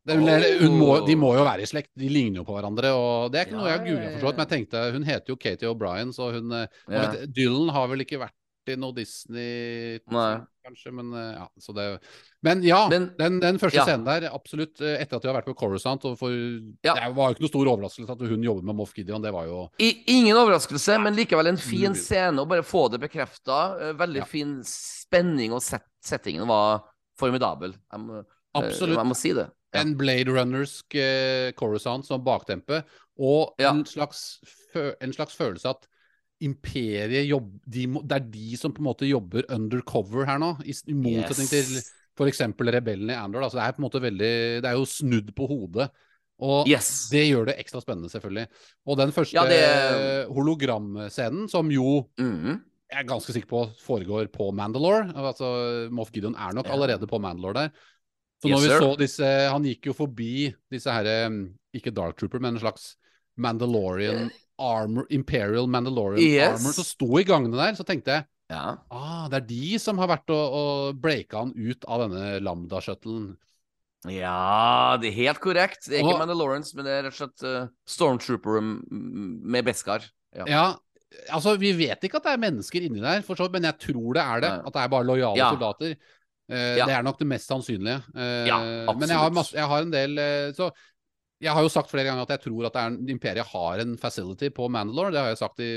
De, 0.02 0.16
oh. 0.18 0.72
må, 0.74 0.94
de 1.06 1.14
må 1.14 1.30
jo 1.36 1.44
være 1.46 1.62
i 1.62 1.68
slekt, 1.70 1.92
de 1.98 2.08
ligner 2.10 2.40
jo 2.40 2.46
på 2.48 2.56
hverandre. 2.56 2.90
Og 2.98 3.30
det 3.30 3.38
er 3.38 3.46
ikke 3.46 3.58
noe 3.60 3.68
jeg 3.70 3.78
har 3.78 3.86
Ja, 3.86 3.90
googla 4.18 4.32
men 4.32 4.42
jeg 4.42 4.50
tenkte 4.50 4.84
hun 4.96 5.06
heter 5.06 5.34
jo 5.34 5.38
Katie 5.38 5.70
O'Brien, 5.70 6.14
så 6.16 6.32
hun 6.34 6.54
eh, 6.58 6.66
Ja. 6.88 7.04
vet, 7.04 7.28
Dylan 7.36 7.70
har 7.76 7.90
vel 7.92 8.02
ikke 8.06 8.18
vært 8.24 8.36
i 8.70 8.76
noe 8.78 8.94
Disney, 8.94 9.98
kanskje, 10.06 10.92
men 10.94 11.08
eh, 11.18 11.32
ja. 11.40 11.46
Så 11.60 11.72
det, 11.74 11.86
men 12.46 12.62
ja, 12.62 12.88
Men- 12.90 13.08
den, 13.18 13.40
den 13.42 13.58
første 13.58 13.80
ja. 13.80 13.84
scenen 13.88 14.04
der, 14.06 14.28
absolutt. 14.32 14.80
eh, 14.80 15.00
Etter 15.02 15.16
at 15.18 15.24
vi 15.24 15.30
har 15.32 15.36
vært 15.40 15.48
på 15.50 15.56
Coruscant, 15.58 16.04
for 16.18 16.30
Ja. 16.84 16.94
Det 16.94 17.08
var 17.16 17.30
jo 17.30 17.34
ikke 17.34 17.42
noe 17.46 17.52
stor 17.52 17.70
overraskelse 17.74 18.14
at 18.14 18.22
hun 18.30 18.42
jobber 18.46 18.62
med 18.70 18.76
Moff 18.78 18.94
Gideon, 18.94 19.22
det 19.22 19.32
var 19.34 19.46
jo 19.50 19.64
I, 19.82 19.90
ingen 20.14 20.36
overraskelse, 20.38 21.00
men 21.02 21.16
likevel 21.18 21.50
en 21.50 21.58
fin 21.60 21.94
scene. 21.98 22.38
Å 22.38 22.46
bare 22.48 22.62
få 22.62 22.88
det 22.92 23.00
bekrefta. 23.02 23.94
Veldig 23.98 24.22
Ja. 24.22 24.24
fin 24.24 24.60
spenning, 24.64 25.52
og 25.52 25.62
set, 25.62 25.84
settingen 26.04 26.46
var 26.46 26.84
formidabel. 27.18 27.72
Jeg 27.92 28.00
eh, 28.00 28.22
Absolutt. 28.54 28.98
jeg 28.98 29.06
må 29.10 29.16
si 29.16 29.32
det. 29.32 29.48
En 29.74 29.94
Blade 29.96 30.28
Runnersk 30.28 30.94
eh, 30.94 31.50
Coruscant 31.56 32.04
som 32.04 32.22
baktempe, 32.22 32.84
og 33.18 33.54
en, 33.58 33.84
slags 33.88 34.40
en 34.74 35.12
slags 35.12 35.34
følelse 35.36 35.68
at 35.70 35.86
imperiet 36.42 37.26
jobb, 37.28 37.50
de 37.66 37.86
Det 38.02 38.16
er 38.18 38.30
de 38.34 38.56
som 38.60 38.72
på 38.74 38.82
en 38.82 38.88
måte 38.90 39.08
jobber 39.08 39.44
undercover 39.54 40.26
her 40.26 40.38
nå, 40.42 40.56
i, 40.66 40.74
i 40.90 40.94
motsetning 40.94 41.48
til 41.50 41.76
Yes. 41.78 41.90
f.eks. 42.18 42.40
rebellene 42.58 43.14
i 43.14 43.20
Andor. 43.20 43.42
Altså 43.46 43.56
det 43.60 43.64
er 43.66 43.76
på 43.76 43.82
en 43.82 43.86
måte 43.88 44.02
veldig 44.02 44.32
Det 44.62 44.68
er 44.68 44.74
jo 44.76 44.84
snudd 44.88 45.30
på 45.34 45.46
hodet. 45.48 45.88
Og 46.42 46.66
Yes. 46.68 47.08
det 47.12 47.28
gjør 47.30 47.46
det 47.46 47.56
ekstra 47.62 47.80
spennende, 47.80 48.10
selvfølgelig. 48.10 48.48
Og 48.86 48.96
den 48.98 49.12
første 49.14 49.32
Ja, 49.38 49.44
det- 49.46 50.26
hologramscenen, 50.34 51.48
som 51.48 51.70
jo 51.70 52.08
Mhm. 52.18 52.60
jeg 52.90 52.98
er 53.00 53.04
ganske 53.08 53.32
sikker 53.32 53.48
på 53.48 53.62
foregår 53.80 54.28
på 54.32 54.52
Mandalore. 54.52 55.12
Altså, 55.14 55.88
Moff 55.90 56.10
Gideon 56.12 56.34
er 56.34 56.52
nok 56.52 56.66
allerede 56.68 57.06
på 57.06 57.20
Mandalore 57.20 57.54
der. 57.54 57.70
Så 58.42 58.48
Yes, 58.50 58.60
vi 58.62 58.68
så 58.68 58.96
disse 58.98 59.50
Han 59.50 59.62
gikk 59.62 59.86
jo 59.86 59.92
forbi 59.92 60.52
disse 60.70 60.90
her 60.90 61.26
um, 61.28 61.54
Ikke 61.72 61.94
Dark 61.94 62.16
Trooper, 62.18 62.40
men 62.40 62.54
en 62.56 62.60
slags 62.60 62.96
Mandalorian 63.38 64.30
armor, 64.62 65.06
Imperial 65.10 65.66
Mandalorian 65.66 66.22
Yes. 66.22 66.60
armor 66.60 66.72
som 66.78 66.86
sto 66.86 67.08
i 67.20 67.24
gangene 67.28 67.58
der, 67.58 67.74
så 67.78 67.84
tenkte 67.88 68.14
jeg 68.16 68.26
Ja. 68.52 68.76
ah, 68.90 69.28
det 69.32 69.42
er 69.42 69.46
de 69.48 69.78
som 69.82 69.98
har 69.98 70.08
vært 70.12 70.30
og, 70.30 70.56
og 70.62 71.00
breaka 71.02 71.38
han 71.42 71.52
ut 71.56 71.84
av 71.88 72.04
denne 72.06 72.40
Lambda-shuttlen. 72.44 73.32
ja, 74.08 74.96
det 75.00 75.12
er 75.12 75.18
helt 75.20 75.40
korrekt. 75.40 75.86
Det 75.88 75.98
er 75.98 76.02
ikke 76.02 76.14
Og- 76.16 76.22
Mandalorians, 76.24 76.72
men 76.74 76.84
det 76.86 76.92
er 76.92 77.02
rett 77.06 77.14
og 77.14 77.20
slett 77.28 77.44
uh, 77.46 77.68
Stormtrooper 77.86 78.60
med 78.62 79.64
Beskar. 79.64 80.02
Ja. 80.34 80.44
Ja, 80.48 80.64
altså 81.30 81.56
vi 81.60 81.72
vet 81.76 82.02
ikke 82.02 82.16
at 82.18 82.24
det 82.26 82.32
er 82.34 82.42
mennesker 82.42 82.82
inni 82.82 83.00
der, 83.04 83.22
for 83.22 83.36
så, 83.38 83.48
men 83.52 83.62
jeg 83.68 83.78
tror 83.78 84.14
det 84.16 84.22
er 84.24 84.40
det. 84.42 84.50
At 84.66 84.72
det 84.72 84.82
er 84.82 84.88
bare 84.88 85.06
lojale 85.06 85.36
Ja. 85.38 85.50
soldater. 85.54 85.94
Uh, 86.50 86.76
Ja. 86.76 86.84
Det 86.86 86.94
er 86.98 87.02
nok 87.06 87.18
det 87.18 87.26
mest 87.30 87.48
sannsynlige. 87.48 88.02
Uh, 88.12 88.92
men 88.98 89.08
jeg 89.08 89.16
har, 89.16 89.30
masse, 89.30 89.54
jeg 89.54 89.64
har 89.70 89.80
en 89.86 89.90
del 89.92 90.18
uh, 90.18 90.52
Så 90.52 90.70
jeg 91.42 91.52
har 91.56 91.64
jo 91.64 91.70
sagt 91.72 91.90
flere 91.90 92.06
ganger 92.06 92.22
at 92.26 92.34
jeg 92.36 92.42
tror 92.44 92.68
at 92.68 92.76
er, 92.78 92.96
Imperiet 93.10 93.48
har 93.50 93.80
en 93.82 93.96
facility 93.98 94.50
på 94.54 94.68
Mandalore. 94.70 95.10
Det 95.14 95.20
har 95.22 95.32
jeg 95.32 95.40
sagt 95.40 95.62
i 95.64 95.70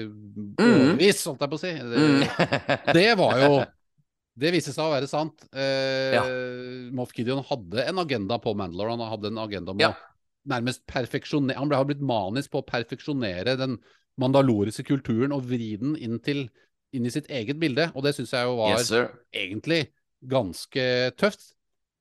årevis, 0.62 1.24
holdt 1.26 1.42
jeg 1.46 1.52
på 1.54 1.58
å 1.58 1.64
si. 1.64 1.72
Det, 1.74 2.04
Mm. 2.06 2.22
det 3.00 3.08
var 3.20 3.40
jo 3.42 3.56
Det 4.38 4.50
viste 4.52 4.74
seg 4.76 4.84
å 4.84 4.92
være 4.92 5.08
sant. 5.08 5.46
Eh, 5.56 6.12
Ja. 6.12 6.24
Moff 6.92 7.14
Gideon 7.16 7.40
hadde 7.48 7.86
en 7.88 8.02
agenda 8.04 8.36
på 8.44 8.52
Mandalore. 8.60 8.92
Han 8.98 9.08
hadde 9.14 9.30
en 9.32 9.40
agenda 9.40 9.72
om 9.72 9.80
Ja. 9.80 9.94
å 9.94 10.52
nærmest 10.52 10.84
perfeksjonere 10.92 11.56
Han 11.58 11.70
ble 11.72 11.78
har 11.80 11.88
blitt 11.88 12.04
manisk 12.04 12.52
på 12.52 12.60
å 12.62 12.68
perfeksjonere 12.68 13.56
den 13.58 13.78
mandaloriske 14.20 14.84
kulturen 14.86 15.32
og 15.32 15.48
vri 15.48 15.78
den 15.80 15.96
inn, 15.96 16.20
inn 16.94 17.06
i 17.08 17.14
sitt 17.16 17.28
eget 17.32 17.58
bilde. 17.60 17.88
Og 17.96 18.04
det 18.04 18.14
syns 18.18 18.36
jeg 18.36 18.44
jo 18.46 18.58
var 18.60 18.76
yes, 18.76 18.92
egentlig 19.34 19.88
ganske 20.28 20.86
tøft. 21.16 21.54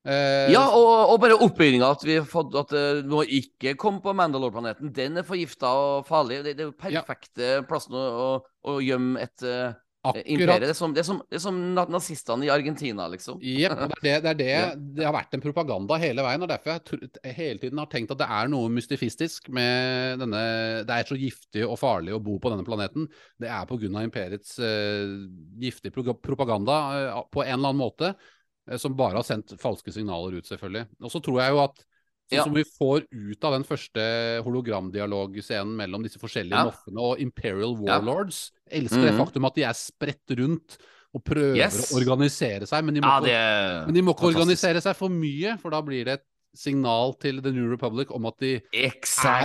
Eh, 0.05 0.51
Ja, 0.53 0.67
og, 0.69 1.13
og 1.13 1.21
bare 1.23 1.37
oppbygginga 1.41 1.87
at 1.95 2.03
vi 2.05 2.19
har 2.19 2.27
fått 2.29 2.53
at 2.59 2.73
det 2.75 3.05
må 3.09 3.23
ikke 3.25 3.73
komme 3.79 4.03
på 4.03 4.13
Mandalore-planeten. 4.17 4.93
Den 4.93 5.17
er 5.21 5.25
forgifta 5.27 5.71
og 5.73 6.05
farlig. 6.09 6.43
Det, 6.45 6.57
det 6.59 6.67
er 6.67 6.69
jo 6.69 6.75
Ja. 6.93 7.01
perfekte 7.01 7.63
plassen 7.69 7.97
å, 7.97 8.05
å, 8.05 8.29
å 8.69 8.77
gjemme 8.85 9.23
et 9.25 9.45
uh, 9.47 9.73
imperium. 10.13 10.61
Det 10.61 10.69
er 10.69 10.77
som, 10.77 10.93
det 10.93 11.01
er 11.01 11.07
som, 11.07 11.21
det 11.25 11.39
er 11.39 11.43
som 11.43 11.57
nazistene 11.73 12.45
i 12.45 12.51
Argentina, 12.53 13.07
liksom. 13.09 13.39
Jepp. 13.41 13.73
Det 14.03 14.13
er 14.13 14.21
det, 14.21 14.21
det, 14.21 14.29
er 14.29 14.37
det, 14.37 14.77
det 14.99 15.07
har 15.07 15.15
vært 15.15 15.33
en 15.37 15.43
propaganda 15.43 15.97
hele 16.01 16.25
veien. 16.25 16.45
og 16.45 16.51
Derfor 16.51 16.77
jeg 16.77 17.35
hele 17.39 17.63
tiden 17.63 17.81
har 17.81 17.89
tenkt 17.91 18.13
at 18.13 18.21
det 18.21 18.29
er 18.37 18.51
noe 18.51 18.69
mystifistisk 18.73 19.49
med 19.49 20.21
denne 20.21 20.45
Det 20.85 20.99
er 20.99 21.09
så 21.09 21.17
giftig 21.19 21.65
og 21.65 21.79
farlig 21.81 22.13
å 22.15 22.21
bo 22.23 22.37
på 22.41 22.53
denne 22.53 22.67
planeten. 22.67 23.09
Det 23.41 23.49
er 23.49 23.65
pga. 23.69 24.05
imperiets 24.05 24.57
uh, 24.61 25.17
giftige 25.61 25.97
pro 25.97 26.17
propaganda 26.21 26.79
uh, 26.93 27.21
på 27.31 27.41
en 27.41 27.55
eller 27.57 27.73
annen 27.73 27.81
måte, 27.81 28.13
eh, 28.13 28.31
som 28.77 28.95
bare 28.95 29.15
har 29.15 29.23
sendt 29.23 29.53
falske 29.61 29.91
signaler 29.93 30.37
ut, 30.39 30.45
selvfølgelig. 30.49 30.87
Og 31.01 31.11
så 31.11 31.21
tror 31.21 31.41
jeg 31.41 31.51
jo 31.51 31.59
at 31.63 31.85
Sånn 32.25 32.37
Ja. 32.39 32.43
som 32.43 32.53
vi 32.55 32.63
får 32.63 33.03
ut 33.13 33.43
av 33.45 33.51
den 33.53 33.63
første 33.63 34.41
hologramdialogscenen 34.41 35.75
mellom 35.77 36.01
disse 36.01 36.17
forskjellige 36.17 36.57
Ja. 36.57 36.63
moffene 36.71 36.97
og 36.97 37.19
Imperial 37.21 37.75
Ja. 37.85 37.99
Warlords. 37.99 38.51
Elsker 38.71 39.03
det 39.05 39.13
Mhm. 39.13 39.19
faktum 39.25 39.45
at 39.45 39.53
de 39.55 39.63
er 39.63 39.73
spredt 39.73 40.35
rundt 40.37 40.77
og 41.13 41.23
prøver 41.23 41.55
Yes. 41.55 41.91
å 41.93 42.01
organisere 42.01 42.65
seg. 42.65 42.83
Men 42.83 42.95
de 42.95 43.01
må, 43.01 43.27
Ja, 43.27 43.85
ikke, 43.85 43.93
de 43.93 44.01
må 44.01 44.15
ikke 44.15 44.33
organisere 44.33 44.81
seg 44.81 44.95
for 44.95 45.09
mye, 45.09 45.59
for 45.59 45.69
da 45.69 45.81
blir 45.81 46.03
det 46.05 46.13
et 46.19 46.23
signal 46.55 47.13
til 47.19 47.41
The 47.41 47.51
New 47.51 47.69
Republic 47.69 48.07
om 48.09 48.25
at 48.25 48.37
de 48.39 48.55
er 48.55 48.91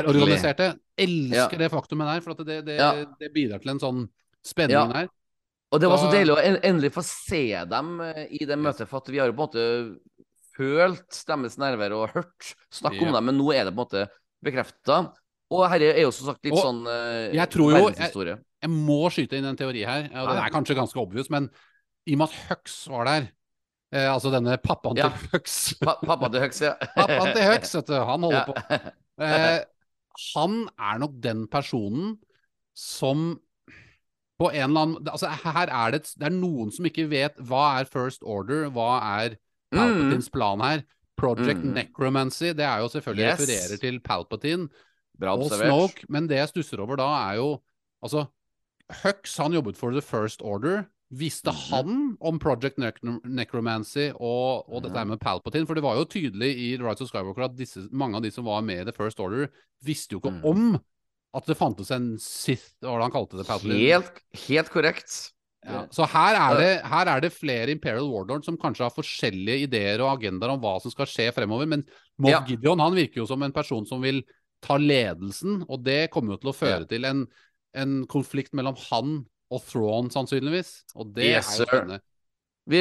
organiserte. 0.06 0.78
Elsker 0.96 1.52
Ja. 1.52 1.58
det 1.58 1.70
faktumet 1.70 2.14
der, 2.14 2.20
for 2.22 2.30
at 2.30 2.38
det, 2.46 2.64
det, 2.64 2.78
Ja. 2.78 3.04
det 3.20 3.34
bidrar 3.34 3.60
til 3.60 3.70
en 3.72 3.78
sånn 3.78 4.08
spenning 4.42 4.70
Ja. 4.70 5.06
Og 5.70 5.78
det 5.80 5.88
var 5.90 6.00
så 6.02 6.10
deilig 6.10 6.34
å 6.34 6.40
endelig 6.66 6.90
få 6.96 7.02
se 7.06 7.42
dem 7.70 8.00
eh, 8.02 8.24
i 8.40 8.44
det 8.48 8.56
møtet, 8.58 8.88
for 8.90 8.98
at 9.04 9.08
vi 9.12 9.20
har 9.22 9.30
jo 9.30 9.36
på 9.38 9.44
en 9.44 9.48
måte 9.48 10.24
følt 10.56 11.20
deres 11.28 11.56
nerver 11.60 11.92
og 11.96 12.10
hørt 12.16 12.54
snakk 12.74 12.98
om 13.00 13.08
Ja. 13.08 13.16
dem, 13.18 13.24
men 13.30 13.38
nå 13.38 13.52
er 13.54 13.64
det 13.68 13.74
på 13.74 13.78
en 13.78 13.84
måte 13.86 14.02
bekrefta. 14.44 14.96
Og 15.50 15.64
dette 15.70 15.92
er 15.96 16.02
jo 16.02 16.10
som 16.14 16.26
sagt 16.30 16.44
litt 16.46 16.54
Og 16.54 16.62
sånn 16.62 16.80
eh, 16.90 17.32
jeg 17.38 17.50
tror 17.50 17.70
jo- 17.72 17.84
verdenshistorie. 17.86 18.38
Jeg 18.60 18.70
må 18.70 18.98
skyte 19.10 19.38
inn 19.38 19.46
en 19.48 19.56
teori 19.56 19.84
her, 19.86 20.08
og 20.12 20.28
den 20.28 20.42
er 20.42 20.50
kanskje 20.52 20.76
ganske 20.76 21.00
obvious, 21.00 21.30
men 21.32 21.48
i 22.06 22.12
og 22.14 22.18
med 22.18 22.28
at 22.28 22.48
Hux 22.50 22.74
var 22.92 23.04
der, 23.08 23.28
eh, 23.92 24.08
altså 24.12 24.30
denne 24.34 24.58
pappaen 24.60 24.96
Ja. 24.98 25.08
til 25.10 25.28
Hux 25.32 25.74
Pa 25.80 25.94
pappa 26.02 26.28
til 26.30 26.40
Hux, 26.44 26.60
ja. 26.66 26.74
Pappaen 26.96 27.32
til 27.34 27.46
Hux, 27.46 27.74
vet 27.78 27.86
du, 27.86 27.94
han 27.94 28.22
holder 28.26 28.42
Ja. 28.42 28.44
på. 28.44 28.92
Eh, 29.20 29.64
han 30.34 30.68
er 30.78 30.98
nok 30.98 31.16
den 31.20 31.46
personen 31.48 32.18
som 32.74 33.38
på 34.40 34.48
en 34.54 34.70
eller 34.70 34.80
annen 34.86 35.08
Altså, 35.12 35.28
her 35.28 35.68
er 35.68 35.90
det 35.92 36.02
Det 36.16 36.26
er 36.30 36.34
noen 36.34 36.70
som 36.72 36.86
ikke 36.88 37.08
vet 37.10 37.36
hva 37.44 37.80
er 37.80 37.84
First 37.90 38.22
Order, 38.24 38.70
hva 38.72 38.94
er 39.20 39.36
Palpatines 39.70 40.30
plan 40.32 40.60
her. 40.64 40.82
Project 41.20 41.60
Mm. 41.62 41.74
Necromancy, 41.76 42.54
det 42.56 42.64
er 42.64 42.78
jo 42.80 42.88
selvfølgelig 42.88 43.26
Yes. 43.26 43.40
refererer 43.40 43.80
til 43.80 44.00
Palpatine 44.00 44.68
Bra 45.20 45.34
og 45.36 45.42
observert. 45.44 45.68
Snoke, 45.68 46.06
men 46.08 46.26
det 46.26 46.38
jeg 46.38 46.48
stusser 46.48 46.80
over 46.80 46.96
da, 46.96 47.10
er 47.30 47.36
jo 47.36 47.60
Altså, 48.02 48.26
Hux, 49.02 49.36
han 49.36 49.52
jobbet 49.52 49.76
for 49.76 49.90
The 49.92 50.00
First 50.00 50.40
Order. 50.42 50.86
Visste 51.12 51.50
Mhm. 51.52 51.70
han 51.70 52.16
om 52.20 52.38
Project 52.38 52.78
Nec- 52.78 53.02
Necromancy 53.24 54.10
og, 54.14 54.64
og 54.72 54.82
dette 54.82 54.96
her 54.96 55.04
med 55.04 55.18
Palpatine? 55.20 55.66
For 55.66 55.74
det 55.74 55.82
var 55.82 55.96
jo 55.96 56.04
tydelig 56.04 56.56
i 56.56 56.76
The 56.76 56.84
Rights 56.86 57.02
of 57.02 57.08
Skywalker 57.08 57.44
at 57.44 57.56
disse, 57.58 57.88
mange 57.92 58.16
av 58.16 58.22
de 58.22 58.30
som 58.30 58.44
var 58.44 58.62
med 58.62 58.80
i 58.80 58.84
The 58.84 58.92
First 58.96 59.20
Order, 59.20 59.48
visste 59.84 60.12
jo 60.14 60.20
ikke 60.20 60.32
Mhm. 60.32 60.44
om 60.44 60.80
at 61.36 61.46
det 61.46 61.54
fantes 61.58 61.90
en 61.94 62.12
Sith, 62.18 62.72
hva 62.82 62.94
var 62.94 63.02
det 63.02 63.06
han 63.08 63.14
kalte 63.14 63.38
det? 63.38 63.46
Palpatine? 63.46 63.76
Helt, 63.78 64.16
helt 64.48 64.70
korrekt. 64.72 65.18
Ja. 65.66 65.82
Så 65.92 66.06
her 66.08 66.38
er, 66.40 66.56
det, 66.56 66.70
her 66.88 67.10
er 67.12 67.20
det 67.20 67.30
flere 67.36 67.70
Imperial 67.74 68.08
Warlords 68.08 68.48
som 68.48 68.56
kanskje 68.58 68.86
har 68.86 68.94
forskjellige 68.94 69.66
ideer 69.66 70.00
og 70.00 70.14
agendaer 70.16 70.54
om 70.54 70.62
hva 70.62 70.78
som 70.80 70.92
skal 70.94 71.08
skje 71.10 71.28
fremover, 71.36 71.68
men 71.68 71.84
Moff 72.18 72.32
Ja. 72.32 72.40
Gideon 72.48 72.80
han 72.80 72.96
virker 72.96 73.20
jo 73.22 73.26
som 73.28 73.42
en 73.44 73.52
person 73.54 73.84
som 73.86 74.00
vil 74.02 74.22
ta 74.64 74.78
ledelsen, 74.80 75.62
og 75.68 75.84
det 75.84 76.10
kommer 76.12 76.34
jo 76.34 76.40
til 76.42 76.52
å 76.52 76.56
føre 76.56 76.80
Ja. 76.84 76.88
til 76.88 77.04
en, 77.08 77.26
en 77.76 78.06
konflikt 78.08 78.52
mellom 78.56 78.76
han 78.88 79.20
og 79.50 79.62
Thrawn, 79.68 80.08
sannsynligvis. 80.10 80.80
Og 80.96 81.12
det 81.14 81.28
Yes, 81.34 81.54
er 81.58 81.64
jo 81.64 81.68
spennende. 81.68 82.00
Vi, 82.70 82.80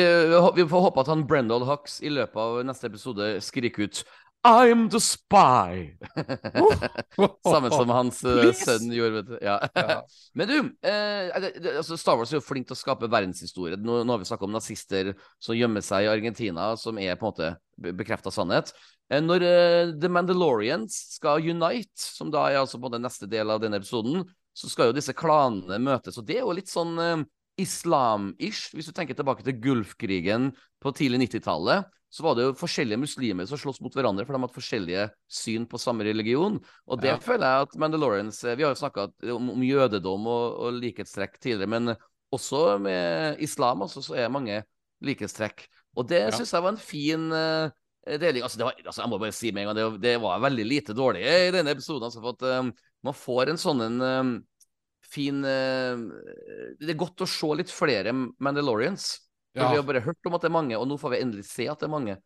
vi 0.59 0.65
får 0.69 0.83
håpe 0.85 1.01
at 1.01 1.07
han 1.09 1.23
Brendal 1.27 1.63
Hux 1.65 1.99
i 2.05 2.11
løpet 2.13 2.37
av 2.37 2.59
neste 2.67 2.87
episode 2.91 3.29
skriker 3.41 3.87
ut 3.87 4.01
I'm 4.47 4.87
the 4.89 4.99
spy! 5.03 5.97
Samme 7.43 7.71
som 7.73 7.89
hans 7.91 8.21
uh, 8.23 8.45
sønn 8.55 8.87
gjorde, 8.95 9.17
vet 9.17 9.31
du. 9.33 9.35
Ja. 9.43 9.57
Ja. 9.75 9.97
Men 10.37 10.47
du, 10.47 10.57
eh, 10.87 11.41
det, 11.43 11.49
det, 11.59 11.73
altså 11.81 11.97
Star 11.99 12.15
Wars 12.15 12.31
er 12.31 12.39
jo 12.39 12.45
flink 12.45 12.69
til 12.69 12.77
å 12.77 12.79
skape 12.79 13.09
verdenshistorie. 13.11 13.75
Nå, 13.75 13.99
nå 14.07 14.15
har 14.15 14.21
vi 14.21 14.29
snakka 14.29 14.47
om 14.47 14.55
nazister 14.55 15.11
som 15.43 15.57
gjemmer 15.59 15.83
seg 15.83 16.07
i 16.07 16.11
Argentina, 16.13 16.71
som 16.79 17.01
er 17.03 17.19
på 17.19 17.27
en 17.27 17.33
måte 17.33 17.51
be 17.79 17.93
bekrefta 17.99 18.31
sannhet. 18.31 18.71
Eh, 19.11 19.19
når 19.25 19.43
eh, 19.43 19.93
The 19.99 20.11
Mandalorians 20.13 20.95
skal 21.17 21.43
unite, 21.43 21.99
som 21.99 22.31
da 22.31 22.47
er 22.47 22.61
altså 22.61 22.79
på 22.79 22.93
den 22.93 23.03
neste 23.03 23.27
del 23.27 23.51
av 23.51 23.59
denne 23.63 23.81
episoden, 23.81 24.23
så 24.55 24.71
skal 24.71 24.89
jo 24.89 24.97
disse 24.97 25.15
klanene 25.17 25.81
møtes. 25.83 26.19
Og 26.19 26.27
det 26.27 26.39
er 26.39 26.45
jo 26.45 26.55
litt 26.55 26.71
sånn 26.71 26.95
eh, 27.03 27.27
islam-ish, 27.59 28.71
hvis 28.71 28.87
du 28.87 28.95
tenker 28.95 29.17
tilbake 29.19 29.43
til 29.43 29.59
Gulfkrigen 29.59 30.53
på 30.79 30.95
tidlig 30.95 31.25
90-tallet. 31.27 31.89
Så 32.09 32.23
var 32.25 32.35
det 32.35 32.47
jo 32.47 32.53
forskjellige 32.57 32.97
muslimer 33.03 33.45
som 33.45 33.59
sloss 33.61 33.81
mot 33.85 33.93
hverandre, 33.93 34.25
for 34.25 34.33
de 34.33 34.41
hadde 34.41 34.55
forskjellige 34.55 35.03
syn 35.29 35.67
på 35.69 35.77
samme 35.77 36.03
religion. 36.07 36.57
Og 36.89 37.01
det 37.01 37.11
Ja. 37.13 37.17
føler 37.21 37.45
jeg 37.45 37.67
at 37.67 37.75
Mandalorians 37.77 38.43
eh, 38.43 38.55
Vi 38.57 38.63
har 38.65 38.73
jo 38.73 38.79
snakka 38.81 39.09
om, 39.35 39.51
om 39.53 39.61
jødedom 39.63 40.25
og, 40.27 40.57
og 40.59 40.73
likhetstrekk 40.81 41.37
tidligere, 41.39 41.69
men 41.69 41.95
også 42.33 42.79
med 42.81 43.37
islam 43.39 43.81
altså, 43.85 44.01
så 44.01 44.15
er 44.17 44.25
det 44.25 44.31
mange 44.33 44.63
likhetstrekk. 45.05 45.67
Og 45.97 46.07
det 46.09 46.23
Ja. 46.25 46.31
syns 46.31 46.51
jeg 46.53 46.63
var 46.63 46.73
en 46.73 46.81
fin 46.81 47.31
uh, 47.31 47.69
deling. 48.05 48.43
Altså, 48.43 48.57
det 48.57 48.65
var, 48.65 48.73
altså, 48.85 49.01
jeg 49.01 49.09
må 49.09 49.17
bare 49.21 49.31
si 49.31 49.51
med 49.51 49.63
en 49.63 49.69
gang, 49.75 49.77
det, 49.77 50.01
det 50.01 50.17
var 50.21 50.41
veldig 50.41 50.65
lite 50.65 50.93
dårlig 50.97 51.21
i 51.25 51.51
denne 51.53 51.71
episoden. 51.71 52.03
Altså, 52.09 52.21
for 52.21 52.33
at 52.33 52.59
um, 52.65 52.73
man 53.03 53.13
får 53.13 53.49
en 53.53 53.57
sånn 53.61 53.81
en 53.85 54.01
um, 54.01 54.35
fin 55.09 55.39
uh, 55.45 55.93
Det 56.81 56.89
er 56.93 56.99
godt 56.99 57.21
å 57.21 57.29
se 57.29 57.53
litt 57.57 57.69
flere 57.73 58.13
Mandalorians. 58.13 59.28
For 59.55 59.63
Ja. 59.63 59.69
Vi 59.71 59.75
har 59.81 59.83
bare 59.83 60.01
hørt 60.05 60.25
om 60.25 60.33
at 60.35 60.41
det 60.41 60.49
er 60.49 60.57
mange, 60.61 60.77
og 60.77 60.87
nå 60.87 60.97
får 61.01 61.09
vi 61.15 61.21
endelig 61.23 61.45
se 61.45 61.67
at 61.67 61.79
det 61.79 61.87
er 61.89 61.95
mange. 61.95 62.17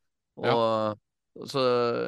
Og 1.33 1.47
så 1.49 1.61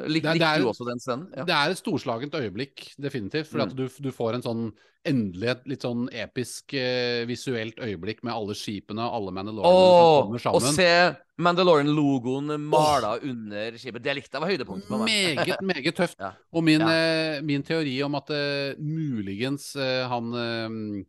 lik, 0.06 0.22
Likte 0.22 0.58
du 0.62 0.68
også 0.70 0.84
den 0.86 1.00
scenen? 1.02 1.30
Ja. 1.34 1.42
Det 1.48 1.54
er 1.56 1.70
et 1.72 1.78
storslagent 1.80 2.34
øyeblikk, 2.38 2.92
definitivt. 3.00 3.48
Fordi 3.50 3.64
Mm. 3.72 3.76
du, 3.76 3.88
du 3.88 4.12
får 4.12 4.34
en 4.34 4.42
sånn 4.42 4.72
endelig 5.06 5.48
et 5.50 5.66
litt 5.66 5.82
sånn 5.82 6.08
episk 6.12 6.74
eh, 6.74 7.24
visuelt 7.26 7.76
øyeblikk 7.78 8.22
med 8.26 8.34
alle 8.34 8.54
skipene 8.54 9.02
og 9.06 9.14
alle 9.18 9.32
Mandalorianene 9.34 10.38
som 10.38 10.38
kommer 10.38 10.46
å 10.46 10.54
Og 10.54 10.74
se 10.74 11.16
Mandalorian-logoen 11.42 12.60
mala 12.60 13.16
under 13.22 13.72
skipet, 13.78 14.02
det 14.02 14.14
likte 14.18 14.34
jeg 14.38 14.42
var 14.42 14.50
høydepunktet 14.50 14.88
på 14.88 14.98
meg. 14.98 15.36
Meget, 15.36 15.62
meget 15.62 15.94
tøft. 15.96 16.18
Ja. 16.22 16.32
Og 16.52 16.62
min, 16.64 16.80
Ja. 16.80 16.88
eh, 17.36 17.40
min 17.42 17.62
teori 17.62 18.02
om 18.02 18.14
at 18.14 18.30
eh, 18.30 18.74
muligens 18.78 19.74
eh, 19.76 20.06
han 20.08 20.32
eh, 20.34 21.04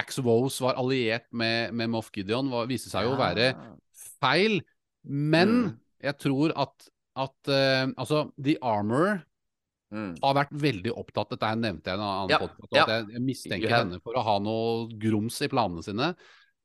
Axe 0.00 0.22
Woes 0.24 0.56
var 0.64 0.78
alliert 0.80 1.28
med, 1.36 1.74
med 1.76 1.92
Moff 1.92 2.10
Gideon, 2.14 2.48
var, 2.52 2.66
viste 2.70 2.90
seg 2.92 3.06
jo 3.08 3.14
å 3.16 3.20
være 3.20 3.52
feil. 4.20 4.60
Men 5.04 5.48
Mm. 5.50 5.70
jeg 6.08 6.18
tror 6.20 6.52
at, 6.56 6.88
at 7.16 7.48
uh, 7.52 7.86
altså, 8.00 8.30
The 8.40 8.56
Armor 8.62 9.20
Mm. 9.90 10.12
har 10.22 10.34
vært 10.36 10.52
veldig 10.54 10.92
opptatt 10.94 11.32
Dette 11.32 11.48
her 11.50 11.56
nevnte 11.58 11.90
jeg 11.90 11.96
i 11.96 11.98
en 11.98 12.04
annen 12.06 12.30
Ja, 12.30 12.36
podcast, 12.38 12.68
ja. 12.76 12.82
at 12.84 12.90
jeg, 12.92 13.06
jeg 13.16 13.22
mistenker 13.26 13.72
henne 13.74 13.96
for 14.04 14.14
å 14.14 14.22
ha 14.22 14.36
noe 14.38 14.84
grums 15.02 15.40
i 15.42 15.48
planene 15.50 15.82
sine. 15.82 16.12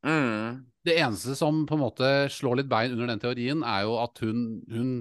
Mm. 0.06 0.60
Det 0.86 0.94
eneste 1.02 1.34
som 1.40 1.64
på 1.66 1.74
en 1.74 1.82
måte 1.82 2.12
slår 2.30 2.60
litt 2.60 2.70
bein 2.70 2.94
under 2.94 3.10
den 3.10 3.24
teorien, 3.24 3.64
er 3.66 3.88
jo 3.88 3.96
at 4.04 4.22
hun, 4.22 4.44
hun 4.70 4.92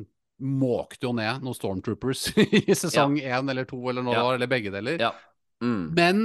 måkte 0.41 1.05
jo 1.05 1.13
ned 1.19 1.45
noen 1.45 1.59
Stormtroopers 1.59 2.31
i 2.65 2.73
sesong 2.73 3.19
én 3.21 3.53
eller 3.53 3.69
to, 3.69 3.83
eller 3.93 4.01
noe 4.09 4.17
Ja. 4.17 4.25
eller 4.39 4.49
begge 4.49 4.73
deler. 4.73 4.97
Ja. 5.05 5.13
Mm. 5.61 5.85
Men 5.93 6.25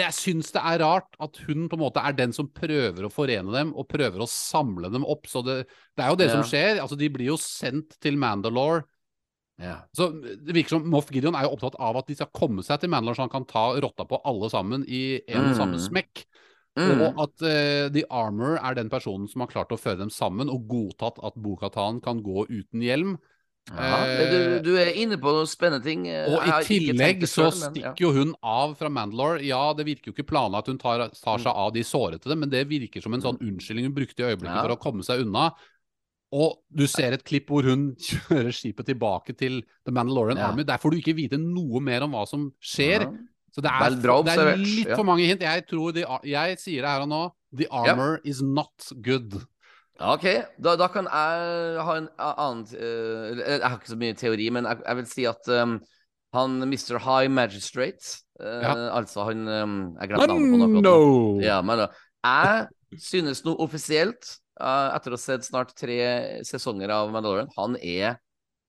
jeg 0.00 0.14
syns 0.16 0.52
det 0.52 0.62
er 0.64 0.78
rart 0.80 1.16
at 1.20 1.36
hun 1.46 1.68
på 1.68 1.76
en 1.76 1.82
måte 1.82 2.00
er 2.00 2.12
den 2.16 2.32
som 2.32 2.48
prøver 2.48 3.04
å 3.04 3.12
forene 3.12 3.52
dem, 3.52 3.74
og 3.76 3.88
prøver 3.88 4.22
å 4.24 4.28
samle 4.30 4.88
dem 4.92 5.04
opp. 5.04 5.26
Så 5.28 5.42
det, 5.44 5.66
det 5.96 6.04
er 6.04 6.08
jo 6.10 6.16
det 6.16 6.28
Ja. 6.30 6.32
som 6.38 6.42
skjer. 6.48 6.80
Altså, 6.80 6.96
de 6.96 7.08
blir 7.12 7.26
jo 7.26 7.36
sendt 7.36 7.98
til 8.00 8.16
Mandalore. 8.16 8.84
Ja. 9.60 9.82
Så 9.94 10.08
Det 10.22 10.54
virker 10.54 10.70
som 10.78 10.88
Moff 10.88 11.10
Gideon 11.12 11.34
er 11.36 11.44
jo 11.44 11.52
opptatt 11.56 11.76
av 11.78 11.96
at 12.00 12.06
de 12.08 12.14
skal 12.14 12.30
komme 12.34 12.64
seg 12.64 12.80
til 12.80 12.88
Mandalore, 12.90 13.14
så 13.16 13.26
han 13.28 13.34
kan 13.34 13.44
ta 13.44 13.66
rotta 13.78 14.04
på 14.08 14.20
alle 14.24 14.48
sammen 14.50 14.84
i 14.88 15.20
en 15.28 15.50
og 15.52 15.56
samme 15.56 15.76
Mm. 15.76 15.86
smekk. 15.90 16.24
Mm. 16.74 17.02
Og 17.04 17.20
at 17.20 17.42
uh, 17.44 17.88
The 17.92 18.04
Armor 18.08 18.56
er 18.56 18.74
den 18.74 18.88
personen 18.88 19.28
som 19.28 19.42
har 19.42 19.48
klart 19.52 19.68
å 19.68 19.78
føre 19.78 19.98
dem 19.98 20.08
sammen, 20.08 20.48
og 20.48 20.66
godtatt 20.66 21.20
at 21.22 21.34
Bokatan 21.36 22.00
kan 22.00 22.22
gå 22.24 22.46
uten 22.48 22.80
hjelm. 22.80 23.18
Ja, 23.70 23.98
du, 24.28 24.58
du 24.66 24.72
er 24.76 24.90
inne 24.98 25.16
på 25.22 25.30
noen 25.32 25.46
spennende 25.48 25.84
ting. 25.86 26.02
Eh, 26.10 26.26
Og 26.28 26.42
i 26.44 26.56
tillegg 26.66 27.22
så 27.30 27.46
selv, 27.50 27.60
men, 27.70 27.76
ja. 27.78 27.92
stikker 27.92 28.04
jo 28.08 28.10
hun 28.16 28.32
av 28.42 28.74
fra 28.80 28.90
Mandalore. 28.92 29.40
Ja, 29.46 29.60
det 29.78 29.86
virker 29.86 30.10
jo 30.10 30.16
ikke 30.16 30.26
planlagt 30.32 30.66
at 30.66 30.72
hun 30.74 30.80
tar, 30.82 31.04
tar 31.14 31.38
seg 31.44 31.52
av 31.54 31.70
de 31.76 31.84
sårete, 31.86 32.34
men 32.36 32.50
det 32.52 32.64
virker 32.68 33.00
som 33.04 33.14
en 33.14 33.22
sånn 33.22 33.38
unnskyldning 33.40 33.86
hun 33.86 33.94
brukte 33.96 34.24
i 34.24 34.32
øyeblikket 34.32 34.50
Mm. 34.52 34.58
Ja. 34.58 34.64
for 34.66 34.74
å 34.74 34.80
komme 34.82 35.06
seg 35.06 35.22
unna. 35.24 35.52
Og 36.32 36.58
du 36.72 36.86
ser 36.88 37.12
et 37.12 37.24
klipp 37.28 37.50
hvor 37.52 37.62
hun 37.68 37.94
kjører 38.08 38.50
skipet 38.56 38.86
tilbake 38.88 39.36
til 39.38 39.62
The 39.86 39.92
Mandalorian. 39.94 40.38
Army. 40.42 40.64
Der 40.64 40.80
får 40.82 40.90
du 40.90 40.98
ikke 40.98 41.14
vite 41.16 41.38
noe 41.38 41.80
mer 41.80 42.02
om 42.08 42.12
hva 42.16 42.26
som 42.28 42.50
skjer. 42.60 43.06
Så 43.52 43.60
det 43.60 43.68
er, 43.68 43.94
det 44.00 44.32
er 44.32 44.56
litt 44.56 44.94
for 44.96 45.04
mange 45.04 45.26
hint. 45.28 45.42
Jeg 45.44 45.66
tror 45.68 45.92
de, 45.92 46.06
Jeg 46.24 46.58
sier 46.58 46.82
det 46.82 46.88
her 46.88 47.02
og 47.04 47.08
nå. 47.12 47.22
The 47.54 47.66
armor 47.70 48.18
is 48.24 48.40
not 48.42 48.72
good. 49.04 49.42
Ok, 50.02 50.24
da, 50.58 50.74
da 50.80 50.88
kan 50.90 51.06
jeg 51.06 51.82
ha 51.86 51.96
en 52.00 52.08
annen 52.18 52.62
eh, 52.74 53.38
Jeg 53.38 53.62
har 53.62 53.76
ikke 53.78 53.92
så 53.92 53.98
mye 54.00 54.16
teori, 54.18 54.48
men 54.54 54.66
jeg, 54.66 54.80
jeg 54.82 54.98
vil 54.98 55.08
si 55.10 55.26
at 55.30 55.50
um, 55.62 55.76
han 56.34 56.56
Mr. 56.66 56.98
High 57.04 57.30
Magistrate 57.30 58.18
uh, 58.42 58.62
Ja. 58.64 58.74
Altså 58.98 59.28
han 59.28 59.46
um, 59.46 59.76
Jeg 60.00 60.10
glemte 60.10 60.28
navnet 60.32 60.54
på 60.56 60.60
noe. 60.66 60.82
no! 60.82 60.96
Ja, 61.44 61.60
men 61.62 61.84
jeg 61.86 63.00
synes 63.02 63.44
nå 63.46 63.54
offisielt, 63.62 64.34
uh, 64.60 64.90
etter 64.96 65.14
å 65.14 65.20
ha 65.20 65.22
sett 65.22 65.46
snart 65.46 65.74
tre 65.78 66.00
sesonger 66.48 66.92
av 66.92 67.12
Mandalorian, 67.14 67.52
han 67.56 67.78
er 67.78 68.18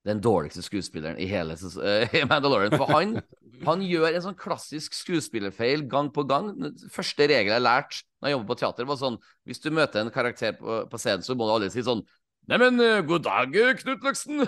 den 0.08 0.20
dårligste 0.24 0.64
skuespilleren 0.66 1.20
i 1.22 1.28
hele 1.30 1.56
eh, 1.56 2.16
i 2.20 2.24
Mandalorian. 2.28 2.76
For 2.76 2.92
han, 2.92 3.22
han 3.64 3.86
gjør 3.88 4.12
en 4.12 4.26
sånn 4.26 4.40
klassisk 4.40 4.96
skuespillerfeil 4.98 5.86
gang 5.92 6.12
på 6.14 6.26
gang. 6.28 6.52
Første 6.92 7.28
regel 7.32 7.56
jeg 7.56 7.64
lærte 7.64 8.04
når 8.20 8.30
jeg 8.30 8.38
jobber 8.38 8.52
på 8.52 8.60
teater, 8.62 8.88
var 8.88 9.00
sånn 9.00 9.18
Hvis 9.48 9.64
du 9.64 9.70
møter 9.76 10.00
en 10.00 10.14
karakter 10.14 10.54
på, 10.56 10.84
på 10.88 11.00
scenen, 11.00 11.24
så 11.26 11.36
må 11.36 11.48
du 11.48 11.56
aldri 11.56 11.72
si 11.74 11.84
sånn 11.86 12.04
Neimen, 12.52 12.76
eh, 12.84 13.00
god 13.08 13.24
dag, 13.24 13.54
eh, 13.56 13.72
Knut 13.80 14.04
Løksen! 14.04 14.44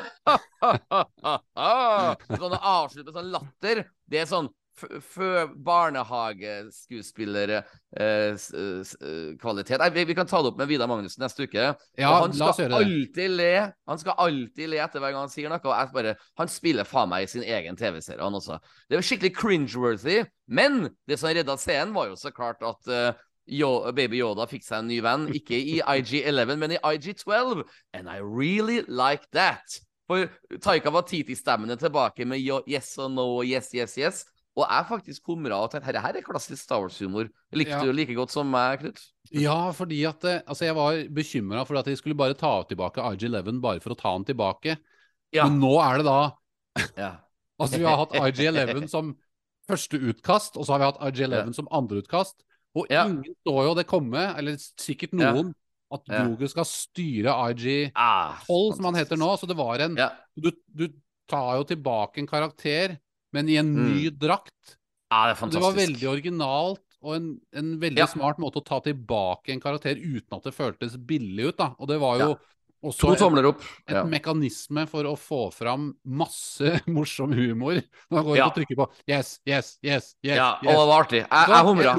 sånn 2.41 2.51
å 2.51 2.59
avslutte 2.59 3.07
med 3.07 3.15
sånn 3.15 3.31
latter. 3.31 3.85
Det 4.11 4.19
er 4.19 4.27
sånn 4.27 4.51
f- 4.78 4.99
fø- 5.15 5.47
barnehageskuespillere 5.65 7.61
eh, 7.97 8.36
eh, 8.36 9.89
vi, 9.93 10.05
vi 10.05 10.15
kan 10.15 10.28
ta 10.28 10.41
det 10.41 10.51
opp 10.51 10.57
med 10.59 10.67
Vidar 10.69 10.88
Magnussen 10.91 11.23
neste 11.23 11.43
uke. 11.47 11.67
Ja, 11.97 12.09
og 12.11 12.21
han 12.28 12.34
skal 12.55 12.73
alltid 12.80 13.36
le. 13.38 13.51
Han 13.88 14.01
skal 14.01 14.17
alltid 14.26 14.69
le 14.71 14.82
etter 14.84 14.99
hver 15.03 15.13
gang 15.15 15.26
han 15.26 15.34
sier 15.34 15.49
noe. 15.51 15.61
Og 15.63 15.93
bare, 15.95 16.15
han 16.39 16.51
spiller 16.51 16.88
faen 16.88 17.09
meg 17.11 17.28
i 17.28 17.32
sin 17.32 17.45
egen 17.45 17.76
TV-serie, 17.80 18.21
han 18.23 18.36
også. 18.39 18.59
Det 18.89 18.99
var 18.99 19.07
skikkelig 19.09 19.34
cringe-worthy. 19.38 20.19
Men 20.47 20.89
det 21.07 21.19
som 21.19 21.30
redda 21.34 21.57
scenen, 21.57 21.95
var 21.95 22.11
jo 22.11 22.19
så 22.19 22.32
klart 22.36 22.61
at 22.65 22.91
uh, 22.91 23.23
Yo, 23.45 23.91
Baby 23.93 24.19
Yoda 24.23 24.47
fikk 24.49 24.63
seg 24.65 24.82
en 24.84 24.88
ny 24.89 24.99
venn. 25.05 25.28
Ikke 25.38 25.57
i 25.57 25.80
IG11, 25.82 26.55
men 26.61 26.71
i 26.76 26.80
IG12. 26.82 27.63
And 27.93 28.09
I 28.09 28.17
really 28.21 28.82
like 28.88 29.28
that. 29.38 29.80
For 30.05 30.28
Taika 30.61 30.91
Watiti-stemmen 30.93 31.71
er 31.73 31.80
tilbake 31.82 32.28
med 32.30 32.38
yes 32.69 32.91
og 33.01 33.09
no 33.15 33.23
og 33.39 33.47
yes, 33.49 33.71
yes, 33.73 33.95
yes. 33.97 34.19
Og 34.55 34.63
jeg 34.63 34.85
faktisk 34.87 35.25
humra 35.27 35.57
og 35.65 35.71
tenkte 35.73 35.99
her 35.99 36.15
er 36.15 36.23
klassisk 36.23 36.61
Star 36.63 36.79
Wars-humor. 36.79 37.27
Likte 37.51 37.75
Ja. 37.75 37.81
du 37.83 37.91
like 37.91 38.15
godt 38.15 38.31
som 38.31 38.47
meg, 38.49 38.79
Knut? 38.79 39.01
Ja, 39.35 39.71
fordi 39.75 40.05
at 40.07 40.23
eh, 40.23 40.41
Altså, 40.47 40.63
jeg 40.65 40.75
var 40.77 41.01
bekymra 41.11 41.65
for 41.67 41.75
at 41.77 41.85
de 41.89 41.95
skulle 41.99 42.15
bare 42.15 42.37
ta 42.39 42.63
tilbake 42.63 43.03
IG11 43.03 43.59
bare 43.61 43.81
for 43.83 43.91
å 43.91 43.99
ta 43.99 44.13
den 44.15 44.25
tilbake. 44.31 44.77
Ja. 45.35 45.49
Men 45.49 45.59
nå 45.59 45.73
er 45.83 45.99
det 45.99 46.05
da 46.07 46.19
ja. 47.03 47.11
Altså, 47.59 47.79
vi 47.79 47.85
har 47.87 47.97
hatt 47.99 48.15
IG11 48.15 48.87
som 48.91 49.13
første 49.67 49.97
utkast, 49.97 50.57
og 50.57 50.65
så 50.67 50.75
har 50.75 50.79
vi 50.79 50.89
hatt 50.91 51.03
IG11 51.11 51.53
som 51.55 51.67
andre 51.71 52.01
utkast. 52.03 52.43
Og 52.75 52.89
ingen 52.91 53.23
står 53.45 53.61
jo 53.69 53.75
det 53.77 53.85
komme, 53.87 54.25
eller 54.37 54.57
sikkert 54.59 55.13
noen, 55.15 55.53
at. 55.93 56.03
Grogu 56.09 56.47
skal 56.51 56.65
styre 56.67 57.31
IG12, 57.31 57.91
Ah, 57.95 58.35
som 58.45 58.83
han 58.89 58.97
heter 58.99 59.15
nå. 59.19 59.29
Så 59.39 59.47
det 59.47 59.55
var 59.55 59.79
en 59.79 59.95
du, 60.35 60.51
du 60.67 60.89
tar 61.31 61.55
jo 61.57 61.63
tilbake 61.63 62.19
en 62.19 62.27
karakter, 62.27 62.97
men 63.36 63.51
i 63.51 63.59
en 63.61 63.71
ny 63.75 64.09
drakt. 64.15 64.75
Ja, 65.11 65.27
det 65.29 65.51
Det 65.53 65.61
var 65.61 65.75
veldig 65.77 66.07
originalt, 66.09 66.81
og 67.05 67.15
en, 67.19 67.27
en 67.53 67.75
veldig 67.79 68.01
Ja. 68.01 68.07
smart 68.09 68.39
måte 68.41 68.59
å 68.59 68.65
ta 68.65 68.79
tilbake 68.81 69.53
en 69.53 69.61
karakter 69.61 69.99
uten 69.99 70.33
at 70.39 70.43
det 70.47 70.55
føltes 70.55 70.97
billig 70.97 71.51
ut. 71.51 71.57
da. 71.61 71.73
Og 71.79 71.88
det 71.91 71.99
var 72.01 72.19
jo 72.19 72.29
Ja. 72.33 72.36
Også 72.84 72.99
To 73.01 73.11
en, 73.13 73.17
tomler 73.17 73.45
opp. 73.49 73.61
et 73.88 73.95
Ja. 73.95 74.03
mekanisme 74.03 74.88
for 74.88 75.03
å 75.03 75.15
få 75.17 75.51
fram 75.53 75.93
masse 76.05 76.82
morsom 76.88 77.32
humor. 77.34 77.82
Når 78.11 78.23
går 78.28 78.38
Ja. 78.38 78.45
og 78.47 78.55
trykker 78.55 78.76
på 78.76 78.88
'yes, 79.07 79.39
yes, 79.47 79.78
yes', 79.84 80.15
yes, 80.23 80.36
ja, 80.38 80.51
og 80.59 80.65
det 80.65 80.76
var 80.76 81.03
artig. 81.03 81.21
Jeg, 81.26 81.45
Så 81.45 81.53
jeg 81.55 81.65
humra. 81.65 81.93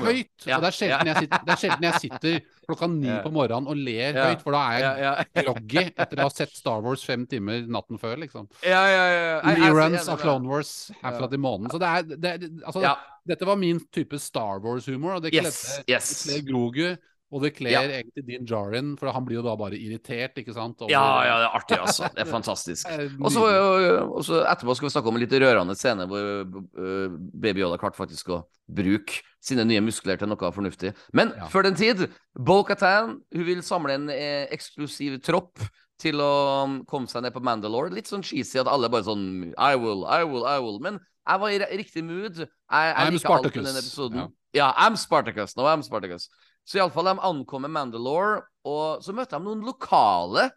høyt. 0.00 0.46
Ja, 0.46 0.56
Og 0.56 0.62
det 0.62 0.68
er, 0.68 0.76
sjelden 0.78 1.06
jeg 1.06 1.16
sitter, 1.16 1.38
det 1.44 1.52
er 1.52 1.60
sjelden 1.60 1.82
jeg 1.82 2.00
sitter 2.00 2.40
klokka 2.70 2.86
ni 2.90 3.08
på 3.22 3.32
morgenen 3.32 3.66
og 3.68 3.76
ler 3.76 4.12
høyt, 4.14 4.42
for 4.42 4.52
da 4.52 4.58
er 4.70 4.80
jeg 4.80 5.26
groggy 5.44 5.84
etter 5.98 6.16
å 6.16 6.22
ha 6.22 6.28
sett 6.30 6.50
Star 6.56 6.80
Wars 6.80 7.02
fem 7.04 7.26
timer 7.26 7.66
natten 7.68 7.98
før, 7.98 8.16
liksom. 8.16 8.48
Ja, 8.62 8.86
ja, 8.86 9.04
ja. 9.10 9.40
Er 9.44 9.56
Reruns 9.56 10.08
av 10.08 10.20
Clone 10.20 10.46
Wars 10.48 10.90
herfra 11.02 11.28
til 11.28 11.38
månen. 11.38 11.68
Så 11.70 11.78
det 11.78 11.88
er, 11.88 12.16
det, 12.16 12.62
altså, 12.64 12.96
dette 13.26 13.44
var 13.44 13.56
min 13.56 13.80
type 13.92 14.18
Star 14.18 14.60
Wars-humor, 14.60 15.16
og 15.16 15.22
det 15.22 15.34
Yes, 15.34 15.42
kledde 15.84 15.84
yes. 15.90 16.26
yes. 16.26 16.42
Grogu. 16.46 16.96
Og 17.32 17.42
det 17.44 17.52
kler 17.54 17.70
Ja. 17.70 17.80
egentlig 17.86 18.24
Dean 18.26 18.44
Jarin, 18.44 18.96
for 18.98 19.12
han 19.14 19.24
blir 19.24 19.36
jo 19.38 19.42
da 19.42 19.52
bare 19.54 19.78
irritert, 19.78 20.34
ikke 20.34 20.52
sant? 20.52 20.80
over- 20.82 20.90
Ja, 20.90 21.22
ja, 21.22 21.36
det 21.38 21.46
er 21.46 21.58
artig, 21.60 21.78
altså. 21.78 22.08
Det 22.14 22.24
er 22.26 22.30
fantastisk. 22.38 22.86
Og 23.22 23.30
så 23.30 23.44
nydelig. 23.46 24.10
og 24.10 24.24
så 24.26 24.40
etterpå 24.50 24.74
skal 24.74 24.88
vi 24.88 24.92
snakke 24.96 25.06
om 25.12 25.14
en 25.14 25.20
litt 25.22 25.36
rørende 25.38 25.76
scene 25.78 26.06
hvor 26.10 26.18
øh, 26.18 27.18
Baby 27.40 27.60
Yoda 27.62 27.78
klarte 27.78 27.96
faktisk 28.00 28.28
å 28.34 28.40
bruke 28.68 29.20
sine 29.40 29.64
nye 29.64 29.80
muskler 29.80 30.18
til 30.18 30.26
noe 30.28 30.50
fornuftig. 30.52 30.92
Men 31.12 31.32
Ja. 31.36 31.46
før 31.46 31.62
den 31.62 31.74
tid, 31.78 32.08
Bo-Katan 32.36 33.20
hun 33.32 33.44
vil 33.46 33.62
samle 33.62 33.94
en 33.94 34.08
eh, 34.10 34.46
eksklusiv 34.50 35.20
tropp 35.22 35.58
til 36.00 36.16
å 36.18 36.64
um, 36.64 36.78
komme 36.88 37.06
seg 37.06 37.22
ned 37.22 37.34
på 37.34 37.42
Mandalore. 37.44 37.92
Litt 37.92 38.08
sånn 38.08 38.22
cheesy 38.24 38.58
at 38.58 38.66
alle 38.66 38.88
bare 38.88 39.04
sånn 39.04 39.52
I 39.56 39.76
will, 39.76 40.06
I 40.08 40.24
will, 40.24 40.46
I 40.48 40.58
will. 40.58 40.78
Men 40.80 40.98
jeg 41.28 41.40
var 41.42 41.48
i 41.52 41.58
riktig 41.78 42.02
mood. 42.02 42.38
Jeg, 42.40 42.48
jeg 42.70 42.96
I'm 43.06 43.18
Spartacus. 43.20 43.98
Ja. 44.16 44.28
Ja, 44.52 44.72
I'm 44.82 44.96
Spartacus. 44.96 45.54
Nå 45.56 45.62
I'm 45.68 45.82
Spartacus. 45.86 46.28
Så 46.68 46.78
iallfall, 46.78 47.10
de 47.10 47.26
ankom 47.26 47.64
med 47.66 47.74
Mandalore, 47.74 48.44
og 48.68 49.02
så 49.04 49.14
møtte 49.16 49.38
de 49.38 49.46
noen 49.46 49.64
lokale 49.66 50.50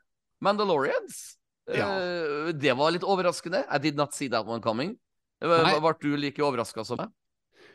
Mandalorians. 0.43 1.23
Ja. 1.71 1.87
Uh, 1.87 2.51
det 2.59 2.75
var 2.75 2.91
litt 2.93 3.07
overraskende. 3.07 3.63
I 3.71 3.79
did 3.81 3.99
not 3.99 4.15
see 4.15 4.29
that 4.29 4.47
one 4.47 4.61
coming. 4.63 4.97
Ble 5.43 5.59
Nei. 5.63 5.75
ble 5.83 5.93
du 5.99 6.15
like 6.19 6.43
overraska 6.43 6.85
som 6.87 6.99
meg? 7.01 7.11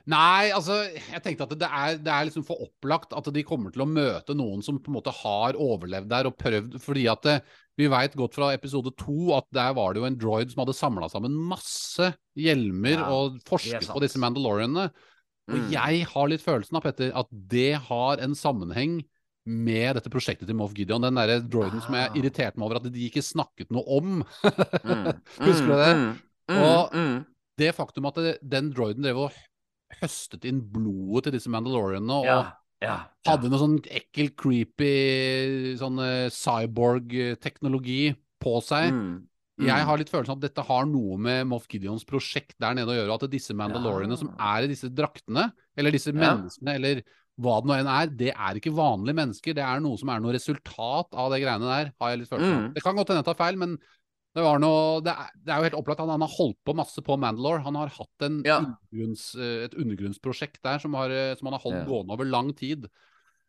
Nei, 0.08 0.48
altså, 0.56 0.78
jeg 0.88 1.20
tenkte 1.24 1.44
at 1.44 1.52
det 1.60 1.68
er, 1.68 1.98
det 2.00 2.12
er 2.12 2.28
liksom 2.28 2.44
for 2.46 2.62
opplagt 2.64 3.12
at 3.16 3.26
de 3.34 3.42
kommer 3.44 3.72
til 3.74 3.82
å 3.84 3.88
møte 3.88 4.36
noen 4.36 4.62
som 4.64 4.78
på 4.80 4.88
en 4.88 4.96
måte 4.96 5.12
har 5.12 5.58
overlevd 5.60 6.08
der 6.08 6.30
og 6.30 6.36
prøvd, 6.40 6.78
fordi 6.80 7.04
at 7.12 7.26
det, 7.26 7.34
vi 7.76 7.90
veit 7.92 8.16
godt 8.16 8.38
fra 8.38 8.48
episode 8.56 8.94
to 8.96 9.34
at 9.36 9.44
der 9.52 9.74
var 9.76 9.92
det 9.92 10.00
jo 10.00 10.08
en 10.08 10.16
droid 10.20 10.54
som 10.54 10.62
hadde 10.64 10.76
samla 10.78 11.10
sammen 11.12 11.36
masse 11.50 12.08
hjelmer 12.38 12.96
Ja, 12.96 13.10
og 13.12 13.36
forsket 13.48 13.90
på 13.92 14.02
disse 14.04 14.20
mandalorianene. 14.22 14.88
Og 15.48 15.54
Mm. 15.56 15.70
jeg 15.72 16.04
har 16.06 16.28
litt 16.28 16.42
følelsen 16.44 16.76
av, 16.76 16.82
Petter, 16.82 17.12
at 17.16 17.26
det 17.32 17.74
har 17.88 18.18
en 18.20 18.34
sammenheng 18.34 19.02
med 19.46 19.94
dette 19.96 20.10
prosjektet 20.12 20.46
til 20.46 20.54
Moff 20.56 20.74
Gideon. 20.74 21.00
Den 21.00 21.14
derre 21.16 21.40
droiden 21.40 21.80
som 21.80 21.94
jeg 21.94 22.10
Ah. 22.10 22.14
irriterte 22.14 22.58
meg 22.58 22.66
over 22.66 22.76
at 22.76 22.92
de 22.92 23.08
ikke 23.08 23.22
snakket 23.24 23.70
noe 23.70 23.84
om. 23.86 24.24
Mm. 24.84 25.20
Husker 25.40 25.66
du 25.66 25.76
det? 25.76 25.96
Mm. 25.96 26.62
Og- 26.62 27.24
det 27.58 27.74
faktum 27.74 28.06
at 28.06 28.14
den 28.46 28.72
droiden 28.72 29.02
drev 29.02 29.16
og 29.16 29.32
høstet 30.02 30.44
inn 30.44 30.60
blodet 30.60 31.24
til 31.24 31.32
disse 31.32 31.48
mandalorianene 31.48 32.12
og 32.12 32.24
Ja. 32.26 32.52
Ja. 32.82 32.98
hadde 33.26 33.48
noe 33.50 33.58
sånn 33.58 33.80
ekkel, 33.88 34.30
creepy 34.36 35.76
sånn 35.78 35.98
eh, 35.98 36.28
cyborg-teknologi 36.28 38.14
på 38.40 38.60
seg. 38.62 38.92
Mm. 38.92 39.27
Mm. 39.58 39.66
Jeg 39.66 39.84
har 39.88 39.98
litt 39.98 40.10
følelsen 40.12 40.30
av 40.34 40.38
at 40.38 40.44
dette 40.46 40.64
har 40.68 40.84
noe 40.86 41.16
med 41.18 41.46
Moff 41.50 41.66
Gideons 41.66 42.04
prosjekt 42.06 42.54
der 42.62 42.74
nede 42.78 42.92
å 42.92 42.94
gjøre. 42.98 43.14
At 43.18 43.30
disse 43.32 43.54
mandalorianene 43.58 44.18
som 44.20 44.30
er 44.38 44.62
i 44.62 44.70
disse 44.70 44.88
draktene, 44.94 45.48
eller 45.76 45.90
disse 45.94 46.12
Ja. 46.14 46.20
menneskene, 46.36 46.74
eller 46.78 47.02
hva 47.38 47.60
det 47.62 47.66
nå 47.70 47.74
enn 47.78 47.86
er, 47.90 48.06
det 48.10 48.32
er 48.34 48.54
ikke 48.58 48.74
vanlige 48.74 49.14
mennesker. 49.18 49.54
Det 49.54 49.62
er 49.64 49.80
noe 49.80 49.98
som 49.98 50.08
er 50.10 50.20
noe 50.20 50.32
resultat 50.34 51.08
av 51.14 51.30
det 51.32 51.40
greiene 51.42 51.66
der, 51.66 51.92
har 52.00 52.10
jeg 52.10 52.18
litt 52.20 52.28
følelsen 52.30 52.54
av. 52.54 52.62
Mm. 52.68 52.74
Det 52.74 52.82
kan 52.82 52.96
godt 52.96 53.08
hende 53.08 53.22
jeg 53.24 53.30
tar 53.30 53.38
feil, 53.44 53.56
men 53.58 53.76
det 54.34 54.44
var 54.44 54.58
noe 54.60 55.00
Det 55.02 55.10
er, 55.10 55.30
det 55.42 55.50
er 55.50 55.56
jo 55.58 55.66
helt 55.70 55.78
opplagt 55.82 56.00
at 56.00 56.08
han 56.10 56.20
har 56.20 56.34
holdt 56.36 56.58
på 56.64 56.74
masse 56.76 57.02
på 57.02 57.18
Mandalore. 57.18 57.62
Han 57.64 57.74
har 57.74 57.88
hatt 57.88 58.22
en 58.22 58.42
Ja. 58.44 58.58
undergrunns, 58.60 59.34
eh, 59.34 59.64
et 59.64 59.74
undergrunnsprosjekt 59.74 60.62
der 60.62 60.78
som, 60.78 60.94
har, 60.94 61.10
eh, 61.10 61.34
som 61.34 61.46
han 61.50 61.58
har 61.58 61.64
holdt 61.66 61.82
Ja. 61.82 61.84
gående 61.90 62.12
over 62.12 62.24
lang 62.24 62.52
tid. 62.54 62.86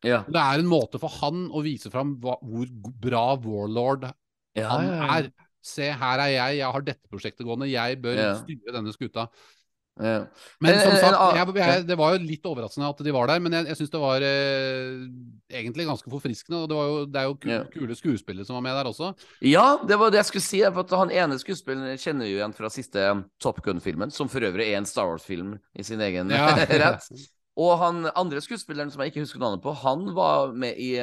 Ja. 0.03 0.23
Det 0.23 0.35
er 0.39 0.57
en 0.59 0.65
måte 0.65 0.97
for 0.99 1.09
han 1.09 1.49
å 1.49 1.61
vise 1.61 1.91
fram 1.91 2.15
hva, 2.21 2.37
hvor 2.41 2.65
bra 2.71 3.35
warlord 3.35 4.11
Ja, 4.55 4.69
han 4.69 4.85
ja, 4.87 4.93
ja. 5.05 5.17
er. 5.19 5.31
Se, 5.61 5.91
her 5.91 6.19
er 6.23 6.33
jeg, 6.33 6.59
jeg 6.61 6.71
har 6.75 6.83
dette 6.87 7.09
prosjektet 7.11 7.45
gående, 7.47 7.67
jeg 7.71 8.01
bør 8.01 8.15
Ja. 8.19 8.33
styre 8.39 8.75
denne 8.77 8.93
skuta. 8.95 9.27
Ja. 9.99 10.19
Men 10.63 10.77
som 10.79 10.93
sagt, 10.95 11.17
jeg, 11.35 11.55
jeg, 11.59 11.81
det 11.89 11.95
var 11.99 12.13
jo 12.15 12.19
litt 12.23 12.45
overraskende 12.47 12.87
at 12.87 13.01
de 13.03 13.11
var 13.11 13.27
der, 13.27 13.41
men 13.43 13.51
jeg, 13.57 13.65
jeg 13.67 13.75
syns 13.81 13.89
det 13.91 13.99
var 13.99 14.23
eh, 14.23 15.01
egentlig 15.51 15.87
ganske 15.89 16.07
forfriskende. 16.13 16.61
Og 16.63 16.69
det, 16.71 16.77
var 16.77 16.87
jo, 16.87 17.01
det 17.11 17.19
er 17.19 17.25
jo 17.27 17.33
kule, 17.43 17.57
kule 17.73 17.97
skuespillere 17.99 18.47
som 18.47 18.55
var 18.55 18.63
med 18.63 18.77
der 18.79 18.87
også. 18.93 19.09
Ja, 19.43 19.65
det 19.83 19.97
var 19.99 20.13
det 20.13 20.21
jeg 20.21 20.29
skulle 20.29 20.45
si. 20.45 20.61
For 20.69 20.85
at 20.87 20.95
han 21.01 21.11
ene 21.11 21.39
skuespilleren 21.41 21.99
kjenner 21.99 22.29
jo 22.31 22.37
igjen 22.39 22.55
fra 22.55 22.71
siste 22.71 23.09
Top 23.43 23.59
Gun-filmen, 23.65 24.13
som 24.15 24.31
for 24.31 24.47
øvrig 24.47 24.69
er 24.69 24.79
en 24.79 24.87
Star 24.87 25.09
Wars-film 25.11 25.57
i 25.75 25.83
sin 25.83 25.99
egen 26.07 26.31
Ja. 26.31 26.47
rett. 26.85 27.09
Og 27.59 27.75
han 27.83 28.05
andre 28.15 28.39
skuespilleren 28.39 28.93
som 28.93 29.03
jeg 29.03 29.11
ikke 29.11 29.25
husker 29.25 29.43
navnet 29.43 29.59
på, 29.65 29.75
han 29.83 30.07
var 30.15 30.53
med 30.55 30.79
i 30.79 30.93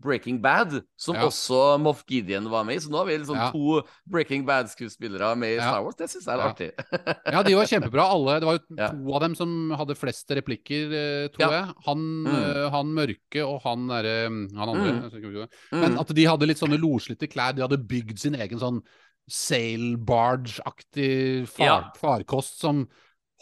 Breaking 0.00 0.40
Bad, 0.40 0.82
som 0.96 1.16
Ja. 1.16 1.24
også 1.26 1.78
Moff 1.82 2.04
Gideon 2.06 2.48
var 2.48 2.62
med 2.64 2.76
i. 2.76 2.78
Så 2.78 2.88
nå 2.90 2.98
har 2.98 3.06
vi 3.06 3.16
liksom 3.18 3.34
Ja. 3.36 3.50
to 3.50 3.82
Breaking 4.06 4.44
Bad-skuespillere 4.46 5.36
med 5.36 5.56
i. 5.56 5.60
Star 5.60 5.82
Wars. 5.82 5.96
Det 5.96 6.08
syns 6.08 6.24
jeg 6.26 6.34
er 6.34 6.38
Ja. 6.38 6.52
artig. 6.52 6.70
Ja, 7.34 7.42
de 7.42 7.54
var 7.54 7.64
kjempebra, 7.66 8.04
alle. 8.06 8.38
Det 8.40 8.46
var 8.46 8.58
jo 8.58 8.76
to 8.76 9.14
av 9.14 9.20
dem 9.20 9.34
som 9.34 9.70
hadde 9.70 9.96
flest 9.98 10.28
replikker, 10.30 10.92
eh, 10.92 11.28
tror 11.34 11.50
jeg. 11.50 11.74
Han, 11.86 11.98
Mm. 11.98 12.26
eh, 12.36 12.70
han 12.70 12.86
mørke 12.94 13.42
og 13.46 13.62
han 13.62 13.88
derre 13.88 14.28
Han 14.28 14.68
andre. 14.68 14.92
Mm. 14.92 15.02
huske. 15.10 15.48
Mm. 15.72 15.80
Men 15.80 15.98
at 15.98 16.06
de 16.14 16.24
hadde 16.24 16.46
litt 16.46 16.58
sånne 16.58 16.78
loslitte 16.78 17.26
klær. 17.28 17.54
De 17.54 17.62
hadde 17.62 17.76
bygd 17.88 18.18
sin 18.18 18.34
egen 18.34 18.58
sånn 18.58 18.80
sail 19.28 19.96
barge-aktig 19.96 21.46
far, 21.48 21.92
farkost 21.98 22.58
som 22.60 22.86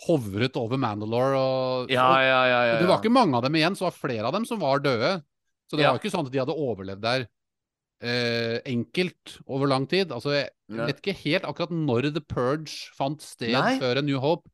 hovret 0.06 0.56
over 0.56 0.76
Mandalore. 0.76 1.36
Og 1.38 1.90
ja, 1.90 2.08
ja, 2.20 2.40
ja, 2.46 2.78
det 2.80 2.88
var 2.88 3.00
ikke 3.00 3.12
mange 3.12 3.34
av 3.38 3.42
dem 3.46 3.54
igjen, 3.54 3.76
så 3.78 3.86
var 3.88 3.92
flere 3.96 4.24
av 4.28 4.32
dem 4.36 4.44
som 4.44 4.58
var 4.60 4.78
døde. 4.80 5.22
Så 5.70 5.76
det 5.76 5.82
Ja. 5.84 5.92
var 5.92 5.98
ikke 6.00 6.10
sånn 6.12 6.26
at 6.26 6.32
de 6.32 6.38
hadde 6.38 6.54
overlevd 6.56 7.00
der 7.02 7.26
eh, 8.02 8.60
enkelt 8.66 9.38
over 9.48 9.66
lang 9.66 9.86
tid. 9.88 10.10
Altså, 10.12 10.30
jeg 10.34 10.50
Ja. 10.68 10.84
vet 10.86 11.00
ikke 11.00 11.14
helt 11.16 11.44
akkurat 11.44 11.70
når 11.70 12.12
The 12.12 12.20
Purge 12.20 12.90
fant 12.94 13.22
sted 13.22 13.52
Nei. 13.52 13.78
før 13.80 13.98
A 13.98 14.02
New 14.02 14.18
Hope. 14.20 14.48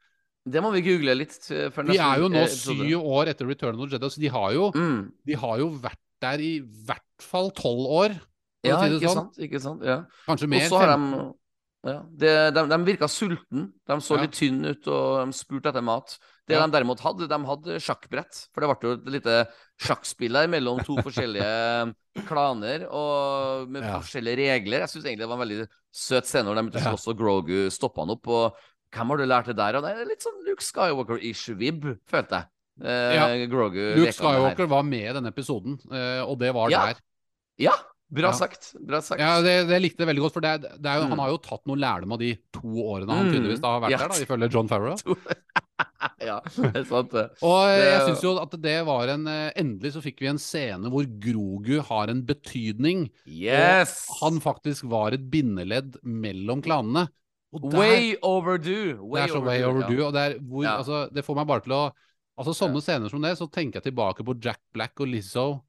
Det 0.48 0.62
må 0.62 0.72
vi 0.72 0.80
google 0.82 1.14
litt. 1.16 1.30
Før 1.72 1.86
De 1.86 1.98
er 1.98 2.18
jo 2.18 2.28
nå 2.28 2.46
syv 2.48 3.02
år 3.02 3.26
etter 3.28 3.46
Return 3.46 3.78
of 3.80 3.88
the 3.90 3.96
Jedi, 3.98 4.06
så 4.10 4.20
de 4.20 4.28
har 4.28 4.52
jo, 4.52 4.70
Mm. 4.72 5.12
de 5.26 5.32
har 5.34 5.58
jo 5.58 5.70
vært 5.70 5.98
der 6.20 6.38
i 6.38 6.60
hvert 6.60 7.00
fall 7.20 7.50
tolv 7.50 7.86
år. 7.88 8.20
Ja, 8.64 8.78
ikke 8.82 9.00
sånn. 9.00 9.14
sant? 9.14 9.38
Ikke 9.38 9.60
sant? 9.60 9.82
Ja. 9.82 10.04
Kanskje 10.26 10.46
Og 10.46 10.70
så 10.70 10.78
har 10.78 10.96
de 10.96 11.34
ja, 11.84 11.98
det, 12.14 12.32
de, 12.54 12.62
de 12.70 12.78
virka 12.86 13.08
sultne. 13.10 13.72
De 13.88 13.96
så 14.00 14.16
Ja. 14.16 14.22
litt 14.22 14.36
tynne 14.38 14.70
ut, 14.76 14.86
og 14.86 15.26
de 15.26 15.32
spurte 15.34 15.68
etter 15.72 15.82
mat. 15.82 16.16
Det 16.46 16.54
Ja. 16.56 16.66
de 16.66 16.72
derimot 16.74 17.00
hadde, 17.00 17.28
de 17.30 17.38
hadde 17.46 17.78
sjakkbrett. 17.82 18.48
For 18.54 18.60
det 18.62 18.68
ble 18.70 18.88
jo 18.88 18.94
et 18.98 19.10
lite 19.16 19.36
sjakkspill 19.82 20.32
der 20.32 20.48
mellom 20.50 20.78
to 20.86 20.96
forskjellige 21.02 21.94
klaner, 22.28 22.86
og 22.90 23.68
med 23.70 23.82
forskjellige 23.82 24.36
regler. 24.52 24.84
Jeg 24.84 24.88
syns 24.94 25.04
egentlig 25.06 25.24
det 25.26 25.28
var 25.32 25.38
en 25.40 25.48
veldig 25.48 25.68
søt 25.92 26.26
scene 26.26 26.44
når 26.46 26.54
de 26.58 26.64
begynte 26.68 26.82
å 26.82 26.92
slåss, 26.92 27.08
og 27.12 27.18
Grogu 27.18 27.70
stoppa 27.70 28.02
han 28.02 28.14
opp. 28.14 28.26
Og 28.28 28.56
hvem 28.92 29.08
har 29.14 29.16
du 29.22 29.24
lært 29.26 29.46
det 29.50 29.56
der? 29.56 29.76
Og 29.78 29.82
det 29.86 29.94
er 29.96 30.10
litt 30.10 30.22
sånn 30.26 30.42
Luke 30.46 30.62
Skywalker-ish 30.62 31.54
vib, 31.58 31.86
følte 32.10 32.42
jeg. 32.42 32.48
Eh. 32.82 33.46
Grogu 33.52 33.80
Luke. 33.98 34.12
Skywalker 34.16 34.66
var 34.70 34.82
med 34.86 35.10
i 35.10 35.14
denne 35.18 35.30
episoden, 35.34 35.78
eh, 35.92 36.22
og 36.24 36.38
det 36.38 36.54
var 36.54 36.70
der. 36.72 37.00
Ja, 37.60 37.74
bra 38.12 38.28
Ja. 38.28 38.32
sagt. 38.36 38.74
Bra 38.86 39.00
sagt. 39.00 39.20
Ja, 39.20 39.40
det, 39.40 39.54
det 39.68 39.78
likte 39.82 40.04
jeg 40.04 40.08
veldig 40.12 40.22
godt, 40.26 40.34
for 40.36 40.44
det, 40.44 40.52
det 40.62 40.86
er 40.90 40.98
jo, 41.00 41.06
Mm. 41.06 41.10
han 41.16 41.18
har 41.24 41.30
jo 41.32 41.38
tatt 41.38 41.66
noe 41.66 41.76
lærdom 41.80 42.12
av 42.12 42.18
de 42.20 42.34
to 42.52 42.68
årene 42.84 43.10
han 43.16 43.26
Mm. 43.26 43.32
tydeligvis 43.32 43.60
da 43.64 43.72
har 43.78 43.80
vært 43.86 43.90
Ja. 43.90 43.98
der, 44.04 44.08
da, 44.08 44.20
ifølge 44.26 44.50
John 44.52 44.68
Farrow. 44.68 44.96
ja, 46.22 46.38
det 46.44 46.76
er 46.76 46.84
sant, 46.84 47.10
det. 47.10 47.24
Og 47.42 47.68
eh, 47.68 47.78
jeg 47.78 47.98
Det- 47.98 48.06
syns 48.10 48.22
jo 48.22 48.36
at 48.42 48.50
det 48.62 48.76
var 48.86 49.08
en 49.08 49.26
eh, 49.26 49.52
Endelig 49.56 49.92
så 49.96 50.02
fikk 50.04 50.20
vi 50.20 50.28
en 50.30 50.38
scene 50.38 50.90
hvor 50.92 51.04
Grogu 51.18 51.80
har 51.82 52.08
en 52.12 52.22
betydning. 52.22 53.10
Yes! 53.26 54.06
Og 54.10 54.16
han 54.30 54.40
faktisk 54.40 54.84
var 54.88 55.12
et 55.16 55.28
bindeledd 55.30 55.96
mellom 56.04 56.62
klanene. 56.62 57.08
Der, 57.52 57.76
Way 57.76 58.14
overdue. 58.24 58.96
Way 59.02 59.20
det 59.26 59.30
er 59.30 59.34
så 59.34 59.42
way 59.44 59.62
overdue. 59.62 60.06
Og 60.06 60.12
det, 60.14 60.22
er 60.22 60.38
hvor, 60.40 60.64
altså, 60.64 61.12
det 61.12 61.24
får 61.26 61.36
meg 61.36 61.46
bare 61.46 61.60
til 61.66 61.72
å 61.72 61.82
Altså 62.40 62.54
Sånne 62.56 62.80
scener 62.80 63.10
som 63.10 63.20
det, 63.20 63.34
så 63.36 63.44
tenker 63.52 63.76
jeg 63.82 63.92
tilbake 63.92 64.24
på 64.24 64.32
Jack 64.42 64.58
Black 64.72 64.98
og 65.04 65.06
Lizzo. 65.12 65.60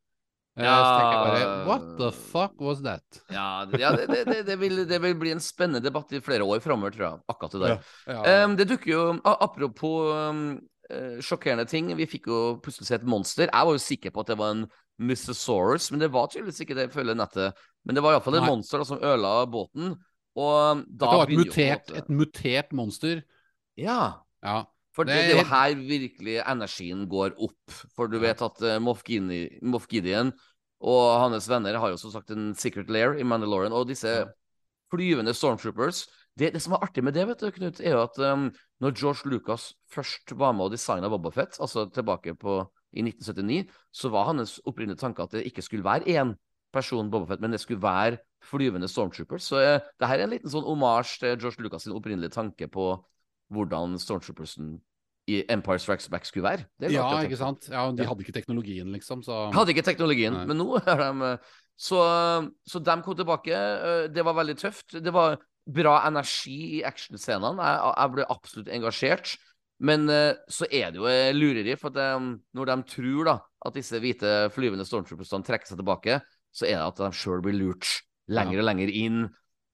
Eh, 0.53 0.65
tenker 0.65 1.15
jeg 1.15 1.21
bare 1.25 1.45
What 1.65 1.85
the 1.97 2.09
fuck 2.13 2.59
was 2.61 2.83
that? 2.85 3.21
Ja, 3.33 3.65
det, 3.65 3.79
ja, 3.81 3.89
det, 3.97 4.05
det, 4.11 4.19
det, 4.27 4.41
det, 4.45 4.57
vil, 4.61 4.83
det 4.89 4.99
vil 5.01 5.15
bli 5.17 5.31
en 5.33 5.41
spennende 5.41 5.81
debatt 5.81 6.13
i 6.13 6.21
flere 6.21 6.45
år 6.45 6.61
framover, 6.61 6.93
tror 6.93 7.07
jeg. 7.07 7.23
Akkurat 7.33 7.55
det 7.55 7.63
der. 7.63 7.89
Ja. 8.05 8.45
Um, 8.45 8.53
det 8.59 8.67
dukker 8.69 8.91
jo 8.91 9.01
Apropos 9.25 10.11
um, 10.13 10.43
eh, 10.93 11.17
sjokkerende 11.25 11.65
ting. 11.69 11.89
Vi 11.97 12.07
fikk 12.09 12.29
jo 12.29 12.41
plutselig 12.61 12.91
se 12.91 12.99
et 12.99 13.07
monster. 13.09 13.49
Jeg 13.49 13.69
var 13.69 13.79
jo 13.79 13.81
sikker 13.81 14.13
på 14.13 14.21
at 14.21 14.33
det 14.33 14.39
var 14.41 14.53
en 14.59 14.65
Mysosaurus, 15.01 15.89
men 15.89 16.03
det 16.03 16.11
var 16.13 16.29
tydeligvis 16.29 16.61
ikke 16.61 16.77
det, 16.77 16.91
følger 16.93 17.17
nettet. 17.17 17.57
Men 17.81 17.97
det 17.97 18.03
var 18.05 18.13
iallfall 18.13 18.37
et 18.37 18.45
monster 18.45 18.77
da, 18.77 18.85
som 18.85 19.01
ødela 19.01 19.39
båten. 19.49 19.95
Og 20.37 20.83
da 20.85 21.07
det 21.09 21.17
var 21.17 21.33
et 21.33 21.41
mutert, 21.41 21.91
et 21.97 22.13
mutert 22.13 22.77
monster. 22.77 23.23
Ja. 23.79 24.21
Ja. 24.45 24.59
For 24.93 25.09
det, 25.09 25.15
Det 25.15 25.33
er 25.33 25.39
jo 25.39 25.49
her 25.49 25.75
virkelig 25.75 26.35
energien 26.41 27.07
går 27.09 27.33
opp. 27.41 27.77
For 27.97 28.11
du 28.11 28.19
vet 28.21 28.41
at 28.45 28.61
uh, 28.61 28.77
Moff, 28.83 29.01
Gideon, 29.05 30.33
og 30.83 31.03
hans 31.23 31.47
venner 31.49 31.79
har 31.79 31.93
jo 31.93 31.97
som 31.97 32.13
sagt 32.13 32.33
en 32.35 32.51
secret 32.59 32.91
lair 32.91 33.17
i 33.17 33.25
Mandalorian. 33.25 33.73
Og 33.73 33.87
disse 33.89 34.11
flyvende 34.93 35.33
stormtroopers 35.33 36.03
det, 36.39 36.49
det 36.55 36.61
som 36.63 36.73
er 36.73 36.85
artig 36.85 37.03
med 37.05 37.13
det, 37.13 37.27
vet 37.29 37.41
du, 37.41 37.49
Knut, 37.53 37.79
er 37.81 37.93
jo 37.93 38.05
at 38.07 38.17
um, 38.25 38.47
når 38.81 38.95
George 38.97 39.29
Lucas 39.29 39.67
først 39.93 40.33
var 40.37 40.55
med 40.57 40.65
og 40.65 40.73
designa 40.73 41.09
Bobafett, 41.11 41.59
altså 41.61 41.85
tilbake 41.93 42.33
på, 42.33 42.63
i 42.93 43.03
1979, 43.05 43.69
så 43.93 44.09
var 44.09 44.31
hans 44.31 44.57
opprinnelige 44.65 45.01
tanke 45.01 45.21
at 45.21 45.35
det 45.35 45.45
ikke 45.45 45.61
skulle 45.61 45.85
være 45.85 46.09
én 46.09 46.33
person 46.73 47.11
Bobafett, 47.13 47.41
men 47.41 47.53
det 47.53 47.61
skulle 47.61 47.81
være 47.81 48.17
flyvende 48.43 48.89
stormtroopers. 48.89 49.45
Så 49.45 49.61
uh, 49.61 49.91
det 49.99 50.09
her 50.09 50.23
er 50.23 50.25
en 50.25 50.33
liten 50.33 50.49
sånn 50.49 50.65
omasj 50.65 51.19
til 51.21 51.37
George 51.37 51.61
Lucas 51.61 51.85
sin 51.85 51.93
opprinnelige 51.93 52.33
tanke 52.33 52.67
på 52.73 52.95
hvordan 53.51 53.97
stormtroopersen 53.99 54.77
i 55.31 55.39
Empire 55.51 55.79
Strikes 55.79 56.09
Back 56.11 56.25
skulle 56.27 56.43
være. 56.43 56.65
Det 56.79 56.91
Ja, 56.91 57.07
ikke 57.23 57.37
sant? 57.39 57.69
Ja, 57.71 57.85
De 57.95 58.03
hadde 58.05 58.23
ikke 58.25 58.35
teknologien, 58.35 58.91
liksom, 58.91 59.23
så 59.23 59.49
Hadde 59.55 59.71
ikke 59.71 59.85
teknologien, 59.87 60.33
Nei. 60.35 60.45
men 60.49 60.59
nå 60.59 60.75
er 60.81 60.99
de 60.99 61.29
eh, 61.31 61.37
så, 61.79 62.01
så 62.67 62.79
de 62.83 62.95
kom 63.01 63.15
tilbake. 63.15 63.55
eh, 63.55 64.07
Det 64.13 64.23
var 64.25 64.35
veldig 64.35 64.57
tøft. 64.59 64.99
Det 65.03 65.13
var 65.13 65.37
bra 65.63 66.01
energi 66.09 66.79
i 66.79 66.83
actionscenene. 66.83 67.63
Jeg, 67.63 67.93
jeg 67.97 68.13
ble 68.17 68.25
absolutt 68.29 68.67
engasjert. 68.69 69.33
Men 69.83 70.05
eh, 70.11 70.35
så 70.51 70.67
er 70.69 70.91
det 70.91 70.99
jo 71.01 71.07
eh, 71.09 71.31
lureri, 71.35 71.75
for 71.79 71.89
de, 71.95 72.05
når 72.55 72.69
de 72.69 72.75
tror 72.93 73.25
da 73.31 73.37
at 73.65 73.75
disse 73.79 73.99
hvite 73.99 74.33
flyvende 74.53 74.85
stormtroopersene 74.87 75.43
trekker 75.47 75.71
seg 75.71 75.79
tilbake, 75.79 76.19
så 76.53 76.67
er 76.67 76.77
det 76.77 76.85
at 76.91 76.99
de 76.99 77.09
sjøl 77.15 77.41
blir 77.43 77.55
lurt 77.57 77.87
lenger 78.31 78.59
og 78.61 78.67
lenger 78.67 78.91
inn. 78.91 79.23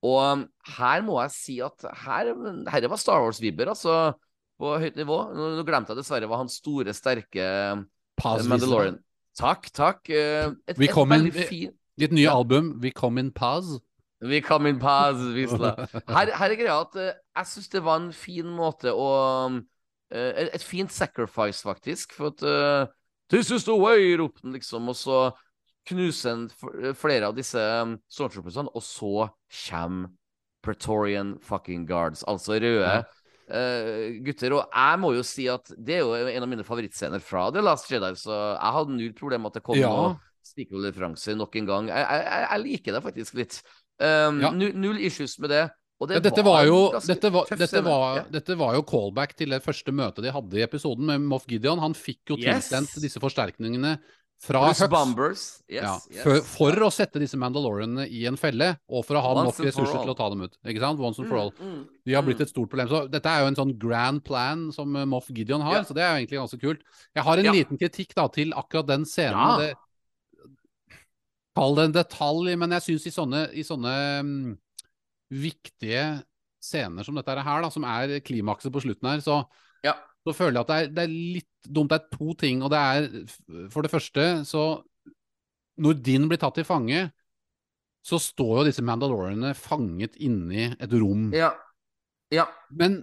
Og 0.06 0.18
um, 0.24 0.46
her 0.78 1.02
må 1.04 1.18
jeg 1.26 1.32
si 1.36 1.58
at 1.64 1.84
her, 2.06 2.30
her 2.72 2.88
var 2.88 3.00
Star 3.02 3.20
Wars-vibber, 3.26 3.68
altså, 3.74 4.14
på 4.60 4.78
høyt 4.80 4.96
nivå. 5.00 5.18
Nå, 5.36 5.50
glemte 5.68 5.92
jeg 5.92 6.00
dessverre 6.00 6.28
hva 6.30 6.40
han 6.40 6.52
store, 6.52 6.94
sterke 6.96 7.46
Paz 8.20 8.48
Mandalorian 8.48 9.00
Takk, 9.40 9.70
takk. 9.72 10.10
Eh, 10.12 10.50
Et, 10.68 10.74
et 10.76 10.96
veldig 10.96 11.46
fint 11.48 11.76
Ditt 12.00 12.12
nye 12.16 12.26
Ja. 12.26 12.34
album, 12.36 12.74
We 12.84 12.92
Come 12.96 13.20
In 13.20 13.32
Paz. 13.32 13.78
We 14.24 14.42
Come 14.44 14.68
In 14.72 14.80
Paz, 14.80 15.16
Wisla. 15.36 15.74
Her, 16.08 16.32
her 16.36 16.52
er 16.52 16.56
greia 16.60 16.80
at 16.82 16.96
eh, 17.00 17.14
jeg 17.40 17.48
syns 17.54 17.70
det 17.72 17.84
var 17.86 18.00
en 18.02 18.10
fin 18.16 18.48
måte 18.56 18.92
å 18.92 19.10
eh, 20.12 20.32
et- 20.46 20.56
Et 20.56 20.64
fint 20.64 20.92
sacrifice, 20.92 21.62
faktisk. 21.64 22.16
For 22.16 22.32
at 22.34 22.44
eh, 22.44 22.88
This 23.30 23.52
is 23.52 23.64
the 23.68 23.76
way, 23.76 24.16
ropte 24.18 24.42
han 24.44 24.56
liksom. 24.56 24.88
Og 24.90 24.96
så 24.96 25.20
knuser 25.88 26.30
han 26.30 26.94
flere 26.96 27.28
av 27.28 27.36
disse 27.38 27.58
um, 27.58 27.98
stormtroopersene, 28.12 28.70
og 28.76 28.84
så 28.84 29.30
kommer 29.70 30.10
Pretorian 30.62 31.38
fucking 31.40 31.86
guards, 31.88 32.24
altså 32.28 32.58
røde 32.60 32.84
Ja. 32.84 33.04
uh, 33.50 34.20
gutter. 34.26 34.54
Og 34.58 34.66
jeg 34.76 35.00
må 35.00 35.14
jo 35.16 35.24
si 35.24 35.48
at 35.48 35.72
det 35.78 35.96
er 35.96 36.04
jo 36.04 36.14
en 36.16 36.44
av 36.44 36.50
mine 36.52 36.66
favorittscener 36.68 37.22
fra 37.24 37.50
The 37.56 37.62
Last 37.64 37.90
Jedi, 37.90 38.12
så 38.20 38.58
jeg 38.60 38.74
hadde 38.76 38.98
null 38.98 39.14
problem 39.14 39.42
med 39.42 39.54
at 39.54 39.54
det 39.62 39.64
kom 39.64 39.80
Ja. 39.80 39.90
noe 39.90 40.20
stikkordreferanse 40.46 41.36
nok 41.38 41.56
en 41.56 41.66
gang. 41.66 41.88
Jeg, 41.88 42.06
jeg, 42.10 42.48
jeg- 42.50 42.64
liker 42.66 42.94
det 42.94 43.04
faktisk 43.04 43.34
litt. 43.36 43.62
Um, 44.00 44.42
Ja. 44.42 44.52
null, 44.52 44.98
issues 45.00 45.40
med 45.40 45.50
det. 45.50 45.70
Det 46.00 46.16
Ja, 46.16 46.20
dette 46.20 46.44
var 46.44 46.64
jo, 46.64 46.92
dette 46.96 47.30
var, 47.30 47.46
dette, 47.52 47.82
var, 47.84 48.16
Ja. 48.18 48.24
dette 48.32 48.56
var 48.56 48.74
jo 48.76 48.82
callback 48.84 49.36
til 49.36 49.50
det 49.50 49.62
første 49.62 49.92
møtet 49.92 50.24
de 50.24 50.32
hadde 50.32 50.54
i 50.56 50.64
episoden 50.64 51.06
med 51.06 51.20
Moff 51.22 51.46
Gideon. 51.46 51.80
Han 51.80 51.94
fikk 51.94 52.20
jo 52.30 52.38
Yes. 52.38 52.70
disse 52.96 53.20
forsterkningene 53.20 54.00
fra 54.40 54.62
Hux. 54.70 54.80
bombers. 54.88 55.42
Yes, 55.68 55.84
Ja, 55.84 55.96
yes. 56.10 56.24
for, 56.24 56.40
for 56.48 56.86
å 56.86 56.90
sette 56.96 57.20
disse 57.20 57.36
Mandalorianene 57.38 58.06
i 58.08 58.22
en 58.30 58.38
felle, 58.40 58.70
og 58.88 59.04
for 59.06 59.20
å 59.20 59.24
ha 59.26 59.34
Once 59.36 59.60
nok 59.60 59.66
ressurser 59.68 60.00
til 60.06 60.14
å 60.14 60.16
ta 60.16 60.30
dem 60.32 60.46
ut. 60.48 60.56
Ikke 60.64 60.80
sant? 60.80 61.02
Once 61.04 61.20
and 61.20 61.28
for 61.28 61.42
all. 61.42 61.52
Mm, 61.60 61.74
mm, 61.74 61.82
De 62.08 62.16
har 62.16 62.24
blitt 62.24 62.40
mm. 62.40 62.46
et 62.48 62.54
stort 62.54 62.70
problem. 62.72 62.88
Så 62.88 63.02
dette 63.12 63.28
er 63.34 63.44
jo 63.44 63.50
en 63.52 63.60
sånn 63.60 63.74
grand 63.82 64.24
plan 64.24 64.64
som 64.72 64.96
eh, 64.96 65.04
Moff 65.12 65.28
Gideon 65.28 65.62
har, 65.68 65.82
Ja. 65.82 65.84
så 65.84 65.94
det 65.98 66.06
er 66.06 66.14
jo 66.14 66.22
egentlig 66.24 66.40
ganske 66.40 66.62
kult. 66.64 66.88
Jeg 67.20 67.24
har 67.28 67.38
en 67.44 67.50
Ja. 67.50 67.52
liten 67.60 67.78
kritikk 67.82 68.16
da 68.16 68.28
til 68.32 68.56
akkurat 68.56 68.88
den 68.88 69.04
scenen. 69.06 69.60
Det, 69.60 69.74
kall 71.60 71.76
det 71.76 71.86
en 71.90 71.98
detalj, 72.00 72.56
men 72.62 72.72
jeg 72.78 72.86
syns 72.88 73.08
i 73.10 73.12
sånne, 73.12 73.42
i 73.60 73.64
sånne 73.68 73.94
um, 74.24 74.58
viktige 75.30 76.24
scener 76.64 77.04
som 77.04 77.16
dette 77.20 77.36
her, 77.44 77.62
da, 77.64 77.70
som 77.74 77.84
er 77.88 78.20
klimakset 78.24 78.72
på 78.72 78.82
slutten 78.88 79.10
her, 79.12 79.20
så, 79.24 79.42
Ja. 79.84 79.94
Så 80.28 80.36
føler 80.36 80.60
jeg 80.60 80.66
at 80.66 80.70
det 80.72 80.78
er, 80.78 80.92
det 80.96 81.04
er 81.06 81.16
litt 81.38 81.70
dumt. 81.70 81.94
Det 81.94 82.00
er 82.00 82.18
to 82.18 82.36
ting, 82.40 82.64
og 82.64 82.72
det 82.74 82.80
er 82.80 83.70
for 83.72 83.86
det 83.86 83.92
første 83.92 84.30
så 84.48 84.64
Når 85.80 86.00
Din 86.04 86.28
blir 86.28 86.40
tatt 86.42 86.58
til 86.60 86.68
fange, 86.68 87.06
så 88.04 88.20
står 88.20 88.58
jo 88.58 88.66
disse 88.68 88.84
mandalorene 88.84 89.54
fanget 89.56 90.18
inni 90.20 90.66
et 90.76 90.92
rom. 90.92 91.30
Ja. 91.36 91.54
Ja. 92.36 92.46
Men 92.70 93.00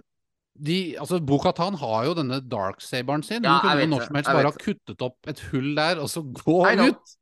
de, 0.57 0.97
altså 0.97 1.19
Bo-Katan 1.21 1.77
har 1.81 2.05
jo 2.07 2.13
denne 2.17 2.39
darksaberen 2.41 3.23
sin. 3.25 3.45
Ja, 3.45 3.57
Hun 3.57 3.65
kunne 3.65 3.81
jo 3.81 3.89
når 3.93 4.05
som 4.07 4.19
helst 4.19 4.33
bare 4.33 4.51
ha 4.51 4.61
kuttet 4.61 5.03
opp 5.05 5.29
et 5.29 5.41
hull 5.51 5.71
der, 5.77 6.01
og 6.01 6.09
så 6.09 6.21
gå 6.21 6.59
I 6.69 6.89
ut. 6.89 7.15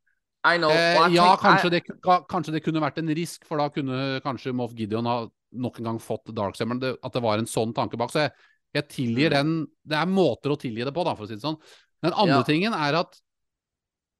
I 0.46 0.60
know. 0.60 0.72
Eh, 0.72 1.16
ja, 1.16 1.32
kanskje 1.41 1.72
I... 1.72 1.74
det, 1.78 1.82
kanskje 2.30 2.54
det 2.56 2.64
kunne 2.66 2.84
vært 2.84 3.00
en 3.02 3.12
risk, 3.18 3.48
for 3.48 3.60
da 3.60 3.72
kunne 3.74 4.20
kanskje 4.26 4.54
Moff 4.56 4.76
Gideon 4.78 5.10
ha 5.10 5.18
nok 5.56 5.80
en 5.80 5.89
gang 5.89 6.02
fått 6.04 6.32
darksaberen. 6.36 6.84
At 7.00 7.16
det 7.16 7.24
var 7.26 7.41
en 7.41 7.50
sånn 7.50 7.74
tanke 7.76 8.00
bak. 8.00 8.14
Så 8.14 8.28
jeg, 8.28 8.36
jeg 8.82 8.90
tilgir 8.92 9.32
Mm. 9.32 9.36
den 9.36 9.68
Det 9.88 9.98
er 9.98 10.06
måter 10.10 10.52
å 10.54 10.58
tilgi 10.60 10.84
det 10.86 10.94
på, 10.94 11.04
da, 11.06 11.16
for 11.16 11.26
å 11.26 11.28
si 11.30 11.36
det 11.36 11.42
sånn. 11.46 11.58
Den 12.04 12.14
andre 12.14 12.42
Ja. 12.42 12.44
tingen 12.44 12.74
er 12.74 12.96
at 13.02 13.20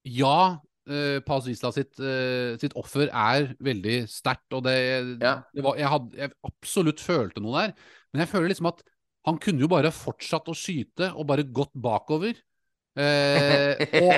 ja, 0.06 0.58
uh, 0.89 1.20
Paz 1.26 1.45
Vizsla 1.47 1.72
sitt, 1.74 1.97
uh, 1.99 2.56
sitt 2.62 2.74
offer 2.78 3.10
er 3.10 3.56
veldig 3.62 4.08
sterkt, 4.10 4.51
og 4.53 4.64
det, 4.64 4.76
Ja. 5.22 5.41
det 5.53 5.64
var, 5.64 5.76
jeg, 5.78 5.88
hadde, 5.89 6.16
jeg 6.18 6.32
absolutt 6.45 6.99
følte 6.99 7.41
noe 7.41 7.68
der. 7.68 7.74
Men 8.14 8.22
jeg 8.26 8.30
føler 8.30 8.49
liksom 8.53 8.68
at 8.70 8.84
han 9.26 9.38
kunne 9.41 9.60
jo 9.60 9.68
bare 9.68 9.89
fortsatt 9.91 10.45
å 10.47 10.53
skyte 10.53 11.12
og 11.16 11.26
bare 11.28 11.43
gått 11.43 11.74
bakover. 11.74 12.36
Eh, 12.95 13.76
og 13.82 14.14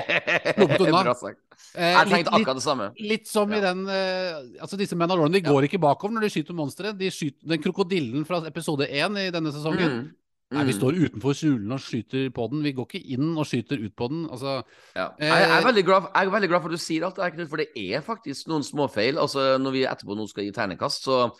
sluppet 0.54 0.82
unna. 0.84 1.00
Bra 1.08 1.14
sagt. 1.18 1.40
eh, 1.74 1.94
Jeg 1.96 2.10
tenkte 2.12 2.30
akkurat 2.36 2.54
det 2.60 2.62
samme. 2.62 2.92
Litt 3.00 3.26
som 3.26 3.50
i 3.52 3.58
den 3.60 3.80
eh, 3.90 4.36
Altså 4.62 4.76
Disse 4.78 4.94
Mandalorian 4.94 5.32
de 5.34 5.40
Ja. 5.42 5.50
går 5.50 5.66
ikke 5.66 5.80
bakover 5.82 6.14
når 6.14 6.20
de 6.28 6.30
skyter 6.30 6.54
monstre. 6.54 6.92
De 6.96 7.08
skyter 7.10 7.48
Den 7.48 7.58
krokodillen 7.64 8.24
fra 8.28 8.38
episode 8.46 8.86
én 8.86 9.16
i 9.18 9.30
denne 9.34 9.50
sesongen. 9.50 9.90
Mm. 9.96 10.14
Nei, 10.50 10.64
vi 10.64 10.72
Mm. 10.72 10.78
står 10.80 10.92
utenfor 11.04 11.34
kjulen 11.36 11.72
og 11.72 11.78
skyter 11.80 12.30
på 12.32 12.50
den. 12.50 12.62
Vi 12.62 12.72
går 12.72 12.86
ikke 12.88 13.04
inn 13.12 13.36
og 13.36 13.44
skyter 13.44 13.84
ut 13.84 13.94
på 13.94 14.08
den. 14.08 14.28
Altså 14.30 14.64
Ja. 14.96 15.10
Eh, 15.20 15.26
Jeg, 15.28 15.48
jeg, 15.48 15.58
er 15.62 15.66
veldig 15.72 15.84
glad, 15.84 16.02
jeg 16.14 16.26
er 16.26 16.30
veldig 16.30 16.48
glad 16.48 16.60
for 16.62 16.68
at 16.68 16.72
du 16.72 16.78
sier 16.78 17.04
alt 17.04 17.16
det 17.16 17.24
her, 17.24 17.30
Knut, 17.36 17.48
for 17.50 17.56
det 17.58 17.68
er 17.76 18.00
faktisk 18.00 18.46
noen 18.48 18.62
småfeil. 18.64 19.18
Altså, 19.18 19.58
når 19.60 19.72
vi 19.72 19.84
etterpå 19.84 20.16
nå 20.16 20.26
skal 20.28 20.44
gi 20.44 20.52
ternekast, 20.52 21.04
så 21.04 21.36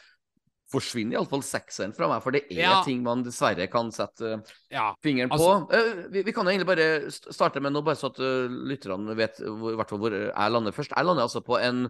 forsvinner 0.71 1.17
iallfall 1.17 1.41
sekseren 1.41 1.95
fra 1.97 2.07
meg. 2.09 2.23
For 2.23 2.31
det 2.31 2.43
er 2.51 2.61
Ja. 2.61 2.83
ting 2.85 3.03
man 3.03 3.23
dessverre 3.25 3.71
kan 3.71 3.91
sette 3.91 4.21
uh, 4.35 4.43
Ja. 4.71 4.93
fingeren 5.03 5.31
Altså- 5.31 5.67
på. 5.67 5.73
Eh, 5.73 6.09
vi, 6.11 6.23
vi 6.25 6.33
kan 6.33 6.45
jo 6.45 6.51
egentlig 6.51 6.67
bare 6.67 7.11
starte 7.11 7.61
med 7.63 7.73
noe, 7.73 7.81
bare 7.83 7.97
så 7.97 8.11
at 8.13 8.19
lytterne 8.19 9.17
vet 9.17 9.39
hvor, 9.39 9.73
i 9.73 9.77
hvert 9.77 9.89
fall 9.89 9.99
hvor 9.99 10.11
jeg 10.13 10.53
lander 10.53 10.71
først. 10.73 10.93
Jeg 10.95 11.05
lander 11.07 11.23
altså 11.23 11.41
på 11.43 11.57
en 11.63 11.89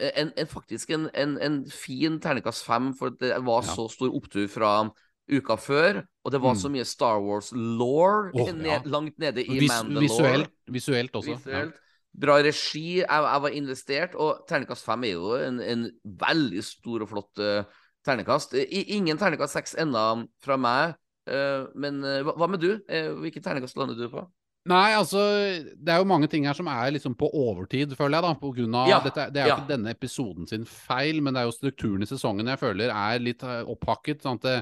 en, 0.00 0.32
en, 0.36 0.46
faktisk 0.46 0.90
en, 0.90 1.10
en, 1.12 1.38
en 1.42 1.64
fin 1.70 2.20
ternekast 2.20 2.64
fem, 2.64 2.94
for 2.94 3.10
det 3.10 3.34
var 3.44 3.62
Ja. 3.64 3.74
så 3.74 3.88
stor 3.90 4.10
opptur 4.14 4.48
fra 4.48 4.88
uka 5.30 5.56
før. 5.60 6.02
Og 6.24 6.32
det 6.32 6.40
var 6.42 6.54
Mm. 6.54 6.60
så 6.60 6.68
mye 6.70 6.84
Star 6.84 7.18
Wars-law 7.20 8.30
oh, 8.34 8.48
ja. 8.64 8.80
langt 8.84 9.18
nede 9.18 9.44
i 9.44 9.58
Vis, 9.60 9.68
Mandalore. 9.70 10.02
visuelt, 10.08 10.50
visuelt 10.70 11.12
også. 11.16 11.36
Visuelt. 11.36 11.74
Bra 12.18 12.38
regi. 12.42 12.98
Jeg, 13.00 13.06
jeg 13.08 13.42
var 13.42 13.48
investert, 13.54 14.14
og 14.14 14.44
ternekast 14.48 14.84
fem 14.84 15.04
er 15.04 15.12
jo 15.12 15.34
en, 15.36 15.60
en 15.60 15.84
veldig 16.04 16.64
stor 16.64 17.04
og 17.04 17.08
flott 17.12 17.38
uh, 17.44 17.62
ternekast. 18.04 18.54
I, 18.58 18.82
ingen 18.96 19.18
ternekast 19.20 19.54
seks 19.54 19.76
ennå 19.78 20.26
fra 20.42 20.56
meg. 20.56 20.96
uh, 21.30 21.68
men 21.76 22.02
uh, 22.02 22.24
hva, 22.34 22.48
med 22.48 22.60
du? 22.64 22.72
Hvilket 22.88 23.44
ternekast 23.44 23.76
lander 23.78 23.94
du 23.94 24.08
på? 24.10 24.24
Nei, 24.68 24.92
altså 24.98 25.20
Det 25.80 25.88
er 25.94 26.00
jo 26.02 26.04
mange 26.04 26.26
ting 26.28 26.44
her 26.44 26.52
som 26.52 26.66
er 26.68 26.90
liksom 26.92 27.14
på 27.16 27.28
overtid, 27.32 27.94
føler 27.96 28.18
jeg. 28.18 28.24
da 28.26 28.32
på 28.36 28.50
grunn 28.52 28.74
av, 28.76 28.88
Ja, 28.90 28.98
dette, 29.00 29.28
Det 29.32 29.40
er 29.40 29.46
jo 29.46 29.52
ja. 29.54 29.60
ikke 29.62 29.70
denne 29.70 29.94
episoden 29.94 30.48
sin 30.50 30.66
feil, 30.68 31.22
men 31.22 31.32
det 31.32 31.40
er 31.40 31.46
jo 31.48 31.54
strukturen 31.56 32.02
i 32.04 32.08
sesongen 32.10 32.50
jeg 32.50 32.60
føler 32.60 32.90
er 32.92 33.22
litt 33.22 33.44
opphakket. 33.44 34.20
sånn 34.26 34.36
at 34.42 34.44
det, 34.48 34.56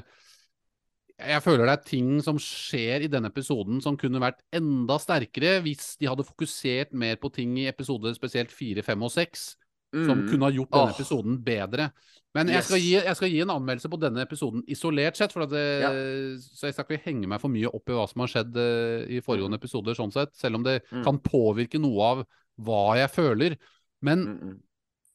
jeg 1.17 1.41
føler 1.41 1.65
det 1.65 1.73
er 1.73 1.85
ting 1.89 2.09
som 2.21 2.37
skjer 2.37 3.05
i 3.05 3.09
denne 3.09 3.31
episoden 3.31 3.81
som 3.81 3.97
kunne 3.97 4.21
vært 4.21 4.43
enda 4.53 4.99
sterkere 5.01 5.61
hvis 5.65 5.95
de 5.97 6.05
hadde 6.09 6.25
fokusert 6.27 6.93
mer 6.93 7.17
på 7.17 7.31
ting 7.33 7.55
i 7.57 7.67
episoder 7.71 8.13
spesielt 8.13 8.51
fire, 8.53 8.83
fem 8.85 9.01
og 9.01 9.11
seks, 9.11 9.55
som 9.93 10.19
Mm. 10.19 10.29
kunne 10.29 10.45
ha 10.45 10.51
gjort 10.51 10.69
denne 10.75 10.91
oh. 10.91 10.93
episoden 10.93 11.37
bedre. 11.43 11.91
Men 12.35 12.47
jeg 12.51 12.57
Yes. 12.57 12.65
skal, 12.67 12.79
gi, 12.79 12.91
jeg 12.99 13.15
skal 13.15 13.29
gi 13.29 13.39
en 13.41 13.49
anmeldelse 13.49 13.89
på 13.89 13.99
denne 13.99 14.21
episoden 14.21 14.63
isolert 14.67 15.15
sett, 15.17 15.33
det, 15.49 15.81
Ja. 15.81 15.89
så 16.37 16.67
jeg 16.67 16.73
skal 16.73 16.85
ikke 16.85 17.05
henge 17.05 17.27
meg 17.27 17.41
for 17.41 17.47
mye 17.49 17.71
opp 17.73 17.89
i 17.89 17.93
hva 17.93 18.05
som 18.07 18.19
har 18.19 18.27
skjedd 18.27 18.57
eh, 18.57 19.17
i 19.17 19.21
foregående 19.21 19.57
episoder, 19.57 19.95
sånn 19.95 20.11
sett, 20.13 20.35
selv 20.35 20.55
om 20.55 20.63
det 20.63 20.83
Mm. 20.91 21.03
kan 21.03 21.17
påvirke 21.19 21.79
noe 21.79 22.01
av 22.03 22.25
hva 22.59 22.97
jeg 22.97 23.09
føler. 23.09 23.57
Men 24.01 24.19
Mm, 24.27 24.39
mm. 24.41 24.59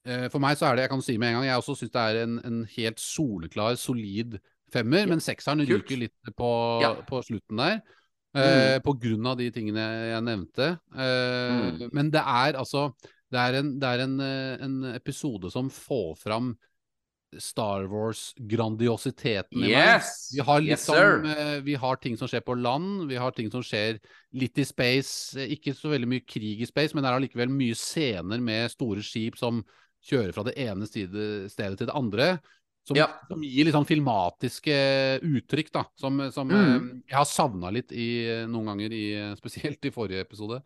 eh, 0.06 0.28
for 0.30 0.40
meg 0.40 0.56
så 0.56 0.66
er 0.72 0.76
det, 0.76 0.82
jeg 0.82 0.90
kan 0.90 1.02
si 1.02 1.16
med 1.18 1.28
en 1.28 1.34
gang, 1.34 1.44
jeg 1.44 1.58
også 1.62 1.76
syns 1.78 1.92
det 1.92 2.02
er 2.02 2.22
en, 2.24 2.38
en 2.44 2.64
helt 2.64 2.98
soleklar, 2.98 3.76
solid 3.76 4.40
femmer, 4.72 5.04
Ja. 5.04 5.06
men 5.12 5.20
sekseren 5.20 5.62
ryker 5.68 5.98
litt 6.00 6.34
på, 6.36 6.80
Ja. 6.82 6.94
på 7.08 7.22
slutten 7.24 7.56
der. 7.58 7.82
Eh, 8.34 8.78
Mm. 8.78 8.82
På 8.82 8.94
grunn 8.98 9.26
av 9.26 9.36
de 9.36 9.50
tingene 9.50 9.82
jeg 10.08 10.22
nevnte. 10.24 10.78
Eh, 10.96 11.72
Mm. 11.78 11.90
Men 11.92 12.10
det 12.10 12.20
er 12.24 12.54
altså 12.58 12.94
Det 13.32 13.38
er, 13.40 13.54
en, 13.60 13.78
det 13.78 13.88
er 13.88 14.00
en, 14.04 14.20
eh, 14.20 14.58
en 14.64 14.84
episode 14.94 15.50
som 15.50 15.70
får 15.70 16.18
fram 16.18 16.54
Star 17.38 17.86
Wars-grandiositeten 17.88 19.56
i 19.64 19.70
meg. 19.72 20.02
Vi 20.34 20.40
har, 20.44 20.60
yes, 20.60 20.84
som, 20.84 21.24
eh, 21.24 21.60
vi 21.64 21.74
har 21.74 21.96
ting 21.96 22.16
som 22.18 22.28
skjer 22.28 22.42
på 22.44 22.56
land, 22.60 23.08
vi 23.08 23.16
har 23.16 23.30
ting 23.32 23.50
som 23.50 23.62
skjer 23.62 23.98
litt 24.34 24.58
i 24.58 24.64
space. 24.64 25.36
eh, 25.38 25.48
Ikke 25.56 25.72
så 25.74 25.88
veldig 25.90 26.08
mye 26.08 26.26
krig 26.26 26.60
i 26.60 26.66
space, 26.66 26.94
men 26.94 27.02
det 27.04 27.10
er 27.10 27.18
allikevel 27.20 27.48
mye 27.48 27.74
scener 27.74 28.38
med 28.40 28.70
store 28.70 29.00
skip 29.02 29.36
som 29.38 29.64
kjører 30.04 30.34
fra 30.34 30.42
det 30.44 30.56
ene 30.58 30.86
stedet 30.86 31.78
til 31.78 31.86
det 31.86 31.94
andre. 31.94 32.40
Som, 32.84 32.96
Ja. 32.98 33.06
som 33.28 33.42
gir 33.46 33.64
litt 33.64 33.74
sånn 33.76 33.86
filmatiske 33.86 35.20
uttrykk, 35.22 35.68
da. 35.72 35.84
Som, 35.96 36.18
som 36.34 36.48
Mm. 36.48 36.56
eh, 36.56 37.02
jeg 37.08 37.14
har 37.16 37.24
savna 37.30 37.70
litt 37.70 37.92
i, 37.92 38.26
eh, 38.26 38.46
noen 38.50 38.66
ganger, 38.72 38.90
i, 38.92 39.04
eh, 39.14 39.34
spesielt 39.38 39.84
i 39.86 39.90
forrige 39.94 40.20
episode. 40.26 40.62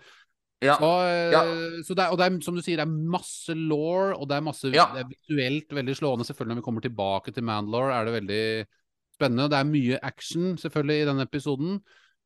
Ja. 0.64 0.79
Så, 0.81 0.89
Ja. 1.33 1.43
så 1.85 1.95
det 1.95 2.07
er, 2.07 2.11
og 2.11 2.17
det 2.17 2.25
er, 2.33 2.41
som 2.41 2.55
du 2.57 2.62
sier, 2.62 2.77
det 2.81 2.87
er 2.89 3.11
masse 3.12 3.53
law, 3.55 4.14
og 4.17 4.27
det 4.29 4.37
er 4.39 4.41
masse 4.47 4.71
det 4.73 4.81
er 4.81 5.05
visuelt 5.05 5.69
veldig 5.69 5.95
slående. 5.95 6.25
Selvfølgelig 6.25 6.57
når 6.57 6.62
vi 6.62 6.67
kommer 6.71 6.81
tilbake 6.89 7.35
til 7.35 7.45
Mandalore, 7.45 7.93
er 7.93 8.05
det 8.07 8.17
veldig 8.23 8.67
spennende. 9.19 9.51
Det 9.51 9.59
er 9.61 9.64
mye 9.69 9.99
action, 10.03 10.57
selvfølgelig, 10.57 11.03
i 11.03 11.09
denne 11.12 11.29
episoden. 11.29 11.81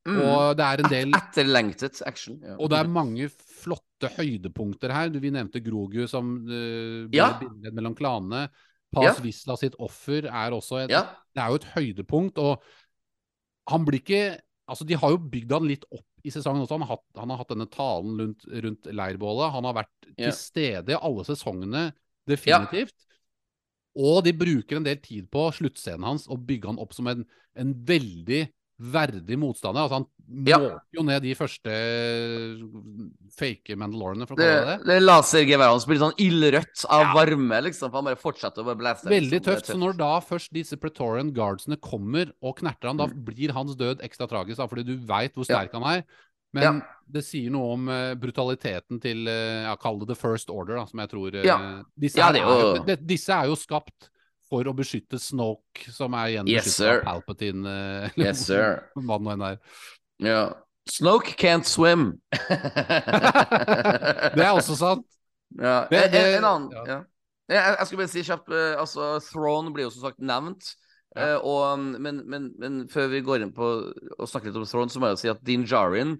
Mm. 0.07 0.17
Og 0.23 0.55
det 0.57 0.65
er 0.65 0.79
en 0.81 0.89
del 0.89 1.11
Etterlengtet 1.13 2.01
action. 2.07 2.39
Ja. 2.41 2.55
Og 2.57 2.69
det 2.71 2.79
er 2.79 2.87
mange 2.87 3.27
flotte 3.29 4.09
høydepunkter 4.17 4.89
her. 4.91 5.09
Du, 5.09 5.19
vi 5.19 5.29
nevnte 5.29 5.61
Grogu 5.61 6.07
som 6.07 6.37
uh, 6.47 7.07
ble 7.11 7.19
Ja. 7.19 7.37
bindet 7.37 7.73
mellom 7.75 7.93
klanene. 7.93 8.49
Ja. 8.91 8.99
Paz 9.13 9.19
Visla 9.23 9.55
sitt 9.57 9.75
offer 9.79 10.25
er 10.27 10.51
også 10.51 10.83
et, 10.83 10.89
Ja. 10.91 11.03
Det 11.33 11.41
er 11.43 11.49
jo 11.49 11.55
et 11.61 11.69
høydepunkt, 11.75 12.37
og 12.37 12.61
han 13.69 13.85
blir 13.85 14.01
ikke 14.01 14.23
Altså, 14.71 14.85
de 14.87 14.95
har 14.95 15.09
jo 15.11 15.17
bygd 15.17 15.51
han 15.51 15.65
litt 15.67 15.83
opp 15.91 16.05
i 16.23 16.31
sesongen 16.31 16.61
også. 16.63 16.77
Han 16.77 16.81
har 16.85 16.95
hatt, 16.95 17.03
han 17.17 17.29
har 17.33 17.37
hatt 17.41 17.49
denne 17.49 17.65
talen 17.67 18.13
rundt, 18.21 18.45
rundt 18.63 18.85
leirbålet. 18.87 19.51
Han 19.51 19.65
har 19.67 19.73
vært 19.73 20.05
Ja. 20.17 20.29
til 20.29 20.31
stede 20.37 20.93
i 20.93 20.99
alle 21.01 21.25
sesongene, 21.27 21.91
definitivt. 22.25 22.95
Og 23.97 24.23
de 24.23 24.31
bruker 24.31 24.77
en 24.77 24.83
del 24.85 24.95
tid 25.03 25.27
på 25.29 25.49
sluttscenen 25.51 26.05
hans 26.05 26.27
og 26.31 26.45
bygger 26.47 26.67
han 26.71 26.79
opp 26.79 26.93
som 26.93 27.07
en, 27.07 27.25
en 27.57 27.73
veldig 27.73 28.45
verdig 28.81 29.37
motstander. 29.37 29.83
Altså, 29.85 29.99
han 30.01 30.07
Ja. 30.47 30.57
målte 30.57 30.81
jo 30.95 31.03
ned 31.03 31.21
de 31.21 31.33
første 31.35 31.71
fake 33.37 33.75
Mandalorene, 33.77 34.25
for 34.27 34.35
å 34.35 34.37
Det, 34.39 34.47
kalle 34.47 34.65
det 34.77 34.85
det. 34.85 34.87
det 34.87 35.03
lasergeværet 35.03 35.71
hans 35.73 35.85
blir 35.89 35.99
sånn 36.01 36.15
ildrødt 36.17 36.85
av 36.89 37.01
Ja. 37.05 37.13
varme, 37.13 37.61
liksom. 37.63 37.89
For 37.91 37.97
han 38.01 38.05
bare 38.05 38.15
fortsetter 38.21 38.63
å 38.63 38.65
bare 38.65 38.75
blæse. 38.79 39.03
Veldig 39.05 39.29
liksom. 39.31 39.43
Det 39.43 39.47
er 39.47 39.55
tøft. 39.55 39.65
Så 39.71 39.77
når 39.79 39.97
da 39.97 40.19
først 40.19 40.51
disse 40.53 40.77
Praetorian 40.79 41.31
Guardsene 41.33 41.77
kommer 41.79 42.31
og 42.41 42.57
knerter 42.57 42.87
han, 42.87 42.97
da 42.97 43.07
blir 43.07 43.51
hans 43.51 43.75
død 43.75 43.99
ekstra 44.01 44.27
tragisk, 44.27 44.57
da, 44.57 44.67
fordi 44.67 44.85
du 44.85 44.97
veit 44.97 45.33
hvor 45.35 45.45
sterk 45.45 45.71
Ja. 45.73 45.79
han 45.79 45.97
er. 45.99 46.03
Men 46.53 46.63
Ja. 46.63 46.81
det 47.09 47.23
sier 47.23 47.49
noe 47.49 47.73
om 47.73 47.87
uh, 47.87 48.13
brutaliteten 48.15 48.99
til 49.01 49.27
uh, 49.27 49.63
ja, 49.69 49.75
Kall 49.77 49.99
det 49.99 50.07
The 50.09 50.15
First 50.15 50.49
Order, 50.49 50.75
da, 50.75 50.85
som 50.85 50.99
jeg 50.99 51.09
tror 51.09 51.35
uh, 51.35 51.43
Ja. 51.45 51.83
disse, 51.97 52.17
er 52.19 52.33
jo, 52.33 52.75
jo- 52.85 52.95
disse 52.97 53.29
er 53.29 53.45
jo 53.47 53.55
skapt 53.55 54.09
for 54.51 54.67
å 54.67 54.73
beskytte 54.75 55.15
Snoke, 55.21 55.87
som 55.95 56.13
er 56.19 56.33
gjenbeskyttet 56.35 56.67
Yes, 56.67 56.81
av 56.83 57.05
Palpatine. 57.07 57.75
eller 58.11 58.25
Yes, 58.27 58.43
sir. 58.49 58.81
Hva 58.99 59.15
det 59.17 59.25
nå 59.27 59.31
enn 59.37 59.45
er. 59.47 59.57
Ja. 60.27 60.41
Snoke 60.91 61.35
can't 61.39 61.69
swim. 61.69 62.09
Det 64.35 64.43
er 64.43 64.51
også 64.55 64.75
sant. 64.79 65.05
Ja, 65.59 65.85
Det- 65.91 66.03
en, 66.05 66.11
det- 66.11 66.37
en 66.37 66.45
annen 66.47 66.69
ja. 66.75 66.83
ja. 66.87 66.99
Jeg, 67.51 67.75
jeg 67.79 67.87
skulle 67.87 68.01
bare 68.05 68.11
si 68.13 68.21
kjapt 68.23 68.49
eh, 68.55 68.77
Altså, 68.79 69.07
Throne 69.25 69.73
blir 69.75 69.83
jo 69.89 69.91
som 69.91 70.05
sagt 70.07 70.21
nevnt. 70.23 70.69
Ja. 71.15 71.33
Uh, 71.35 71.39
og, 71.43 71.63
um, 71.75 71.87
men, 71.99 72.21
men, 72.31 72.45
men 72.55 72.75
før 72.87 73.09
vi 73.11 73.19
går 73.19 73.41
inn 73.43 73.51
på 73.51 73.65
å 73.91 74.27
snakke 74.29 74.47
litt 74.47 74.55
om 74.61 74.63
Throne, 74.69 74.87
så 74.93 75.01
må 75.01 75.09
jeg 75.09 75.17
jo 75.17 75.21
si 75.25 75.31
at 75.33 75.41
Din 75.43 75.65
Jarin 75.67 76.13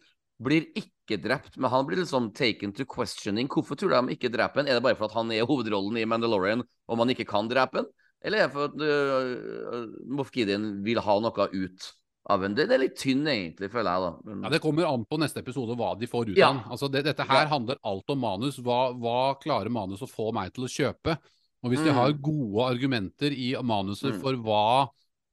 blir 0.44 0.66
ikke 0.76 1.16
drept, 1.24 1.56
men 1.56 1.72
han 1.72 1.86
blir 1.88 2.02
liksom 2.02 2.34
taken 2.36 2.74
to 2.76 2.84
questioning. 2.90 3.48
Hvorfor 3.48 3.80
tror 3.80 3.94
de 3.94 4.18
ikke 4.18 4.28
dreper 4.34 4.60
han? 4.60 4.68
Er 4.68 4.76
det 4.80 4.84
bare 4.84 4.98
for 5.00 5.08
at 5.08 5.16
han 5.16 5.32
er 5.32 5.48
hovedrollen 5.48 5.96
i 6.02 6.04
Mandalorian, 6.10 6.66
om 6.92 7.00
han 7.06 7.14
ikke 7.16 7.24
kan 7.30 7.48
drepe 7.48 7.86
han? 7.86 7.88
Eller 8.24 8.38
er 8.44 8.48
det 8.48 8.54
for 8.54 8.70
at 8.70 8.76
uh, 8.86 9.88
Moff 10.14 10.32
Gideon 10.36 10.84
vil 10.86 11.00
ha 11.02 11.16
noe 11.24 11.48
ut 11.54 11.88
av 12.30 12.44
en? 12.46 12.54
Det, 12.54 12.68
er 12.70 12.78
litt 12.84 12.96
tynn, 13.02 13.24
egentlig, 13.26 13.72
føler 13.74 13.90
jeg, 13.90 14.02
da. 14.06 14.12
Men, 14.30 14.44
Ja, 14.46 14.50
Det 14.54 14.62
kommer 14.62 14.86
an 14.92 15.06
på 15.10 15.18
neste 15.18 15.42
episode 15.42 15.76
hva 15.80 15.96
de 15.98 16.06
får 16.08 16.30
ut 16.30 16.38
Ja. 16.38 16.50
av 16.52 16.56
den. 16.60 16.64
Altså, 16.72 16.92
det, 16.92 17.04
dette 17.06 17.26
her 17.26 17.44
Ja. 17.44 17.50
handler 17.50 17.78
alt 17.84 18.10
om 18.10 18.20
manus. 18.20 18.60
Hva, 18.60 18.94
hva 18.94 19.36
klarer 19.42 19.70
manus 19.74 20.02
å 20.02 20.10
få 20.10 20.32
meg 20.34 20.54
til 20.54 20.66
å 20.66 20.70
kjøpe? 20.70 21.18
Og 21.64 21.72
hvis 21.72 21.84
de 21.84 21.90
Mm. 21.92 21.96
har 21.96 22.14
gode 22.14 22.62
argumenter 22.76 23.32
i 23.32 23.54
manuset 23.62 24.14
Mm. 24.14 24.22
for 24.22 24.34
hva, 24.34 24.90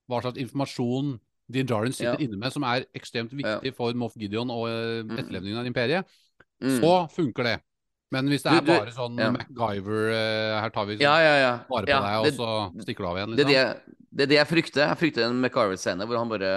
hva 0.09 0.23
slags 0.23 0.39
informasjon 0.39 1.19
Din 1.51 1.67
Jarlin 1.67 1.93
sitter 1.93 2.19
Ja. 2.21 2.27
inne 2.27 2.37
med, 2.37 2.53
som 2.53 2.63
er 2.63 2.85
ekstremt 2.95 3.33
viktig 3.33 3.75
for 3.75 3.93
Moff 3.95 4.13
Gideon 4.15 4.51
og 4.51 4.69
Mm. 4.69 5.17
etterlevningen 5.19 5.57
av 5.59 5.65
imperiet, 5.67 6.05
mm. 6.63 6.81
så 6.81 7.09
funker 7.11 7.43
det. 7.45 7.63
Men 8.11 8.29
hvis 8.33 8.43
det 8.47 8.53
er 8.53 8.65
du- 8.65 8.73
bare 8.73 8.93
sånn 8.95 9.19
ja. 9.21 9.31
MacGyver 9.35 10.11
eh, 10.15 10.61
Her 10.63 10.71
tar 10.73 10.87
vi 10.89 10.97
Ja, 11.03 11.17
ja, 11.21 11.35
ja. 11.43 11.53
vare 11.69 11.85
på 11.85 11.93
deg, 11.93 12.25
det- 12.25 12.41
og 12.41 12.73
så 12.73 12.83
stikker 12.87 13.05
du 13.05 13.09
av 13.11 13.17
igjen, 13.19 13.37
Det 13.37 13.47
liksom. 13.47 13.53
det, 13.53 13.97
det 14.17 14.23
er 14.23 14.27
det 14.33 14.39
jeg 14.39 14.49
frykter. 14.49 14.83
Jeg 14.89 14.99
frykter 15.03 15.27
en 15.27 15.41
MacGyver-scene 15.43 16.07
hvor 16.09 16.17
han 16.19 16.29
bare 16.33 16.53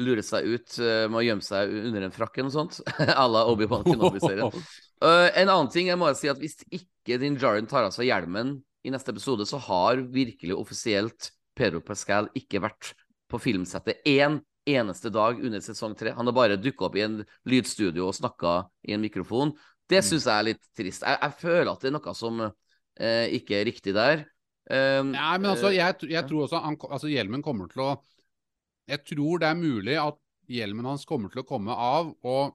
lurer 0.00 0.24
seg 0.26 0.48
ut 0.48 0.78
eh, 0.80 1.04
med 1.06 1.20
å 1.20 1.24
gjemme 1.26 1.44
seg 1.44 1.70
under 1.86 2.02
en 2.02 2.14
frakk 2.14 2.38
eller 2.38 2.48
noe 2.50 2.56
sånt. 2.56 2.80
à 3.22 3.26
la 3.30 3.44
Obi-Wan 3.46 3.84
Kenobi-serien. 3.84 4.50
Uh, 5.04 5.28
en 5.36 5.50
annen 5.50 5.68
ting 5.68 5.88
jeg 5.90 5.98
må 6.00 6.06
si 6.16 6.28
at 6.30 6.38
hvis 6.40 6.54
ikke 6.72 7.18
Din 7.20 7.34
jarren 7.36 7.66
tar 7.68 7.84
av 7.84 7.90
seg 7.92 8.06
hjelmen 8.06 8.54
i 8.86 8.92
neste 8.94 9.10
episode, 9.12 9.44
så 9.44 9.58
har 9.60 9.98
virkelig 10.00 10.54
offisielt 10.56 11.30
Pedro 11.58 11.82
Pascal 11.84 12.30
ikke 12.38 12.62
vært 12.62 12.94
på 13.28 13.40
filmsettet 13.42 14.00
én 14.08 14.38
eneste 14.64 15.10
dag 15.12 15.42
under 15.44 15.60
sesong 15.60 15.92
tre. 15.98 16.14
Han 16.16 16.30
har 16.30 16.32
bare 16.36 16.56
dukka 16.56 16.86
opp 16.86 16.96
i 16.96 17.04
en 17.04 17.18
lydstudio 17.44 18.06
og 18.08 18.16
snakka 18.16 18.54
i 18.88 18.94
en 18.96 19.02
mikrofon. 19.04 19.52
Det 19.88 20.00
Mm. 20.00 20.06
syns 20.08 20.24
jeg 20.24 20.34
er 20.38 20.46
litt 20.48 20.62
trist. 20.76 21.02
Jeg, 21.04 21.18
jeg 21.20 21.32
føler 21.40 21.72
at 21.72 21.80
det 21.80 21.88
er 21.90 21.96
noe 21.98 22.14
som 22.16 22.40
eh, 22.44 23.26
ikke 23.36 23.60
er 23.60 23.64
riktig 23.68 23.94
der. 23.94 24.24
Um, 24.64 25.10
Nei, 25.12 25.38
men 25.38 25.50
altså, 25.50 25.68
eh, 25.68 25.76
jeg, 25.76 26.08
jeg 26.08 26.24
tror 26.28 26.46
også 26.46 26.60
han, 26.64 26.76
altså, 26.88 27.08
hjelmen 27.12 27.42
kommer 27.44 27.68
til 27.68 27.82
å 27.84 27.90
Jeg 28.88 29.02
tror 29.04 29.38
det 29.42 29.48
er 29.50 29.58
mulig 29.60 29.96
at 30.00 30.16
hjelmen 30.48 30.84
hans 30.88 31.04
kommer 31.08 31.28
til 31.32 31.42
å 31.42 31.46
komme 31.48 31.72
av, 31.72 32.14
og 32.24 32.54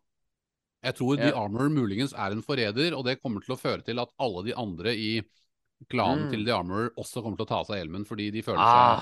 jeg 0.85 0.95
tror 0.95 1.17
The 1.17 1.29
Ja. 1.29 1.37
Armor 1.43 1.69
muligens 1.69 2.13
er 2.13 2.31
en 2.31 2.41
forræder, 2.45 2.93
og 2.97 3.03
det 3.05 3.19
kommer 3.21 3.41
til 3.45 3.53
å 3.55 3.59
føre 3.59 3.83
til 3.85 3.99
at 3.99 4.09
alle 4.19 4.43
de 4.45 4.53
andre 4.57 4.93
i 4.95 5.21
klanen 5.89 6.25
Mm. 6.27 6.31
til 6.31 6.45
The 6.45 6.53
Armor 6.53 6.89
også 6.97 7.21
kommer 7.23 7.37
til 7.37 7.45
å 7.45 7.49
ta 7.49 7.59
av 7.61 7.65
seg 7.69 7.81
hjelmen, 7.83 8.05
fordi 8.05 8.31
de 8.31 8.41
føler 8.41 8.59
ah, 8.61 9.01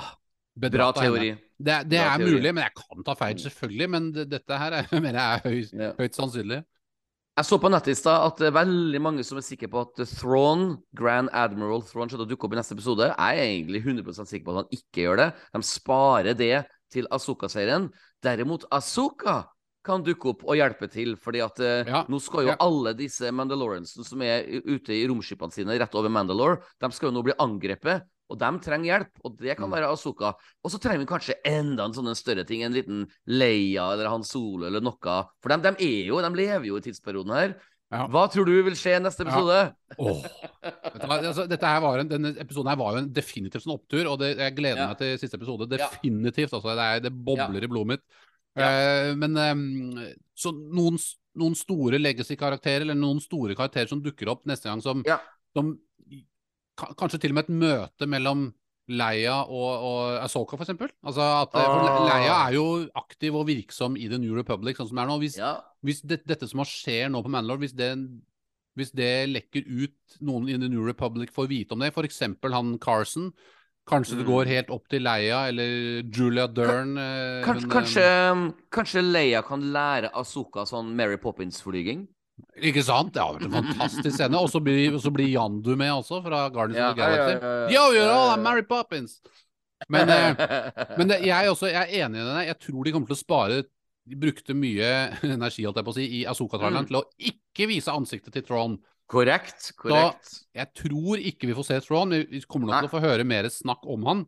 seg 0.57 0.71
Bra 0.71 0.91
teori. 0.91 1.31
Det, 1.59 1.75
det 1.89 1.99
Bra 1.99 2.15
er 2.15 2.17
teori. 2.17 2.31
mulig, 2.31 2.53
men 2.55 2.63
jeg 2.63 2.73
kan 2.79 3.03
ta 3.05 3.13
feil, 3.15 3.35
selvfølgelig. 3.37 3.89
Men 3.89 4.11
det, 4.11 4.27
dette 4.29 4.57
her 4.57 4.71
er, 4.79 4.87
mener 5.05 5.19
jeg 5.19 5.37
er 5.37 5.43
høy, 5.47 5.83
Ja. 5.83 5.91
høyt 5.99 6.15
sannsynlig. 6.17 6.63
Jeg 7.37 7.45
så 7.45 7.57
på 7.61 7.69
nettet 7.69 7.93
i 7.93 7.99
stad 7.99 8.23
at 8.31 8.39
det 8.41 8.47
er 8.49 8.55
veldig 8.55 8.99
mange 9.05 9.23
som 9.25 9.37
er 9.37 9.45
sikre 9.45 9.67
på 9.69 9.83
at 9.83 9.99
Throne, 10.09 10.79
Grand 10.97 11.29
Admiral 11.37 11.83
Throne, 11.85 12.09
skal 12.09 12.25
dukke 12.25 12.47
opp 12.47 12.55
i 12.55 12.57
neste 12.57 12.73
episode. 12.73 13.11
Jeg 13.11 13.41
er 13.43 13.51
egentlig 13.51 13.83
100% 13.83 14.31
sikker 14.31 14.47
på 14.47 14.55
at 14.55 14.63
han 14.63 14.79
ikke 14.79 15.03
gjør 15.03 15.21
det. 15.21 15.27
De 15.53 15.61
sparer 15.69 16.39
det 16.39 16.55
til 16.89 17.05
Asoka-serien. 17.13 17.91
Derimot 18.25 18.65
Asoka 18.73 19.43
kan 19.85 20.01
dukke 20.03 20.31
opp 20.33 20.41
og 20.47 20.57
hjelpe 20.57 20.89
til, 20.89 21.13
fordi 21.21 21.43
at 21.45 21.61
eh, 21.61 21.87
Ja, 21.93 22.01
nå 22.09 22.17
skal 22.25 22.47
jo 22.47 22.51
ja. 22.55 22.57
alle 22.63 22.95
disse 22.97 23.29
Mandalorensene 23.31 24.07
som 24.07 24.25
er 24.25 24.49
ute 24.65 24.97
i 24.97 25.05
romskipene 25.07 25.53
sine 25.53 25.77
rett 25.77 25.93
over 25.95 26.11
Mandalore, 26.11 26.57
de 26.81 26.89
skal 26.95 27.11
jo 27.11 27.19
nå 27.19 27.23
bli 27.29 27.37
angrepet. 27.43 28.07
Og 28.29 28.37
de 28.41 28.49
trenger 28.59 28.89
hjelp, 28.91 29.11
og 29.23 29.37
det 29.39 29.55
kan 29.57 29.69
Mm. 29.69 29.75
være 29.77 29.91
Asuka. 29.93 30.33
Og 30.63 30.71
så 30.71 30.79
trenger 30.83 30.99
vi 30.99 31.05
kanskje 31.13 31.35
enda 31.45 31.85
en 31.85 31.93
sånn 31.95 32.13
større 32.15 32.43
ting, 32.45 32.61
en 32.63 32.73
liten 32.75 33.05
Leia 33.25 33.93
eller 33.93 34.09
Han 34.09 34.23
Solo 34.23 34.65
eller 34.67 34.81
noe. 34.83 35.15
For 35.41 35.49
de, 35.49 35.57
de 35.63 35.85
er 35.85 36.07
jo, 36.09 36.19
de 36.21 36.29
lever 36.35 36.65
jo 36.67 36.75
i 36.77 36.81
tidsperioden 36.81 37.31
her. 37.33 37.55
Ja. 37.89 38.05
Hva 38.11 38.25
tror 38.27 38.43
du 38.45 38.51
vil 38.65 38.75
skje 38.75 38.97
i 38.97 38.99
neste 38.99 39.23
episode? 39.23 39.71
Ja. 39.71 39.95
Oh. 39.97 40.19
Dette, 40.91 41.07
altså, 41.07 41.45
dette 41.47 41.65
her 41.71 41.79
var 41.79 41.99
en, 42.01 42.09
denne 42.09 42.33
episoden 42.35 42.67
her 42.67 42.75
var 42.75 42.97
jo 42.97 43.05
en 43.05 43.13
definitivt 43.15 43.63
sånn 43.63 43.77
opptur, 43.77 44.09
og 44.11 44.19
det, 44.19 44.33
jeg 44.37 44.55
gleder 44.57 44.81
Ja. 44.81 44.87
meg 44.91 44.97
til 44.99 45.17
siste 45.21 45.39
episode. 45.39 45.69
Definitivt. 45.71 46.51
Altså, 46.51 46.75
det, 46.75 46.83
er, 46.83 46.99
det 47.07 47.13
bobler 47.15 47.63
i 47.63 47.67
blodet 47.71 47.87
mitt. 47.95 48.03
Eh, 48.57 49.13
men 49.15 49.37
um, 49.37 50.03
så 50.35 50.51
noen, 50.51 50.97
noen 51.37 51.55
store 51.55 51.99
legacy-karakterer, 52.01 52.81
eller 52.81 52.97
noen 52.99 53.21
store 53.23 53.55
karakterer 53.55 53.87
som 53.87 54.01
dukker 54.03 54.27
opp 54.33 54.43
neste 54.49 54.67
gang, 54.67 54.81
som, 54.83 55.03
som 55.55 55.77
Kanskje 56.77 57.19
til 57.23 57.31
og 57.33 57.39
med 57.39 57.47
et 57.47 57.53
møte 57.63 58.07
mellom 58.07 58.47
Leia 58.87 59.41
og, 59.43 59.83
og 59.83 60.23
Asoka, 60.23 60.55
for 60.55 60.63
eksempel. 60.63 60.91
Altså 61.03 61.25
at, 61.41 61.55
eh, 61.59 61.65
for 61.67 61.89
Ah. 61.89 62.05
Leia 62.07 62.35
er 62.47 62.53
jo 62.55 62.65
aktiv 62.95 63.35
og 63.35 63.47
virksom 63.49 63.97
i 63.99 64.07
The 64.07 64.17
New 64.21 64.35
Republic, 64.37 64.77
sånn 64.77 64.87
som 64.87 64.95
det 64.95 65.03
er 65.03 65.09
nå. 65.11 65.17
Hvis, 65.19 65.37
Ja. 65.37 65.55
hvis 65.83 66.01
det, 66.07 66.21
dette 66.25 66.47
som 66.47 66.61
skjer 66.63 67.09
nå 67.11 67.21
på 67.23 67.29
Mandalore, 67.33 67.59
hvis 67.65 67.75
det, 67.75 67.89
hvis 68.77 68.91
det 68.95 69.27
lekker 69.33 69.65
ut 69.67 70.19
noen 70.21 70.47
i 70.47 70.55
The 70.57 70.69
New 70.69 70.85
Republic 70.85 71.31
får 71.35 71.49
vite 71.49 71.73
om 71.73 71.79
det, 71.79 71.91
f.eks. 71.93 72.19
han 72.53 72.77
Carson, 72.79 73.33
kanskje 73.87 74.17
det 74.17 74.25
Mm. 74.25 74.31
går 74.31 74.45
helt 74.47 74.69
opp 74.69 74.87
til 74.87 75.01
Leia 75.01 75.47
eller 75.49 76.03
Julia 76.03 76.47
Dern 76.47 76.97
eh, 76.97 77.43
Kanskje, 77.43 77.63
hun, 77.63 77.71
eh, 77.71 77.75
kanskje, 77.75 78.53
kanskje 78.71 79.03
Leia 79.11 79.41
kan 79.43 79.61
lære 79.73 80.11
Asoka 80.13 80.63
sånn 80.67 80.93
Mary 80.95 81.17
Poppins-flyging? 81.17 82.07
Ikke 82.57 82.83
sant? 82.85 83.13
Det 83.13 83.21
har 83.21 83.35
vært 83.37 83.47
en 83.47 83.55
fantastisk 83.59 84.15
scene. 84.17 84.37
Og 84.41 84.49
så 84.49 84.61
blir, 84.63 84.95
blir 85.13 85.29
Jandu 85.33 85.75
med 85.77 85.91
også, 85.93 86.19
fra 86.25 86.47
Guardians 86.53 86.91
of 86.91 86.95
the 86.95 87.01
Galaxy. 87.01 87.75
Yo, 87.75 87.83
you're 87.93 88.09
all 88.13 88.37
Mary 88.41 88.63
Poppins! 88.65 89.19
Men, 89.93 90.09
eh, 90.09 90.33
men 90.97 91.07
det, 91.11 91.19
jeg, 91.27 91.49
også, 91.51 91.67
jeg 91.69 91.83
er 91.85 92.05
enig 92.07 92.21
i 92.23 92.25
det. 92.25 92.45
Jeg 92.47 92.59
tror 92.65 92.83
de 92.87 92.91
kommer 92.95 93.07
til 93.11 93.13
å 93.17 93.19
spare 93.19 93.59
De 94.07 94.15
brukte 94.17 94.55
mye 94.57 94.87
energi 95.35 95.65
holdt 95.67 95.77
jeg 95.81 95.85
på 95.85 95.91
å 95.93 95.97
si, 95.99 96.05
i 96.21 96.25
Asoka-traileren 96.31 96.85
Mm. 96.85 96.89
til 96.89 96.97
å 97.01 97.03
ikke 97.29 97.67
vise 97.69 97.91
ansiktet 97.93 98.33
til 98.33 98.45
Tron. 98.47 98.77
Korrekt. 99.11 99.73
Korrekt. 99.77 100.31
Jeg 100.55 100.71
tror 100.75 101.21
ikke 101.21 101.47
vi 101.51 101.53
får 101.57 101.67
se 101.67 101.79
Trond. 101.85 102.15
Vi- 102.15 102.41
kommer 102.49 102.71
nok 102.71 102.85
til 102.85 102.89
å 102.89 102.95
få 102.97 103.03
høre 103.03 103.23
mer 103.27 103.49
snakk 103.53 103.85
om 103.85 104.05
han. 104.09 104.25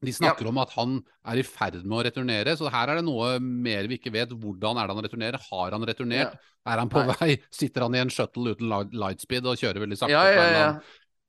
De 0.00 0.12
snakker 0.14 0.46
om 0.46 0.58
at 0.62 0.70
han 0.76 1.00
er 1.26 1.40
i 1.40 1.42
ferd 1.42 1.80
med 1.82 1.98
å 1.98 2.04
returnere, 2.06 2.52
så 2.56 2.70
her 2.70 2.88
er 2.92 3.00
det 3.00 3.04
noe 3.08 3.32
mer 3.42 3.88
vi 3.90 3.96
ikke 3.98 4.12
vet. 4.14 4.30
Hvordan 4.30 4.78
er 4.78 4.86
det 4.86 4.94
han 4.94 5.04
returnerer? 5.08 5.38
Har 5.50 5.74
han 5.74 5.82
returnert? 5.88 6.36
Er 6.68 6.78
han 6.78 6.88
på 6.92 7.02
Nei. 7.02 7.16
vei? 7.18 7.30
Sitter 7.60 7.82
han 7.82 7.96
i 7.96 7.98
en 8.04 8.12
shuttle 8.14 8.54
uten 8.54 8.70
lightspeed 8.94 9.46
og 9.50 9.58
kjører 9.58 9.82
veldig 9.82 9.98
sakte? 9.98 10.12
Ja, 10.14 10.22
ja, 10.30 10.46
ja. 10.54 10.68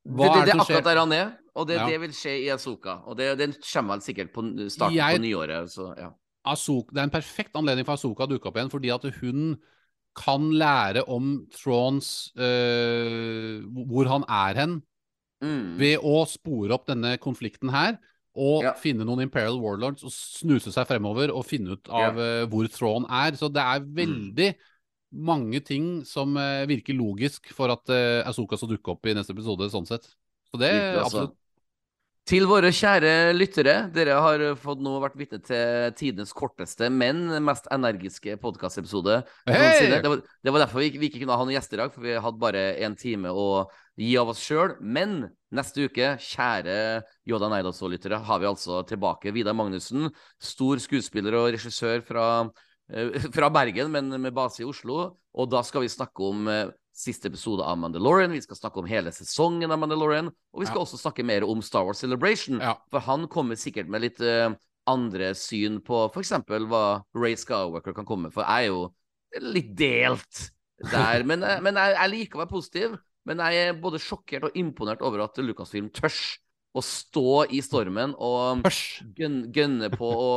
Hva 0.06 0.28
det, 0.28 0.36
det 0.36 0.44
det 0.46 0.54
er 0.54 0.62
akkurat 0.62 0.86
der 0.86 1.00
han 1.02 1.12
er, 1.12 1.32
og 1.58 1.66
det, 1.68 1.76
Ja. 1.80 1.86
det 1.90 1.98
vil 2.00 2.14
skje 2.14 2.36
i 2.44 2.46
Asoka. 2.54 3.00
Og 3.10 3.18
det, 3.18 3.26
kommer 3.72 3.96
vel 3.98 4.04
sikkert 4.06 4.30
på 4.32 4.46
starten 4.70 4.94
Jeg- 4.96 5.18
på 5.18 5.24
nyåret. 5.26 5.68
Så, 5.74 5.90
ja. 5.98 6.12
Ahsoka, 6.46 6.94
det 6.94 7.02
er 7.02 7.08
en 7.10 7.16
perfekt 7.18 7.58
anledning 7.58 7.84
for 7.84 7.98
Asoka 7.98 8.24
å 8.24 8.30
dukke 8.30 8.48
opp 8.48 8.56
igjen, 8.56 8.70
fordi 8.72 8.94
at 8.94 9.02
hun 9.20 9.58
kan 10.16 10.46
lære 10.58 11.02
om 11.10 11.46
Thrones 11.52 12.30
øh, 12.38 13.60
hvor 13.90 14.08
han 14.08 14.24
er 14.28 14.54
hen, 14.62 14.82
Mm. 15.42 15.78
ved 15.80 15.98
å 16.04 16.26
spore 16.28 16.74
opp 16.76 16.84
denne 16.86 17.14
konflikten 17.16 17.70
her. 17.72 17.94
Og 18.38 18.64
Ja. 18.64 18.72
finne 18.78 19.04
noen 19.04 19.24
Imperial 19.24 19.58
Warlords 19.58 20.04
og 20.06 20.12
snuse 20.14 20.70
seg 20.72 20.86
fremover 20.86 21.32
og 21.34 21.46
finne 21.48 21.74
ut 21.74 21.88
av 21.90 22.18
eh, 22.18 22.46
hvor 22.46 22.68
Thrawn 22.70 23.06
er. 23.10 23.34
Så 23.38 23.50
det 23.52 23.62
er 23.62 23.88
veldig 24.00 24.50
mange 25.10 25.60
ting 25.66 26.04
som 26.06 26.36
eh, 26.38 26.66
virker 26.70 26.94
logisk 26.94 27.50
for 27.56 27.72
at 27.74 27.90
uh, 27.90 28.22
Asoka 28.30 28.56
skal 28.56 28.70
dukke 28.76 28.92
opp 28.94 29.06
i 29.10 29.14
neste 29.16 29.34
episode, 29.34 29.66
sånn 29.72 29.88
sett. 29.88 30.06
Så 30.50 30.60
det 30.60 30.70
er 30.70 31.00
altså. 31.00 31.26
absolutt 31.26 31.36
Til 32.30 32.44
våre 32.46 32.68
kjære 32.70 33.32
lyttere, 33.34 33.72
dere 33.90 34.14
har 34.22 34.42
fått 34.60 34.78
nå 34.84 34.92
vært 35.02 35.16
vitne 35.18 35.40
til 35.42 35.90
tidenes 35.98 36.30
korteste, 36.36 36.86
men 36.94 37.24
mest 37.42 37.66
energiske 37.74 38.36
podkastepisode 38.38 39.16
Hey! 39.50 39.88
Det, 39.90 39.98
var- 40.06 40.22
det 40.22 40.52
var 40.54 40.62
derfor 40.62 40.84
vi, 40.84 40.92
vi 41.00 41.08
ikke 41.10 41.24
kunne 41.24 41.34
ha 41.34 41.42
noen 41.42 41.56
gjester 41.56 41.80
i 41.80 41.82
dag, 41.82 41.90
for 41.96 42.06
vi 42.06 42.14
hadde 42.22 42.42
bare 42.44 42.62
én 42.86 42.94
time 43.00 43.32
å 43.34 43.48
gi 43.98 44.12
av 44.20 44.30
oss 44.30 44.44
sjøl. 44.46 44.76
Men 44.78 45.24
neste 45.58 45.88
uke, 45.90 46.12
kjære 46.22 46.76
Yoda 47.26 47.50
Neidaso-lyttere, 47.50 48.22
har 48.28 48.38
vi 48.44 48.50
altså 48.52 48.84
tilbake 48.86 49.34
Vidar 49.34 49.56
Magnussen, 49.58 50.06
stor 50.38 50.78
skuespiller 50.86 51.34
og 51.40 51.48
regissør 51.56 51.98
fra, 52.06 52.28
eh, 52.94 53.18
fra 53.34 53.50
Bergen, 53.50 53.90
men 53.90 54.14
med 54.22 54.36
base 54.38 54.62
i 54.62 54.68
Oslo. 54.70 55.16
Og 55.34 55.50
da 55.50 55.64
skal 55.66 55.82
vi 55.82 55.90
snakke 55.90 56.30
om 56.30 56.46
eh, 56.46 56.70
siste 57.00 57.30
episode 57.30 57.64
av 57.64 57.78
Mandalorian, 57.80 58.32
vi 58.36 58.42
skal 58.44 58.58
snakke 58.58 58.82
om 58.82 58.88
hele 58.90 59.12
sesongen 59.16 59.72
av 59.72 59.80
Mandalorian, 59.80 60.28
og 60.28 60.60
vi 60.62 60.68
skal 60.68 60.82
Ja. 60.82 60.84
også 60.84 61.00
snakke 61.00 61.24
mer 61.24 61.46
om 61.48 61.62
Star 61.64 61.86
Wars 61.88 62.02
Celebration. 62.04 62.60
Ja. 62.60 62.74
For 62.92 63.00
han 63.08 63.26
kommer 63.32 63.56
sikkert 63.56 63.88
med 63.88 64.04
litt 64.04 64.20
uh, 64.20 64.52
andre 64.86 65.32
syn 65.38 65.80
på 65.84 66.04
f.eks. 66.12 66.32
hva 66.46 66.84
Ray 67.16 67.36
Skywalker 67.40 67.94
kan 67.96 68.04
komme 68.08 68.28
med. 68.28 68.34
For 68.36 68.44
jeg 68.44 68.68
er 68.68 68.72
jo 68.72 68.90
litt 69.40 69.72
delt 69.78 70.50
der. 70.90 71.24
Men, 71.28 71.40
jeg- 71.46 71.62
men 71.62 71.74
jeg, 71.80 71.96
jeg 71.96 72.10
liker 72.14 72.38
å 72.38 72.44
være 72.44 72.52
positiv. 72.54 72.98
Men 73.28 73.38
jeg 73.44 73.68
er 73.68 73.74
både 73.76 73.98
sjokkert 74.00 74.46
og 74.48 74.54
imponert 74.56 75.02
over 75.04 75.20
at 75.26 75.36
Lucasfilm 75.44 75.90
tørs 75.92 76.38
å 76.74 76.80
stå 76.82 77.44
i 77.52 77.60
stormen 77.60 78.14
og 78.16 78.62
gønne, 79.18 79.50
gønne 79.52 79.90
på 79.92 80.08
å 80.08 80.30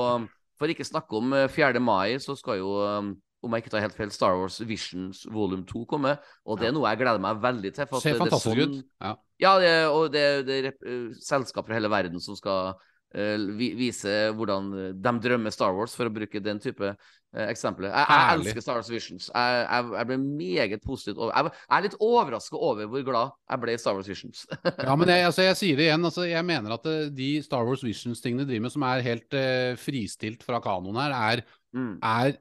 For 0.59 0.69
ikke 0.69 0.85
snakke 0.85 1.15
om 1.17 1.31
eh, 1.33 1.47
4. 1.49 1.79
mai, 1.81 2.17
så 2.21 2.35
skal 2.37 2.59
jo 2.59 2.73
eh, 2.83 3.07
om 3.43 3.55
jeg 3.55 3.63
ikke 3.63 3.73
tar 3.75 3.83
helt 3.85 3.97
feil, 3.97 4.13
Star 4.15 4.37
Wars 4.39 4.61
Visions 4.63 5.25
volum 5.31 5.65
2 5.69 5.83
komme. 5.89 6.15
Og 6.47 6.61
det 6.61 6.69
er 6.69 6.75
noe 6.75 6.89
jeg 6.91 7.01
gleder 7.03 7.21
meg 7.23 7.41
veldig 7.43 7.73
til. 7.75 7.89
For 7.91 8.03
Ser 8.03 8.15
er 8.15 8.23
fantastisk 8.23 8.55
sånn- 8.55 8.79
ut. 8.79 8.89
Ja. 9.03 9.13
ja, 9.45 9.53
det, 9.59 9.75
og 9.91 10.07
det, 10.13 10.25
det 10.47 10.59
er 10.61 10.71
eh, 10.71 11.13
selskap 11.19 11.67
fra 11.67 11.77
hele 11.77 11.91
verden 11.91 12.23
som 12.23 12.37
skal 12.39 12.75
uh, 13.13 13.57
vise 13.57 14.13
hvordan 14.37 14.69
eh, 14.77 14.93
de 14.97 15.13
drømmer 15.25 15.53
Star 15.53 15.73
Wars, 15.75 15.95
for 15.97 16.09
å 16.09 16.13
bruke 16.13 16.41
den 16.43 16.59
type 16.61 16.93
uh, 16.93 17.45
eksempler. 17.45 17.91
Jeg, 17.91 18.09
jeg 18.09 18.37
elsker 18.37 18.65
Star 18.65 18.79
Wars 18.79 18.91
Visions. 18.91 19.29
Jeg, 19.29 19.63
jeg, 19.63 19.89
jeg 19.97 20.09
ble 20.09 20.19
meget 20.23 20.85
positivt 20.85 21.21
over 21.21 21.33
Jeg, 21.37 21.53
er 21.77 21.87
litt 21.87 21.97
overraska 21.99 22.59
over 22.59 22.89
hvor 22.91 23.07
glad 23.07 23.33
jeg 23.53 23.63
ble 23.63 23.75
i 23.75 23.81
Star 23.81 23.97
Wars 23.97 24.09
Visions. 24.09 24.45
Ja, 24.83 24.95
men 24.99 25.11
jeg, 25.13 25.27
altså, 25.29 25.47
sier 25.57 25.79
det 25.79 25.89
igjen. 25.89 26.07
Altså, 26.09 26.27
jeg 26.29 26.47
mener 26.47 26.77
at 26.77 26.87
eh, 26.89 27.09
de 27.13 27.33
Star 27.45 27.67
Wars 27.67 27.83
Visions-tingene 27.85 28.47
driver 28.49 28.67
med, 28.67 28.75
som 28.75 28.87
er 28.89 29.07
helt 29.09 29.37
uh, 29.37 29.73
fristilt 29.81 30.45
fra 30.45 30.61
kanoen 30.63 31.01
her, 31.03 31.17
er, 31.33 31.45
mm. 31.75 31.93
er 32.01 32.39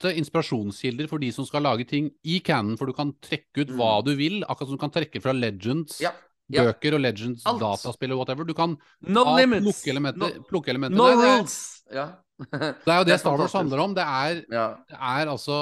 flotte 0.00 0.16
inspirasjonskilder 0.18 1.08
for 1.08 1.18
de 1.18 1.30
som 1.32 1.46
skal 1.46 1.62
lage 1.62 1.86
ting 1.86 2.10
i 2.24 2.40
canon, 2.40 2.76
for 2.76 2.86
du 2.86 2.92
kan 2.92 3.12
trekke 3.22 3.62
ut 3.64 3.68
Mm. 3.70 3.76
hva 3.76 4.04
du 4.04 4.14
vil, 4.16 4.42
akkurat 4.44 4.68
som 4.68 4.76
du 4.76 4.80
kan 4.80 4.90
trekke 4.90 5.20
fra 5.22 5.32
Legends. 5.32 6.00
Ja. 6.00 6.12
ja. 6.50 6.64
Bøker 6.64 6.94
og 6.94 7.00
Legends, 7.00 7.44
Alt. 7.46 7.60
dataspill 7.60 8.12
og 8.12 8.18
whatever. 8.18 8.44
Du 8.44 8.54
kan 8.54 8.76
No 9.00 9.24
ha 9.24 9.36
plukkeelementer. 9.36 10.18
No, 10.18 10.44
plukkeelementer. 10.48 10.96
no 10.96 11.04
Nei, 11.08 11.16
det, 11.16 11.28
er, 11.28 11.38
rules! 11.38 11.82
Ja. 11.92 12.06
det 12.52 12.92
er 12.92 12.98
jo 12.98 13.04
det, 13.10 13.20
Star 13.20 13.38
Wars 13.38 13.52
handler 13.52 13.78
om. 13.80 13.94
Det 13.94 14.02
er, 14.04 14.44
ja. 14.50 14.74
det 14.88 14.98
er 14.98 15.26
altså 15.30 15.56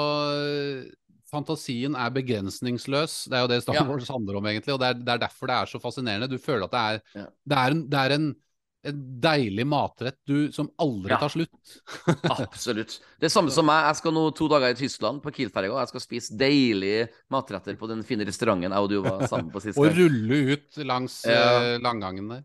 Fantasien 1.33 1.95
er 1.95 2.09
begrensningsløs. 2.13 3.25
Det 3.25 3.33
er 3.33 3.41
jo 3.41 3.47
det 3.47 3.63
Star. 3.63 3.87
Wars 3.87 4.07
handler 4.09 4.37
om, 4.37 4.45
egentlig. 4.45 4.73
Og 4.73 4.79
det 4.79 4.87
er, 4.87 4.93
det 4.93 5.13
er 5.15 5.17
derfor 5.25 5.47
det 5.47 5.55
er 5.55 5.65
så 5.65 5.79
fascinerende. 5.81 6.27
Du 6.29 6.37
føler 6.37 6.65
at 6.65 6.71
det 6.71 6.79
er, 6.79 7.29
det 7.49 7.57
er, 7.57 7.71
en, 7.71 7.89
det 7.89 7.99
er 7.99 8.15
en, 8.17 8.35
en 8.83 9.03
deilig 9.23 9.63
matrett 9.69 10.17
du, 10.27 10.51
som 10.51 10.67
aldri 10.83 11.13
Ja. 11.13 11.19
tar 11.21 11.29
slutt. 11.31 11.75
Absolutt. 12.37 12.97
Det 13.19 13.29
er 13.29 13.33
samme 13.33 13.51
som 13.53 13.65
meg. 13.69 13.85
Jeg 13.89 13.99
skal 14.01 14.15
nå 14.15 14.25
to 14.35 14.49
dager 14.51 14.73
i 14.75 14.79
Tyskland, 14.79 15.21
på 15.23 15.31
Kiel-ferga. 15.35 15.79
Jeg 15.83 15.91
skal 15.93 16.03
spise 16.03 16.35
deilige 16.39 17.07
matretter 17.31 17.77
på 17.79 17.87
den 17.91 18.03
fine 18.07 18.27
restauranten 18.27 18.69
jeg 18.71 18.83
og 18.83 18.91
du 18.91 18.99
var 19.05 19.23
sammen 19.31 19.51
på 19.53 19.61
sist 19.63 19.79
Og 19.79 19.87
rulle 19.95 20.41
ut 20.57 20.83
langs 20.83 21.21
Ja. 21.27 21.39
eh, 21.75 21.79
langgangen 21.83 22.29
der. 22.29 22.43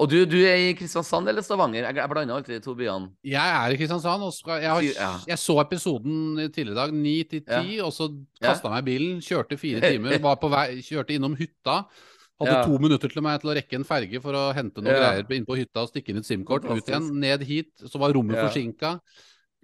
Og 0.00 0.08
du, 0.08 0.22
du 0.24 0.38
er 0.48 0.56
i 0.56 0.70
Kristiansand 0.78 1.28
eller 1.28 1.44
Stavanger? 1.44 1.84
Jeg, 1.84 1.96
jeg 2.00 2.08
blander 2.08 2.38
alltid 2.38 2.54
de 2.56 2.60
to 2.64 2.72
byene. 2.78 3.10
Jeg 3.28 3.50
er 3.52 3.74
i 3.74 3.76
Kristiansand. 3.76 4.22
Og 4.24 4.32
skal, 4.32 4.62
jeg, 4.62 4.70
har, 4.96 5.20
jeg 5.28 5.36
så 5.42 5.58
episoden 5.60 6.38
tidligere 6.54 6.72
i 6.72 6.78
dag, 6.78 6.94
ni 6.96 7.16
til 7.28 7.42
ti, 7.44 7.80
og 7.84 7.92
så 7.92 8.06
Ja. 8.40 8.48
kasta 8.54 8.70
jeg 8.70 8.72
meg 8.78 8.80
i 8.80 8.88
bilen, 8.88 9.18
kjørte 9.20 9.58
fire 9.60 9.82
timer, 9.84 10.16
var 10.24 10.38
på 10.40 10.48
vei, 10.54 10.78
kjørte 10.80 11.12
innom 11.18 11.36
hytta. 11.36 11.82
Hadde 12.40 12.50
Ja. 12.50 12.64
to 12.66 12.78
minutter 12.82 13.08
til 13.08 13.22
meg 13.22 13.40
til 13.40 13.50
å 13.50 13.54
rekke 13.54 13.74
en 13.78 13.84
ferge 13.84 14.20
for 14.20 14.32
å 14.34 14.52
hente 14.54 14.82
noen 14.82 14.94
Ja. 14.94 15.12
greier 15.12 15.32
inn 15.36 15.46
på 15.46 15.56
hytta 15.56 15.82
og 15.82 15.88
stikke 15.92 16.10
inn 16.10 16.18
et 16.18 16.24
SIM-kort. 16.26 16.64
Ut 16.64 16.84
igjen, 16.84 17.12
ned 17.20 17.42
hit. 17.42 17.70
Så 17.78 17.98
var 17.98 18.12
rommet 18.12 18.34
Ja. 18.36 18.48
forsinka. 18.48 19.00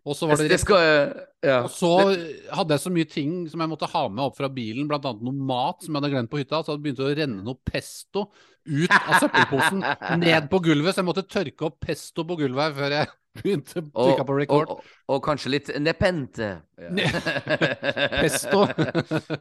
Og 0.07 0.17
så 0.17 0.27
var 0.29 0.37
det 0.37 0.51
rett 0.51 1.27
ja. 1.43 1.63
Og 1.65 1.69
så 1.71 2.17
hadde 2.53 2.69
jeg 2.71 2.81
så 2.81 2.91
mye 2.91 3.09
ting 3.11 3.49
som 3.49 3.61
jeg 3.61 3.69
måtte 3.69 3.89
ha 3.91 4.09
med 4.09 4.25
opp 4.25 4.37
fra 4.37 4.49
bilen, 4.49 4.89
annet 4.89 5.23
noe 5.23 5.33
mat 5.33 5.83
som 5.83 5.93
jeg 5.95 6.03
hadde 6.03 6.13
glemt 6.15 6.31
på 6.31 6.39
hytta. 6.39 6.63
Så 6.65 6.73
det 6.77 6.83
begynte 6.83 7.05
å 7.05 7.15
renne 7.15 7.45
noe 7.45 7.59
pesto 7.67 8.31
ut 8.67 8.93
av 8.97 9.17
søppelposen, 9.23 9.85
ned 10.21 10.51
på 10.53 10.63
gulvet. 10.65 10.95
Så 10.95 11.03
jeg 11.03 11.09
måtte 11.09 11.27
tørke 11.29 11.71
opp 11.71 11.81
pesto 11.85 12.27
på 12.27 12.39
gulvet 12.43 12.69
her 12.69 12.77
før 12.77 12.97
jeg 12.99 13.13
begynte 13.39 13.83
å 13.83 14.07
trykke 14.09 14.27
på 14.27 14.37
record. 14.41 14.71
Og, 14.73 14.81
og, 14.83 15.15
og 15.15 15.21
kanskje 15.25 15.53
litt 15.55 15.71
nepente. 15.83 16.49
Ja. 16.81 17.11
Pesto. 18.23 18.65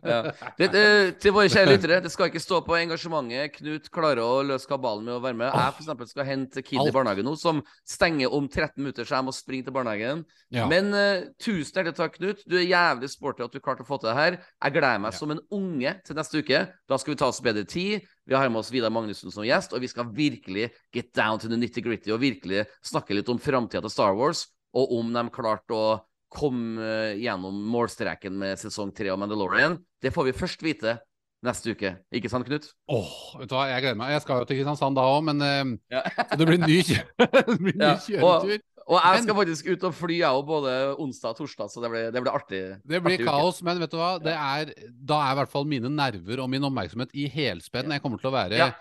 ja. 0.03 0.19
det, 0.59 0.67
eh, 0.75 1.11
til 1.21 1.33
våre 1.33 1.49
kjære 1.49 1.71
lyttere, 1.71 1.99
det 2.03 2.11
skal 2.13 2.29
ikke 2.29 2.41
stå 2.43 2.59
på 2.67 2.75
engasjementet. 2.77 3.55
Knut 3.57 3.89
klarer 3.93 4.21
å 4.23 4.43
løse 4.45 4.69
kabalen 4.69 5.07
med 5.07 5.15
å 5.15 5.23
være 5.23 5.39
med. 5.39 5.49
Jeg 5.49 5.79
eksempel 5.79 6.09
skal 6.11 6.27
hente 6.27 6.63
Kid 6.65 6.83
i 6.83 6.93
barnehagen 6.93 7.25
nå, 7.27 7.33
som 7.39 7.63
stenger 7.87 8.35
om 8.35 8.49
13 8.49 8.75
minutter, 8.81 9.07
så 9.07 9.17
jeg 9.17 9.29
må 9.29 9.35
springe 9.35 9.67
til 9.67 9.75
barnehagen. 9.75 10.25
Ja. 10.53 10.67
Men 10.69 10.91
uh, 10.93 11.25
tusen 11.41 11.79
hjertelig 11.79 11.97
takk, 11.97 12.19
Knut. 12.19 12.45
Du 12.49 12.57
er 12.59 12.67
jævlig 12.67 13.09
sporty 13.13 13.45
at 13.45 13.55
du 13.55 13.61
klarte 13.63 13.85
å 13.85 13.89
få 13.89 14.01
til 14.01 14.11
det 14.11 14.17
her. 14.19 14.39
Jeg 14.59 14.75
gleder 14.77 15.01
meg 15.01 15.17
som 15.17 15.33
en 15.33 15.43
unge 15.55 15.95
til 16.05 16.19
neste 16.19 16.43
uke. 16.43 16.63
Da 16.89 16.99
skal 16.99 17.15
vi 17.15 17.21
ta 17.21 17.31
oss 17.31 17.41
bedre 17.45 17.65
tid. 17.69 18.05
Vi 18.29 18.35
har 18.37 18.49
med 18.53 18.59
oss 18.61 18.69
Vidar 18.71 18.91
Magnussen 18.93 19.31
som 19.33 19.41
gjest, 19.47 19.73
og 19.73 19.81
vi 19.81 19.89
skal 19.89 20.05
virkelig 20.13 20.67
get 20.93 21.09
down 21.17 21.39
to 21.41 21.49
the 21.49 21.57
nitty-gritty 21.57 22.13
og 22.13 22.21
virkelig 22.21 22.67
snakke 22.85 23.17
litt 23.17 23.29
om 23.33 23.39
framtida 23.41 23.81
til 23.81 23.89
Star 23.93 24.13
Wars, 24.17 24.43
og 24.77 24.91
om 24.99 25.09
de 25.15 25.23
klarte 25.33 25.73
å 25.73 25.87
komme 26.29 26.77
eh, 26.85 27.15
gjennom 27.23 27.57
målstreken 27.73 28.35
med 28.37 28.59
sesong 28.61 28.91
tre 28.93 29.09
av 29.09 29.17
Mandalorian. 29.17 29.79
Det 29.97 30.11
får 30.13 30.29
vi 30.29 30.35
først 30.37 30.61
vite 30.61 30.99
neste 31.41 31.73
uke. 31.73 31.95
Ikke 32.13 32.29
sant, 32.29 32.45
Knut? 32.45 32.67
Åh, 32.91 33.11
vet 33.39 33.49
du 33.49 33.55
hva, 33.55 33.63
jeg 33.71 33.81
gleder 33.81 33.97
meg. 33.97 34.11
Jeg 34.13 34.21
skal 34.27 34.43
jo 34.43 34.47
til 34.51 34.59
Kristiansand 34.59 34.99
da 34.99 35.07
òg, 35.09 35.23
men 35.31 35.41
eh, 35.41 35.73
Ja. 35.95 36.03
det 36.37 36.45
blir 36.51 36.61
ny, 36.61 36.77
ny 37.65 37.73
kjøretur. 37.73 37.79
Ja, 37.81 37.95
og-. 38.21 38.53
Og 38.89 38.97
jeg 38.97 39.23
skal 39.23 39.35
faktisk 39.37 39.67
ut 39.69 39.83
og 39.85 39.93
fly, 39.93 40.15
jeg 40.23 40.33
òg, 40.33 40.45
både 40.49 40.71
onsdag 40.97 41.35
og 41.35 41.37
torsdag, 41.43 41.69
så 41.69 41.81
det 41.83 41.91
blir, 41.93 42.07
det 42.15 42.21
blir 42.25 42.33
artig. 42.33 42.61
Det 42.81 43.01
blir 43.05 43.19
artig 43.19 43.27
uke. 43.27 43.29
kaos, 43.29 43.59
men 43.67 43.79
vet 43.83 43.91
du 43.93 43.97
hva? 43.99 44.11
Det 44.23 44.33
er, 44.33 44.71
da 45.11 45.19
er 45.27 45.35
i 45.35 45.39
hvert 45.43 45.51
fall 45.53 45.67
mine 45.69 45.91
nerver 45.93 46.41
og 46.41 46.49
min 46.49 46.65
oppmerksomhet 46.65 47.13
i 47.13 47.27
helspenn. 47.29 47.93
Jeg 47.93 48.01
kommer 48.01 48.17
til 48.21 48.31
å 48.31 48.33
være 48.33 48.57
Ja. 48.57 48.71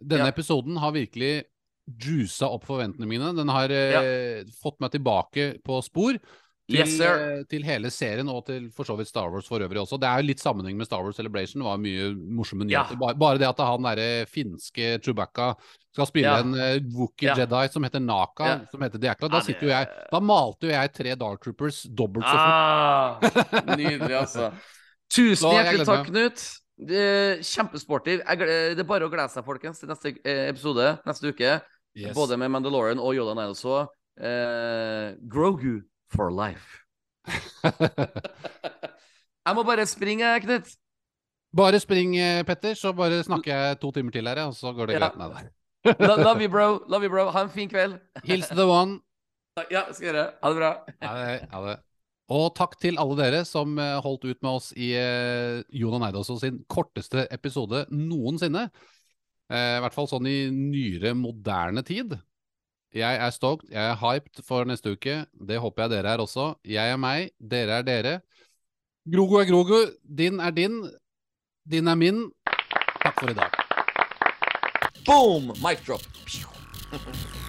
Denne 0.00 0.30
Ja. 0.30 0.32
episoden 0.32 0.78
har 0.80 0.92
virkelig 0.96 1.44
juica 2.00 2.48
opp 2.48 2.64
forventningene 2.64 3.10
mine. 3.10 3.36
Den 3.36 3.48
har 3.52 3.68
eh, 3.68 4.44
fått 4.62 4.80
meg 4.80 4.92
tilbake 4.92 5.60
på 5.62 5.82
spor. 5.84 6.16
Til, 6.70 6.78
Yes, 6.78 6.92
sir. 6.96 7.16
eh, 7.40 7.42
til 7.50 7.64
hele 7.66 7.90
serien 7.90 8.28
og 8.30 8.44
til 8.46 8.68
for 8.70 8.86
så 8.86 8.94
vidt 8.96 9.08
Star 9.10 9.28
Wars 9.32 9.48
for 9.50 9.58
øvrig 9.58 9.80
også. 9.82 9.98
Det 9.98 10.06
er 10.08 10.20
jo 10.22 10.26
litt 10.28 10.38
sammenheng 10.42 10.76
med 10.78 10.86
Star 10.86 11.02
Wars 11.02 11.16
Celebration. 11.18 11.60
Det 11.60 11.66
var 11.66 11.78
mye 11.82 12.14
morsomme 12.14 12.68
Ja. 12.70 12.84
nyheter. 12.84 12.98
Bare, 13.00 13.14
bare 13.18 13.38
det 13.42 13.48
at 13.48 13.58
han 13.58 13.82
derre 13.82 14.26
finske 14.30 15.00
Chewbacca 15.02 15.54
skal 15.92 16.06
spille 16.06 16.30
Ja. 16.30 16.38
en 16.44 16.54
uh, 16.54 16.78
Wookie 16.94 17.26
Ja. 17.28 17.34
Jedi 17.34 17.72
som 17.72 17.82
heter 17.82 18.00
Naka, 18.00 18.44
Ja. 18.46 18.58
som 18.70 18.80
heter 18.80 18.98
Diakla. 19.02 19.28
Da 19.28 19.40
sitter 19.40 19.66
jo 19.66 19.68
jeg 19.74 19.88
Da 20.12 20.20
malte 20.20 20.62
jo 20.62 20.68
jeg 20.70 20.92
tre 20.94 21.14
Dark 21.16 21.40
Troopers 21.42 21.82
dobbelt 21.90 22.24
så 22.24 22.38
fort. 22.38 23.34
Ah, 23.60 23.76
nydelig, 23.76 24.14
altså. 24.22 24.52
Tusen 25.10 25.42
Så 25.50 25.52
hjertelig 25.58 25.86
takk. 25.86 26.06
Knut. 26.06 26.46
Det 26.80 27.40
Kjempesporty. 27.44 28.18
Det 28.24 28.78
er 28.78 28.84
bare 28.84 29.04
å 29.04 29.10
glede 29.10 29.28
seg, 29.28 29.44
folkens, 29.44 29.80
til 29.80 29.88
neste 29.90 30.14
eh, 30.24 30.48
episode 30.48 31.00
neste 31.04 31.28
uke. 31.34 31.60
Yes. 31.96 32.14
Både 32.14 32.38
med 32.38 32.48
Mandalorian 32.54 33.00
og 33.02 33.12
Yoda 33.18 33.34
Niles 33.34 33.60
også. 33.64 33.88
Eh, 34.20 35.16
Grogu 35.28 35.82
for 36.14 36.30
life. 36.34 36.80
Jeg 39.46 39.56
må 39.56 39.62
bare 39.66 39.86
springe, 39.88 40.28
Knut. 40.44 40.68
Bare 41.56 41.80
spring, 41.82 42.14
eh, 42.20 42.42
Petter, 42.46 42.74
så 42.78 42.92
bare 42.94 43.22
snakker 43.26 43.50
jeg 43.50 43.78
to 43.82 43.90
timer 43.90 44.12
til 44.14 44.28
her, 44.28 44.38
og 44.46 44.54
så 44.54 44.70
går 44.76 44.86
det 44.86 44.94
Ja. 45.00 45.08
greit. 45.08 45.16
med 45.18 45.30
deg. 45.34 45.48
Love 46.22 46.42
you, 46.44 46.48
bro. 46.52 46.66
Love 46.88 47.02
you, 47.08 47.10
bro. 47.10 47.24
Ha 47.34 47.42
en 47.42 47.50
fin 47.50 47.68
kveld. 47.68 47.96
Hils 48.28 48.48
the 48.48 48.66
one. 48.68 49.00
Ja, 49.70 49.82
skal 49.92 50.06
gjøre. 50.12 50.26
Ha 50.42 50.50
det 50.52 50.56
bra. 50.60 50.70
Ha 51.02 51.14
det. 51.18 51.48
Ha 51.50 51.62
det. 51.66 51.76
Og 52.30 52.54
takk 52.54 52.76
til 52.78 53.00
alle 53.02 53.16
dere 53.18 53.40
som 53.48 53.74
eh, 53.82 53.96
holdt 54.04 54.28
ut 54.28 54.38
med 54.44 54.50
oss 54.52 54.70
i 54.78 54.92
uh, 54.94 55.64
Jonan 55.74 56.04
Eidaas 56.06 56.30
sin 56.38 56.60
korteste 56.70 57.24
episode 57.34 57.86
noensinne. 57.90 58.68
Eh, 59.50 59.76
I 59.80 59.82
hvert 59.82 59.96
fall 59.96 60.06
sånn 60.06 60.28
i 60.30 60.36
nyere, 60.54 61.16
moderne 61.18 61.82
tid. 61.82 62.14
Jeg 62.94 63.16
er 63.22 63.30
stoked, 63.30 63.68
jeg 63.70 63.90
er 63.90 63.98
hyped 64.00 64.42
for 64.42 64.66
neste 64.66 64.92
uke. 64.96 65.24
Det 65.48 65.60
håper 65.62 65.82
jeg 65.82 65.90
dere 65.90 66.14
er 66.14 66.22
også. 66.24 66.54
Jeg 66.66 66.90
er 66.90 66.98
meg, 66.98 67.30
dere 67.38 67.78
er 67.78 67.86
dere. 67.86 68.14
Grogo 69.06 69.38
er 69.38 69.46
Grogo, 69.46 69.84
din 70.02 70.40
er 70.40 70.50
din, 70.50 70.82
din 71.70 71.86
er 71.86 71.94
min. 71.94 72.24
Takk 73.02 73.20
for 73.20 73.30
i 73.30 73.34
dag. 73.34 73.50
Boom! 75.06 75.54
Mic 75.62 75.86
drop. 75.86 76.02